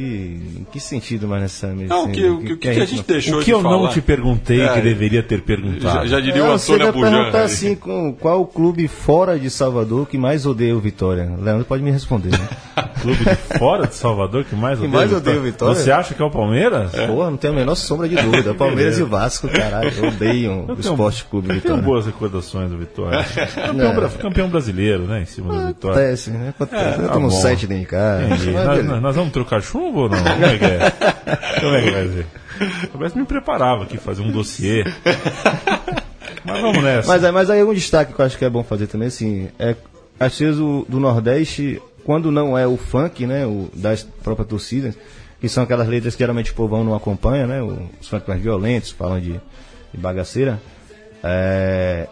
em 0.59 0.67
que 0.71 0.79
sentido 0.79 1.27
mais 1.27 1.41
nessa 1.41 1.73
Não, 1.73 2.05
o 2.05 2.11
que, 2.11 2.23
o 2.27 2.39
que, 2.43 2.57
que, 2.57 2.69
a 2.69 2.85
gente 2.85 3.01
deixou 3.01 3.39
O 3.39 3.43
que 3.43 3.51
eu 3.51 3.61
falar? 3.61 3.77
não 3.77 3.89
te 3.89 3.99
perguntei 3.99 4.61
é, 4.61 4.73
que 4.73 4.81
deveria 4.81 5.23
ter 5.23 5.41
perguntado? 5.41 5.81
Já, 5.81 6.05
já 6.05 6.19
diria 6.19 6.43
o 6.43 6.51
Antônio 6.51 6.93
Bujana. 6.93 7.17
perguntar 7.17 7.41
assim, 7.43 7.75
com, 7.75 8.13
qual 8.13 8.41
o 8.41 8.45
clube 8.45 8.87
fora 8.87 9.39
de 9.39 9.49
Salvador 9.49 10.05
que 10.05 10.17
mais 10.17 10.45
odeia 10.45 10.75
o 10.75 10.79
Vitória? 10.79 11.35
Leandro 11.39 11.65
pode 11.65 11.81
me 11.81 11.89
responder, 11.89 12.31
né? 12.31 12.49
clube 13.01 13.23
de 13.23 13.35
fora 13.57 13.87
de 13.87 13.95
Salvador 13.95 14.43
que 14.43 14.55
mais 14.55 14.77
odeia, 14.77 14.91
que 14.91 14.97
mais 14.97 15.13
odeia 15.13 15.39
o 15.39 15.41
Vitória? 15.41 15.75
Você 15.75 15.91
acha 15.91 16.13
que 16.13 16.21
é 16.21 16.25
o 16.25 16.29
Palmeiras? 16.29 16.93
É. 16.93 17.07
Pô, 17.07 17.23
não 17.23 17.37
tenho 17.37 17.53
a 17.53 17.55
menor 17.55 17.75
sombra 17.75 18.07
de 18.07 18.15
dúvida. 18.15 18.53
Palmeiras 18.53 18.99
e 18.99 19.03
o 19.03 19.07
Vasco, 19.07 19.47
caralho, 19.47 20.07
odeiam 20.07 20.65
o 20.67 20.79
Esporte 20.79 21.25
Clube 21.25 21.53
Vitória. 21.53 21.75
Tenho 21.75 21.81
boas 21.81 22.05
recordações 22.19 22.69
do 22.69 22.77
Vitória. 22.77 23.23
campeão, 23.55 24.09
campeão, 24.19 24.49
brasileiro, 24.49 25.03
né? 25.03 25.21
Em 25.21 25.25
cima 25.25 25.53
do 25.53 25.67
Vitória. 25.67 25.97
Acontece, 25.97 26.29
né? 26.31 26.49
Acontece. 26.49 27.01
É, 27.01 27.07
tá 27.07 27.17
um 27.17 27.31
sete 27.31 27.65
dentro 27.65 27.83
de 27.83 27.89
casa. 27.89 28.27
Nós, 28.83 29.01
nós, 29.01 29.15
vamos 29.15 29.31
trocar 29.31 29.61
chumbo 29.61 30.01
ou 30.01 30.09
não? 30.09 30.21
Como 30.21 30.45
é 30.45 30.57
que 30.57 30.65
é? 30.65 31.59
Como 31.61 31.75
é 31.75 31.81
que 31.81 31.91
vai 31.91 32.07
ser? 32.09 32.25
Talvez 32.91 33.13
me 33.13 33.25
preparava 33.25 33.83
aqui, 33.83 33.97
fazer 33.97 34.21
um 34.21 34.31
dossiê. 34.31 34.83
Mas 36.43 36.61
vamos 36.61 36.83
nessa. 36.83 37.07
Mas, 37.07 37.33
mas 37.33 37.49
aí 37.49 37.63
um 37.63 37.73
destaque 37.73 38.13
que 38.13 38.19
eu 38.19 38.25
acho 38.25 38.37
que 38.37 38.45
é 38.45 38.49
bom 38.49 38.63
fazer 38.63 38.87
também, 38.87 39.07
assim, 39.07 39.49
é 39.57 39.75
às 40.19 40.37
vezes 40.37 40.57
do, 40.57 40.85
do 40.89 40.99
Nordeste, 40.99 41.81
quando 42.03 42.31
não 42.31 42.57
é 42.57 42.67
o 42.67 42.75
funk, 42.75 43.25
né, 43.25 43.45
o, 43.45 43.69
das 43.73 44.03
próprias 44.03 44.49
torcidas, 44.49 44.97
que 45.39 45.47
são 45.47 45.63
aquelas 45.63 45.87
letras 45.87 46.15
que 46.15 46.19
geralmente 46.19 46.51
o 46.51 46.55
povão 46.55 46.83
não 46.83 46.93
acompanha, 46.93 47.47
né? 47.47 47.61
Os 47.61 48.07
funk 48.07 48.27
mais 48.27 48.41
violentos, 48.41 48.91
falam 48.91 49.21
de, 49.21 49.39
de 49.93 49.97
bagaceira. 49.97 50.59
É, 51.23 52.07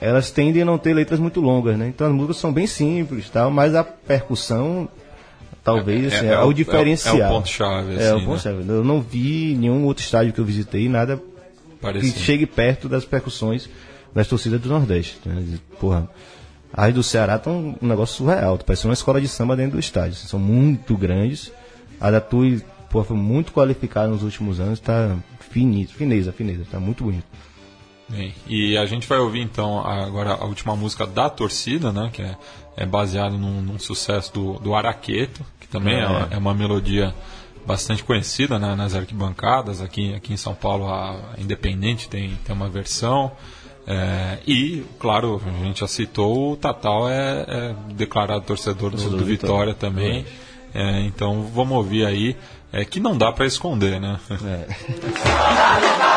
elas 0.00 0.30
tendem 0.30 0.62
a 0.62 0.64
não 0.64 0.78
ter 0.78 0.94
letras 0.94 1.20
muito 1.20 1.40
longas, 1.40 1.76
né? 1.76 1.88
Então 1.88 2.06
as 2.06 2.12
músicas 2.12 2.36
são 2.38 2.52
bem 2.52 2.66
simples, 2.66 3.30
tal, 3.30 3.50
mas 3.50 3.74
a 3.74 3.84
percussão 3.84 4.88
talvez 5.62 6.12
é, 6.12 6.16
assim, 6.16 6.26
é, 6.26 6.30
é, 6.30 6.34
é 6.34 6.40
o 6.40 6.52
diferencial. 6.52 7.16
É, 7.16 7.26
o 7.26 7.28
ponto-chave. 7.28 7.94
Assim, 7.94 8.04
é 8.04 8.12
o 8.12 8.16
assim, 8.16 8.26
ponto-chave. 8.26 8.64
Né? 8.64 8.74
Eu 8.74 8.84
não 8.84 9.00
vi 9.00 9.56
nenhum 9.58 9.84
outro 9.84 10.02
estádio 10.02 10.32
que 10.32 10.40
eu 10.40 10.44
visitei 10.44 10.88
nada 10.88 11.20
Parecido. 11.80 12.12
que 12.12 12.18
chegue 12.18 12.46
perto 12.46 12.88
das 12.88 13.04
percussões 13.04 13.68
das 14.14 14.26
torcidas 14.26 14.60
do 14.60 14.68
Nordeste. 14.68 15.18
né? 15.24 15.58
Porra, 15.80 16.08
as 16.72 16.92
do 16.92 17.02
Ceará 17.02 17.36
estão 17.36 17.76
um 17.80 17.86
negócio 17.86 18.16
surreal, 18.16 18.58
parece 18.58 18.86
uma 18.86 18.94
escola 18.94 19.20
de 19.20 19.28
samba 19.28 19.56
dentro 19.56 19.72
do 19.72 19.80
estádio. 19.80 20.12
assim, 20.12 20.26
São 20.26 20.40
muito 20.40 20.96
grandes. 20.96 21.52
A 22.00 22.10
da 22.10 22.20
Tui, 22.20 22.62
porra, 22.90 23.04
foi 23.04 23.16
muito 23.16 23.52
qualificada 23.52 24.08
nos 24.08 24.22
últimos 24.22 24.58
anos, 24.58 24.80
tá 24.80 25.16
finito, 25.50 25.94
fineza, 25.94 26.32
fineza, 26.32 26.64
tá 26.70 26.80
muito 26.80 27.04
bonito. 27.04 27.24
Bem, 28.12 28.34
e 28.46 28.76
a 28.76 28.84
gente 28.84 29.08
vai 29.08 29.18
ouvir 29.18 29.40
então 29.40 29.78
agora 29.78 30.34
a 30.34 30.44
última 30.44 30.76
música 30.76 31.06
da 31.06 31.30
torcida, 31.30 31.90
né? 31.90 32.10
Que 32.12 32.20
é, 32.20 32.36
é 32.76 32.84
baseado 32.84 33.38
num, 33.38 33.62
num 33.62 33.78
sucesso 33.78 34.34
do, 34.34 34.58
do 34.58 34.74
Araqueto, 34.74 35.42
que 35.58 35.66
também 35.66 35.98
é, 35.98 36.06
uma, 36.06 36.28
é 36.30 36.36
uma 36.36 36.52
melodia 36.52 37.14
bastante 37.66 38.04
conhecida 38.04 38.58
né, 38.58 38.74
nas 38.74 38.94
arquibancadas. 38.94 39.80
Aqui, 39.80 40.14
aqui 40.14 40.34
em 40.34 40.36
São 40.36 40.54
Paulo 40.54 40.92
a 40.92 41.34
Independente 41.38 42.06
tem, 42.06 42.38
tem 42.44 42.54
uma 42.54 42.68
versão. 42.68 43.32
É, 43.86 44.38
e, 44.46 44.84
claro, 44.98 45.40
a 45.44 45.64
gente 45.64 45.80
já 45.80 45.88
citou, 45.88 46.52
o 46.52 46.56
Tatal 46.56 47.08
é, 47.08 47.46
é 47.48 47.74
declarado 47.94 48.44
torcedor 48.44 48.90
do, 48.90 49.08
do 49.08 49.24
Vitória 49.24 49.72
também. 49.72 50.26
É, 50.74 51.00
então 51.00 51.50
vamos 51.54 51.76
ouvir 51.78 52.04
aí, 52.04 52.36
é, 52.72 52.84
que 52.84 53.00
não 53.00 53.16
dá 53.16 53.32
para 53.32 53.46
esconder, 53.46 54.00
né? 54.00 54.20
Não 54.28 54.36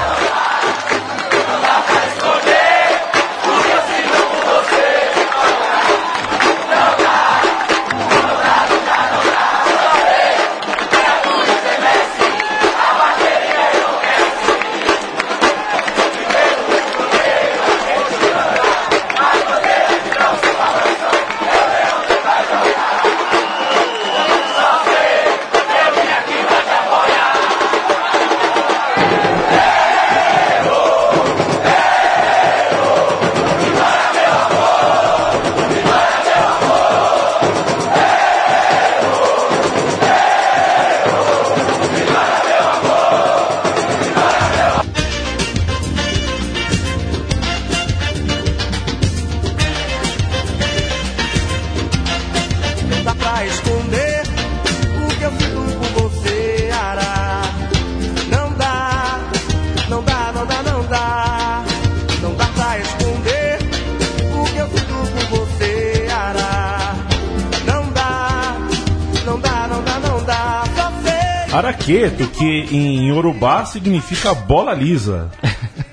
em 72.76 73.10
Yorubá 73.10 73.66
significa 73.66 74.34
bola 74.34 74.74
lisa. 74.74 75.30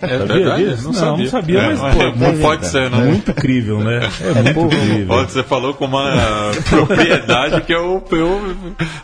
É 0.00 0.18
Sabia 0.18 0.26
verdade? 0.26 0.64
disso? 0.70 0.82
Não 0.84 0.92
Não, 0.92 0.98
sabia. 0.98 1.24
não 1.24 1.30
sabia, 1.30 1.58
É, 1.60 1.74
mas, 1.74 1.94
pô, 1.94 2.02
não 2.16 2.38
pode 2.38 2.66
ser, 2.66 2.90
né? 2.90 2.96
Muito 2.98 3.30
incrível, 3.30 3.78
né? 3.80 4.00
É, 4.20 4.34
muito 4.42 4.54
povo- 4.54 4.74
incrível. 4.74 5.06
Pode, 5.06 5.30
você 5.30 5.42
falou 5.44 5.74
com 5.74 5.84
uma 5.84 6.12
propriedade 6.68 7.60
que 7.62 7.72
eu, 7.72 8.02
eu 8.10 8.56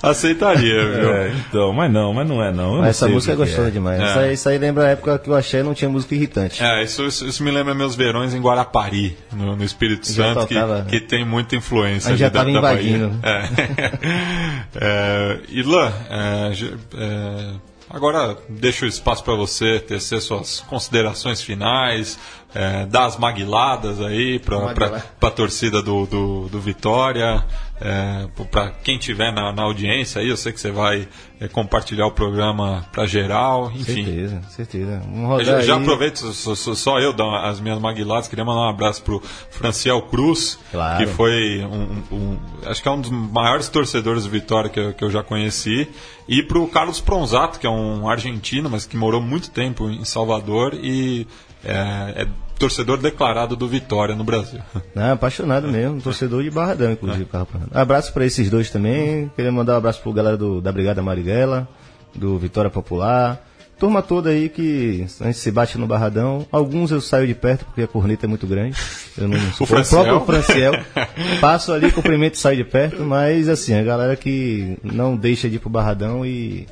aceitaria, 0.02 0.88
viu? 0.88 1.12
É, 1.12 1.32
então, 1.48 1.72
mas 1.72 1.92
não, 1.92 2.12
mas 2.12 2.28
não 2.28 2.42
é 2.42 2.50
não. 2.52 2.72
Eu 2.76 2.78
não 2.78 2.84
essa 2.84 3.06
música 3.08 3.32
é 3.32 3.36
que 3.36 3.42
gostosa 3.42 3.70
demais. 3.70 4.00
É. 4.00 4.04
Isso, 4.08 4.18
aí, 4.18 4.32
isso 4.34 4.48
aí 4.48 4.58
lembra 4.58 4.84
a 4.84 4.88
época 4.88 5.18
que 5.20 5.30
o 5.30 5.34
Axé 5.34 5.62
não 5.62 5.72
tinha 5.74 5.88
música 5.88 6.14
irritante. 6.14 6.62
É, 6.62 6.82
isso, 6.82 7.04
isso, 7.06 7.26
isso 7.26 7.44
me 7.44 7.50
lembra 7.50 7.74
meus 7.74 7.94
verões 7.94 8.34
em 8.34 8.40
Guarapari, 8.40 9.16
no, 9.32 9.54
no 9.54 9.64
Espírito 9.64 10.12
Já 10.12 10.34
Santo, 10.34 10.46
que, 10.48 10.54
tocava. 10.54 10.82
que 10.88 11.00
tem 11.00 11.24
muita 11.24 11.54
influência 11.54 12.10
Aí 12.10 12.16
já 12.16 12.26
ali 12.26 12.32
da, 12.34 12.40
tava 12.40 12.52
da 12.52 12.58
invadindo. 12.58 13.08
Bahia. 13.10 13.48
É. 13.76 14.68
é, 14.80 15.38
Irlan, 15.50 15.92
é, 16.10 16.52
ge- 16.52 16.74
é, 16.96 17.50
agora 17.90 18.36
deixo 18.48 18.84
o 18.84 18.88
espaço 18.88 19.24
para 19.24 19.34
você 19.34 19.80
tecer 19.80 20.20
suas 20.20 20.60
considerações 20.60 21.42
finais, 21.42 22.18
é, 22.54 22.86
dar 22.86 23.04
as 23.06 23.18
maguiladas 23.18 24.00
aí 24.00 24.38
para 24.38 25.02
a 25.20 25.30
torcida 25.30 25.82
do, 25.82 26.06
do, 26.06 26.48
do 26.48 26.60
Vitória, 26.60 27.44
é, 27.80 28.26
para 28.50 28.70
quem 28.70 28.98
tiver 28.98 29.30
na, 29.32 29.52
na 29.52 29.62
audiência 29.62 30.20
aí, 30.20 30.28
eu 30.28 30.36
sei 30.36 30.52
que 30.52 30.60
você 30.60 30.70
vai 30.70 31.06
é, 31.40 31.46
compartilhar 31.46 32.06
o 32.06 32.10
programa 32.10 32.84
para 32.90 33.06
geral, 33.06 33.70
enfim. 33.74 34.04
Certeza, 34.04 34.42
certeza. 34.48 35.02
Vamos 35.06 35.46
já, 35.46 35.60
já 35.60 35.76
aproveito, 35.76 36.16
só, 36.32 36.54
só- 36.54 36.74
só 36.74 36.98
eu 37.00 37.12
dar 37.12 37.44
as 37.48 37.60
minhas 37.60 37.78
maguiladas, 37.78 38.26
queria 38.28 38.44
mandar 38.44 38.62
um 38.62 38.70
abraço 38.70 39.02
pro 39.02 39.20
Franciel 39.50 40.02
Cruz, 40.02 40.58
Claro. 40.72 40.98
que 40.98 41.06
foi 41.12 41.64
um, 41.64 42.02
um- 42.16 42.38
acho 42.66 42.82
que 42.82 42.88
é 42.88 42.90
um 42.90 43.00
dos 43.00 43.10
maiores 43.10 43.68
torcedores 43.68 44.24
do 44.24 44.30
Vitória 44.30 44.68
que 44.70 44.80
eu, 44.80 44.92
que 44.94 45.04
eu 45.04 45.10
já 45.10 45.22
conheci, 45.22 45.88
e 46.26 46.42
pro 46.42 46.66
Carlos 46.66 47.00
Pronzato, 47.00 47.60
que 47.60 47.66
é 47.66 47.70
um 47.70 48.08
argentino, 48.08 48.68
mas 48.68 48.84
que 48.86 48.96
morou 48.96 49.20
muito 49.20 49.50
tempo 49.50 49.88
em 49.88 50.04
Salvador 50.04 50.74
e 50.74 51.26
é, 51.64 52.22
é 52.22 52.26
torcedor 52.58 52.98
declarado 52.98 53.56
do 53.56 53.68
Vitória 53.68 54.14
no 54.14 54.24
Brasil. 54.24 54.60
Não, 54.94 55.12
apaixonado 55.12 55.68
mesmo, 55.68 56.00
torcedor 56.02 56.42
de 56.42 56.50
Barradão, 56.50 56.92
inclusive. 56.92 57.24
Fernando. 57.24 57.70
Abraço 57.72 58.12
pra 58.12 58.26
esses 58.26 58.50
dois 58.50 58.70
também. 58.70 59.30
Queria 59.36 59.52
mandar 59.52 59.74
um 59.74 59.76
abraço 59.78 60.02
pro 60.02 60.12
galera 60.12 60.36
do, 60.36 60.60
da 60.60 60.72
Brigada 60.72 61.02
Marighella, 61.02 61.68
do 62.14 62.38
Vitória 62.38 62.70
Popular. 62.70 63.44
Turma 63.78 64.02
toda 64.02 64.30
aí 64.30 64.48
que 64.48 65.06
a 65.20 65.26
gente 65.26 65.38
se 65.38 65.52
bate 65.52 65.78
no 65.78 65.86
Barradão. 65.86 66.44
Alguns 66.50 66.90
eu 66.90 67.00
saio 67.00 67.28
de 67.28 67.34
perto 67.34 67.64
porque 67.64 67.82
a 67.82 67.86
corneta 67.86 68.26
é 68.26 68.28
muito 68.28 68.44
grande. 68.44 68.76
Eu 69.16 69.28
não 69.28 69.38
O 69.60 69.66
Franciel? 69.66 70.02
próprio 70.02 70.26
Franciel. 70.26 70.72
Passo 71.40 71.72
ali, 71.72 71.92
cumprimento 71.92 72.34
e 72.34 72.38
saio 72.38 72.56
de 72.56 72.64
perto. 72.64 73.04
Mas 73.04 73.48
assim, 73.48 73.74
a 73.74 73.82
galera 73.84 74.16
que 74.16 74.76
não 74.82 75.16
deixa 75.16 75.48
de 75.48 75.56
ir 75.56 75.58
pro 75.60 75.70
Barradão 75.70 76.26
e. 76.26 76.66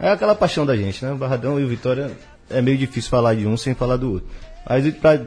É 0.00 0.10
aquela 0.10 0.34
paixão 0.34 0.64
da 0.64 0.74
gente, 0.74 1.04
né? 1.04 1.12
O 1.12 1.16
Barradão 1.16 1.60
e 1.60 1.64
o 1.64 1.68
Vitória 1.68 2.10
é 2.50 2.60
meio 2.60 2.78
difícil 2.78 3.10
falar 3.10 3.34
de 3.34 3.46
um 3.46 3.56
sem 3.56 3.74
falar 3.74 3.96
do 3.96 4.12
outro. 4.14 4.28
Mas 4.68 4.88
pra, 4.94 5.20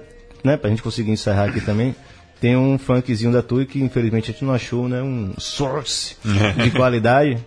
né, 0.43 0.57
pra 0.57 0.69
gente 0.69 0.81
conseguir 0.81 1.11
encerrar 1.11 1.45
aqui 1.45 1.61
também, 1.61 1.95
tem 2.39 2.55
um 2.55 2.77
funkzinho 2.77 3.31
da 3.31 3.41
Tui 3.41 3.65
que 3.65 3.81
infelizmente 3.81 4.29
a 4.29 4.33
gente 4.33 4.45
não 4.45 4.53
achou, 4.53 4.87
né? 4.87 5.01
Um 5.01 5.33
source 5.37 6.15
de 6.63 6.71
qualidade. 6.71 7.37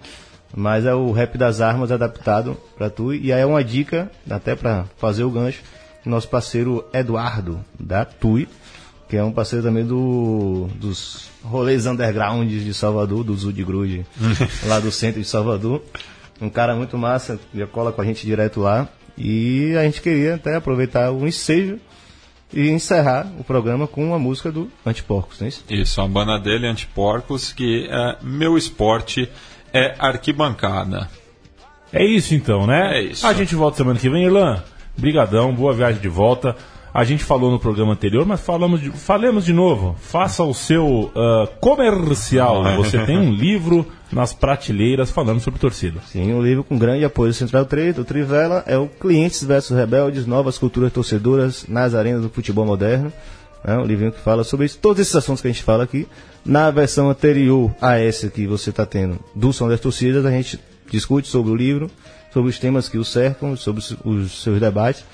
Mas 0.54 0.84
é 0.84 0.92
o 0.92 1.12
rap 1.12 1.38
das 1.38 1.60
armas 1.60 1.92
adaptado 1.92 2.56
pra 2.76 2.90
Tui. 2.90 3.20
E 3.22 3.32
aí 3.32 3.40
é 3.40 3.46
uma 3.46 3.62
dica, 3.62 4.10
até 4.28 4.56
pra 4.56 4.84
fazer 4.96 5.22
o 5.22 5.30
gancho, 5.30 5.62
nosso 6.04 6.28
parceiro 6.28 6.84
Eduardo, 6.92 7.64
da 7.78 8.04
Tui, 8.04 8.48
que 9.08 9.16
é 9.16 9.22
um 9.22 9.32
parceiro 9.32 9.64
também 9.64 9.84
do, 9.84 10.68
dos 10.74 11.30
rolês 11.42 11.86
undergrounds 11.86 12.64
de 12.64 12.74
Salvador, 12.74 13.22
do 13.22 13.36
Zud 13.36 13.62
Grude, 13.62 14.04
lá 14.66 14.80
do 14.80 14.90
centro 14.90 15.20
de 15.20 15.26
Salvador. 15.26 15.82
Um 16.40 16.48
cara 16.48 16.74
muito 16.74 16.96
massa, 16.96 17.38
já 17.54 17.66
cola 17.66 17.92
com 17.92 18.00
a 18.00 18.04
gente 18.04 18.26
direto 18.26 18.60
lá. 18.60 18.88
E 19.22 19.76
a 19.76 19.82
gente 19.82 20.00
queria 20.00 20.36
até 20.36 20.56
aproveitar 20.56 21.10
o 21.10 21.28
ensejo 21.28 21.78
e 22.54 22.70
encerrar 22.70 23.30
o 23.38 23.44
programa 23.44 23.86
com 23.86 24.02
uma 24.02 24.18
música 24.18 24.50
do 24.50 24.70
Antiporcos, 24.84 25.38
não 25.38 25.44
é 25.44 25.48
isso? 25.48 25.64
Isso, 25.68 26.00
a 26.00 26.08
banda 26.08 26.38
dele, 26.38 26.66
Antiporcos, 26.66 27.52
que 27.52 27.86
é 27.90 28.16
Meu 28.22 28.56
Esporte 28.56 29.28
é 29.74 29.94
Arquibancada. 29.98 31.10
É 31.92 32.02
isso 32.02 32.34
então, 32.34 32.66
né? 32.66 32.98
É 32.98 33.02
isso. 33.02 33.26
A 33.26 33.34
gente 33.34 33.54
volta 33.54 33.76
semana 33.76 33.98
que 33.98 34.08
vem, 34.08 34.24
Irlan. 34.24 34.62
Brigadão, 34.96 35.54
boa 35.54 35.74
viagem 35.74 36.00
de 36.00 36.08
volta. 36.08 36.56
A 36.92 37.04
gente 37.04 37.22
falou 37.22 37.50
no 37.50 37.58
programa 37.58 37.92
anterior, 37.92 38.26
mas 38.26 38.40
falamos 38.40 38.80
de, 38.80 38.90
falemos 38.90 39.44
de 39.44 39.52
novo. 39.52 39.96
Faça 40.00 40.42
o 40.42 40.52
seu 40.52 41.10
ah, 41.14 41.48
comercial. 41.60 42.64
Você 42.76 42.98
tem 43.04 43.16
um 43.16 43.32
livro 43.32 43.86
nas 44.12 44.32
prateleiras 44.32 45.10
falando 45.10 45.40
sobre 45.40 45.60
torcida. 45.60 46.00
Sim, 46.06 46.32
um 46.32 46.42
livro 46.42 46.64
com 46.64 46.76
grande 46.76 47.04
apoio 47.04 47.30
do 47.30 47.34
Central 47.34 47.64
3, 47.64 47.94
do 47.94 48.04
Trivela, 48.04 48.64
é 48.66 48.76
o 48.76 48.88
Clientes 48.88 49.44
versus 49.44 49.76
Rebeldes, 49.76 50.26
Novas 50.26 50.58
Culturas 50.58 50.92
Torcedoras 50.92 51.64
nas 51.68 51.94
Arenas 51.94 52.22
do 52.22 52.28
Futebol 52.28 52.66
Moderno. 52.66 53.12
É 53.62 53.76
um 53.76 53.84
livrinho 53.84 54.10
que 54.10 54.20
fala 54.20 54.42
sobre 54.42 54.66
isso, 54.66 54.78
todos 54.78 55.00
esses 55.00 55.14
assuntos 55.14 55.42
que 55.42 55.48
a 55.48 55.52
gente 55.52 55.62
fala 55.62 55.84
aqui. 55.84 56.08
Na 56.44 56.70
versão 56.70 57.10
anterior 57.10 57.70
a 57.80 57.98
essa 57.98 58.28
que 58.28 58.46
você 58.46 58.70
está 58.70 58.86
tendo 58.86 59.20
do 59.34 59.52
Som 59.52 59.68
das 59.68 59.78
Torcidas, 59.78 60.24
a 60.24 60.30
gente 60.30 60.58
discute 60.90 61.28
sobre 61.28 61.52
o 61.52 61.54
livro, 61.54 61.90
sobre 62.32 62.50
os 62.50 62.58
temas 62.58 62.88
que 62.88 62.98
o 62.98 63.04
cercam, 63.04 63.54
sobre 63.56 63.82
os 64.04 64.42
seus 64.42 64.58
debates. 64.58 65.04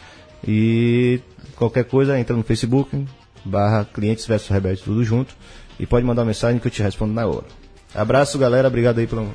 E 0.47 1.21
qualquer 1.57 1.85
coisa, 1.85 2.19
entra 2.19 2.37
no 2.37 2.43
Facebook, 2.43 3.07
barra 3.45 3.85
Clientes 3.85 4.27
versus 4.27 4.49
Rebeldes, 4.49 4.85
tudo 4.85 5.03
junto. 5.05 5.35
E 5.79 5.87
pode 5.87 6.07
mandar 6.07 6.23
uma 6.23 6.27
mensagem 6.27 6.59
que 6.59 6.67
eu 6.67 6.71
te 6.71 6.83
respondo 6.83 7.13
na 7.13 7.27
hora. 7.27 7.47
Abraço, 7.95 8.39
galera. 8.39 8.69
Obrigado 8.69 8.99
aí 8.99 9.07
por, 9.07 9.27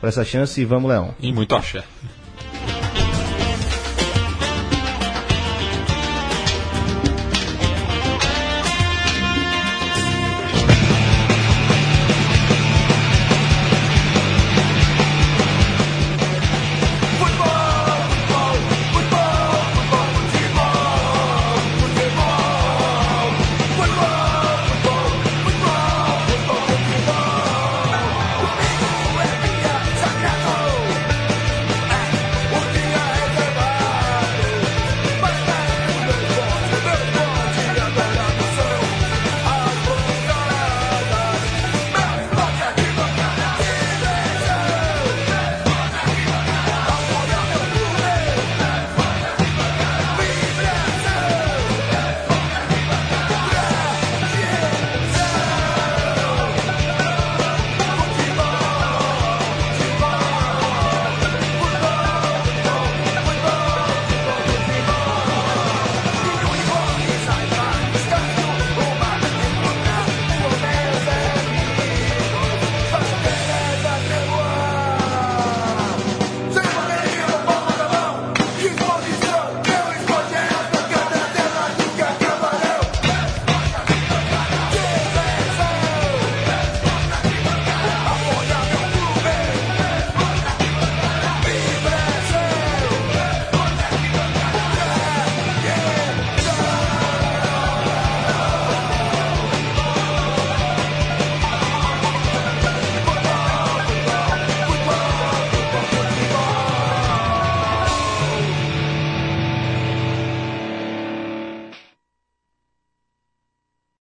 por 0.00 0.08
essa 0.08 0.24
chance 0.24 0.60
e 0.60 0.64
vamos, 0.64 0.90
Leão. 0.90 1.14
E 1.20 1.32
muito 1.32 1.54
axé. 1.54 1.84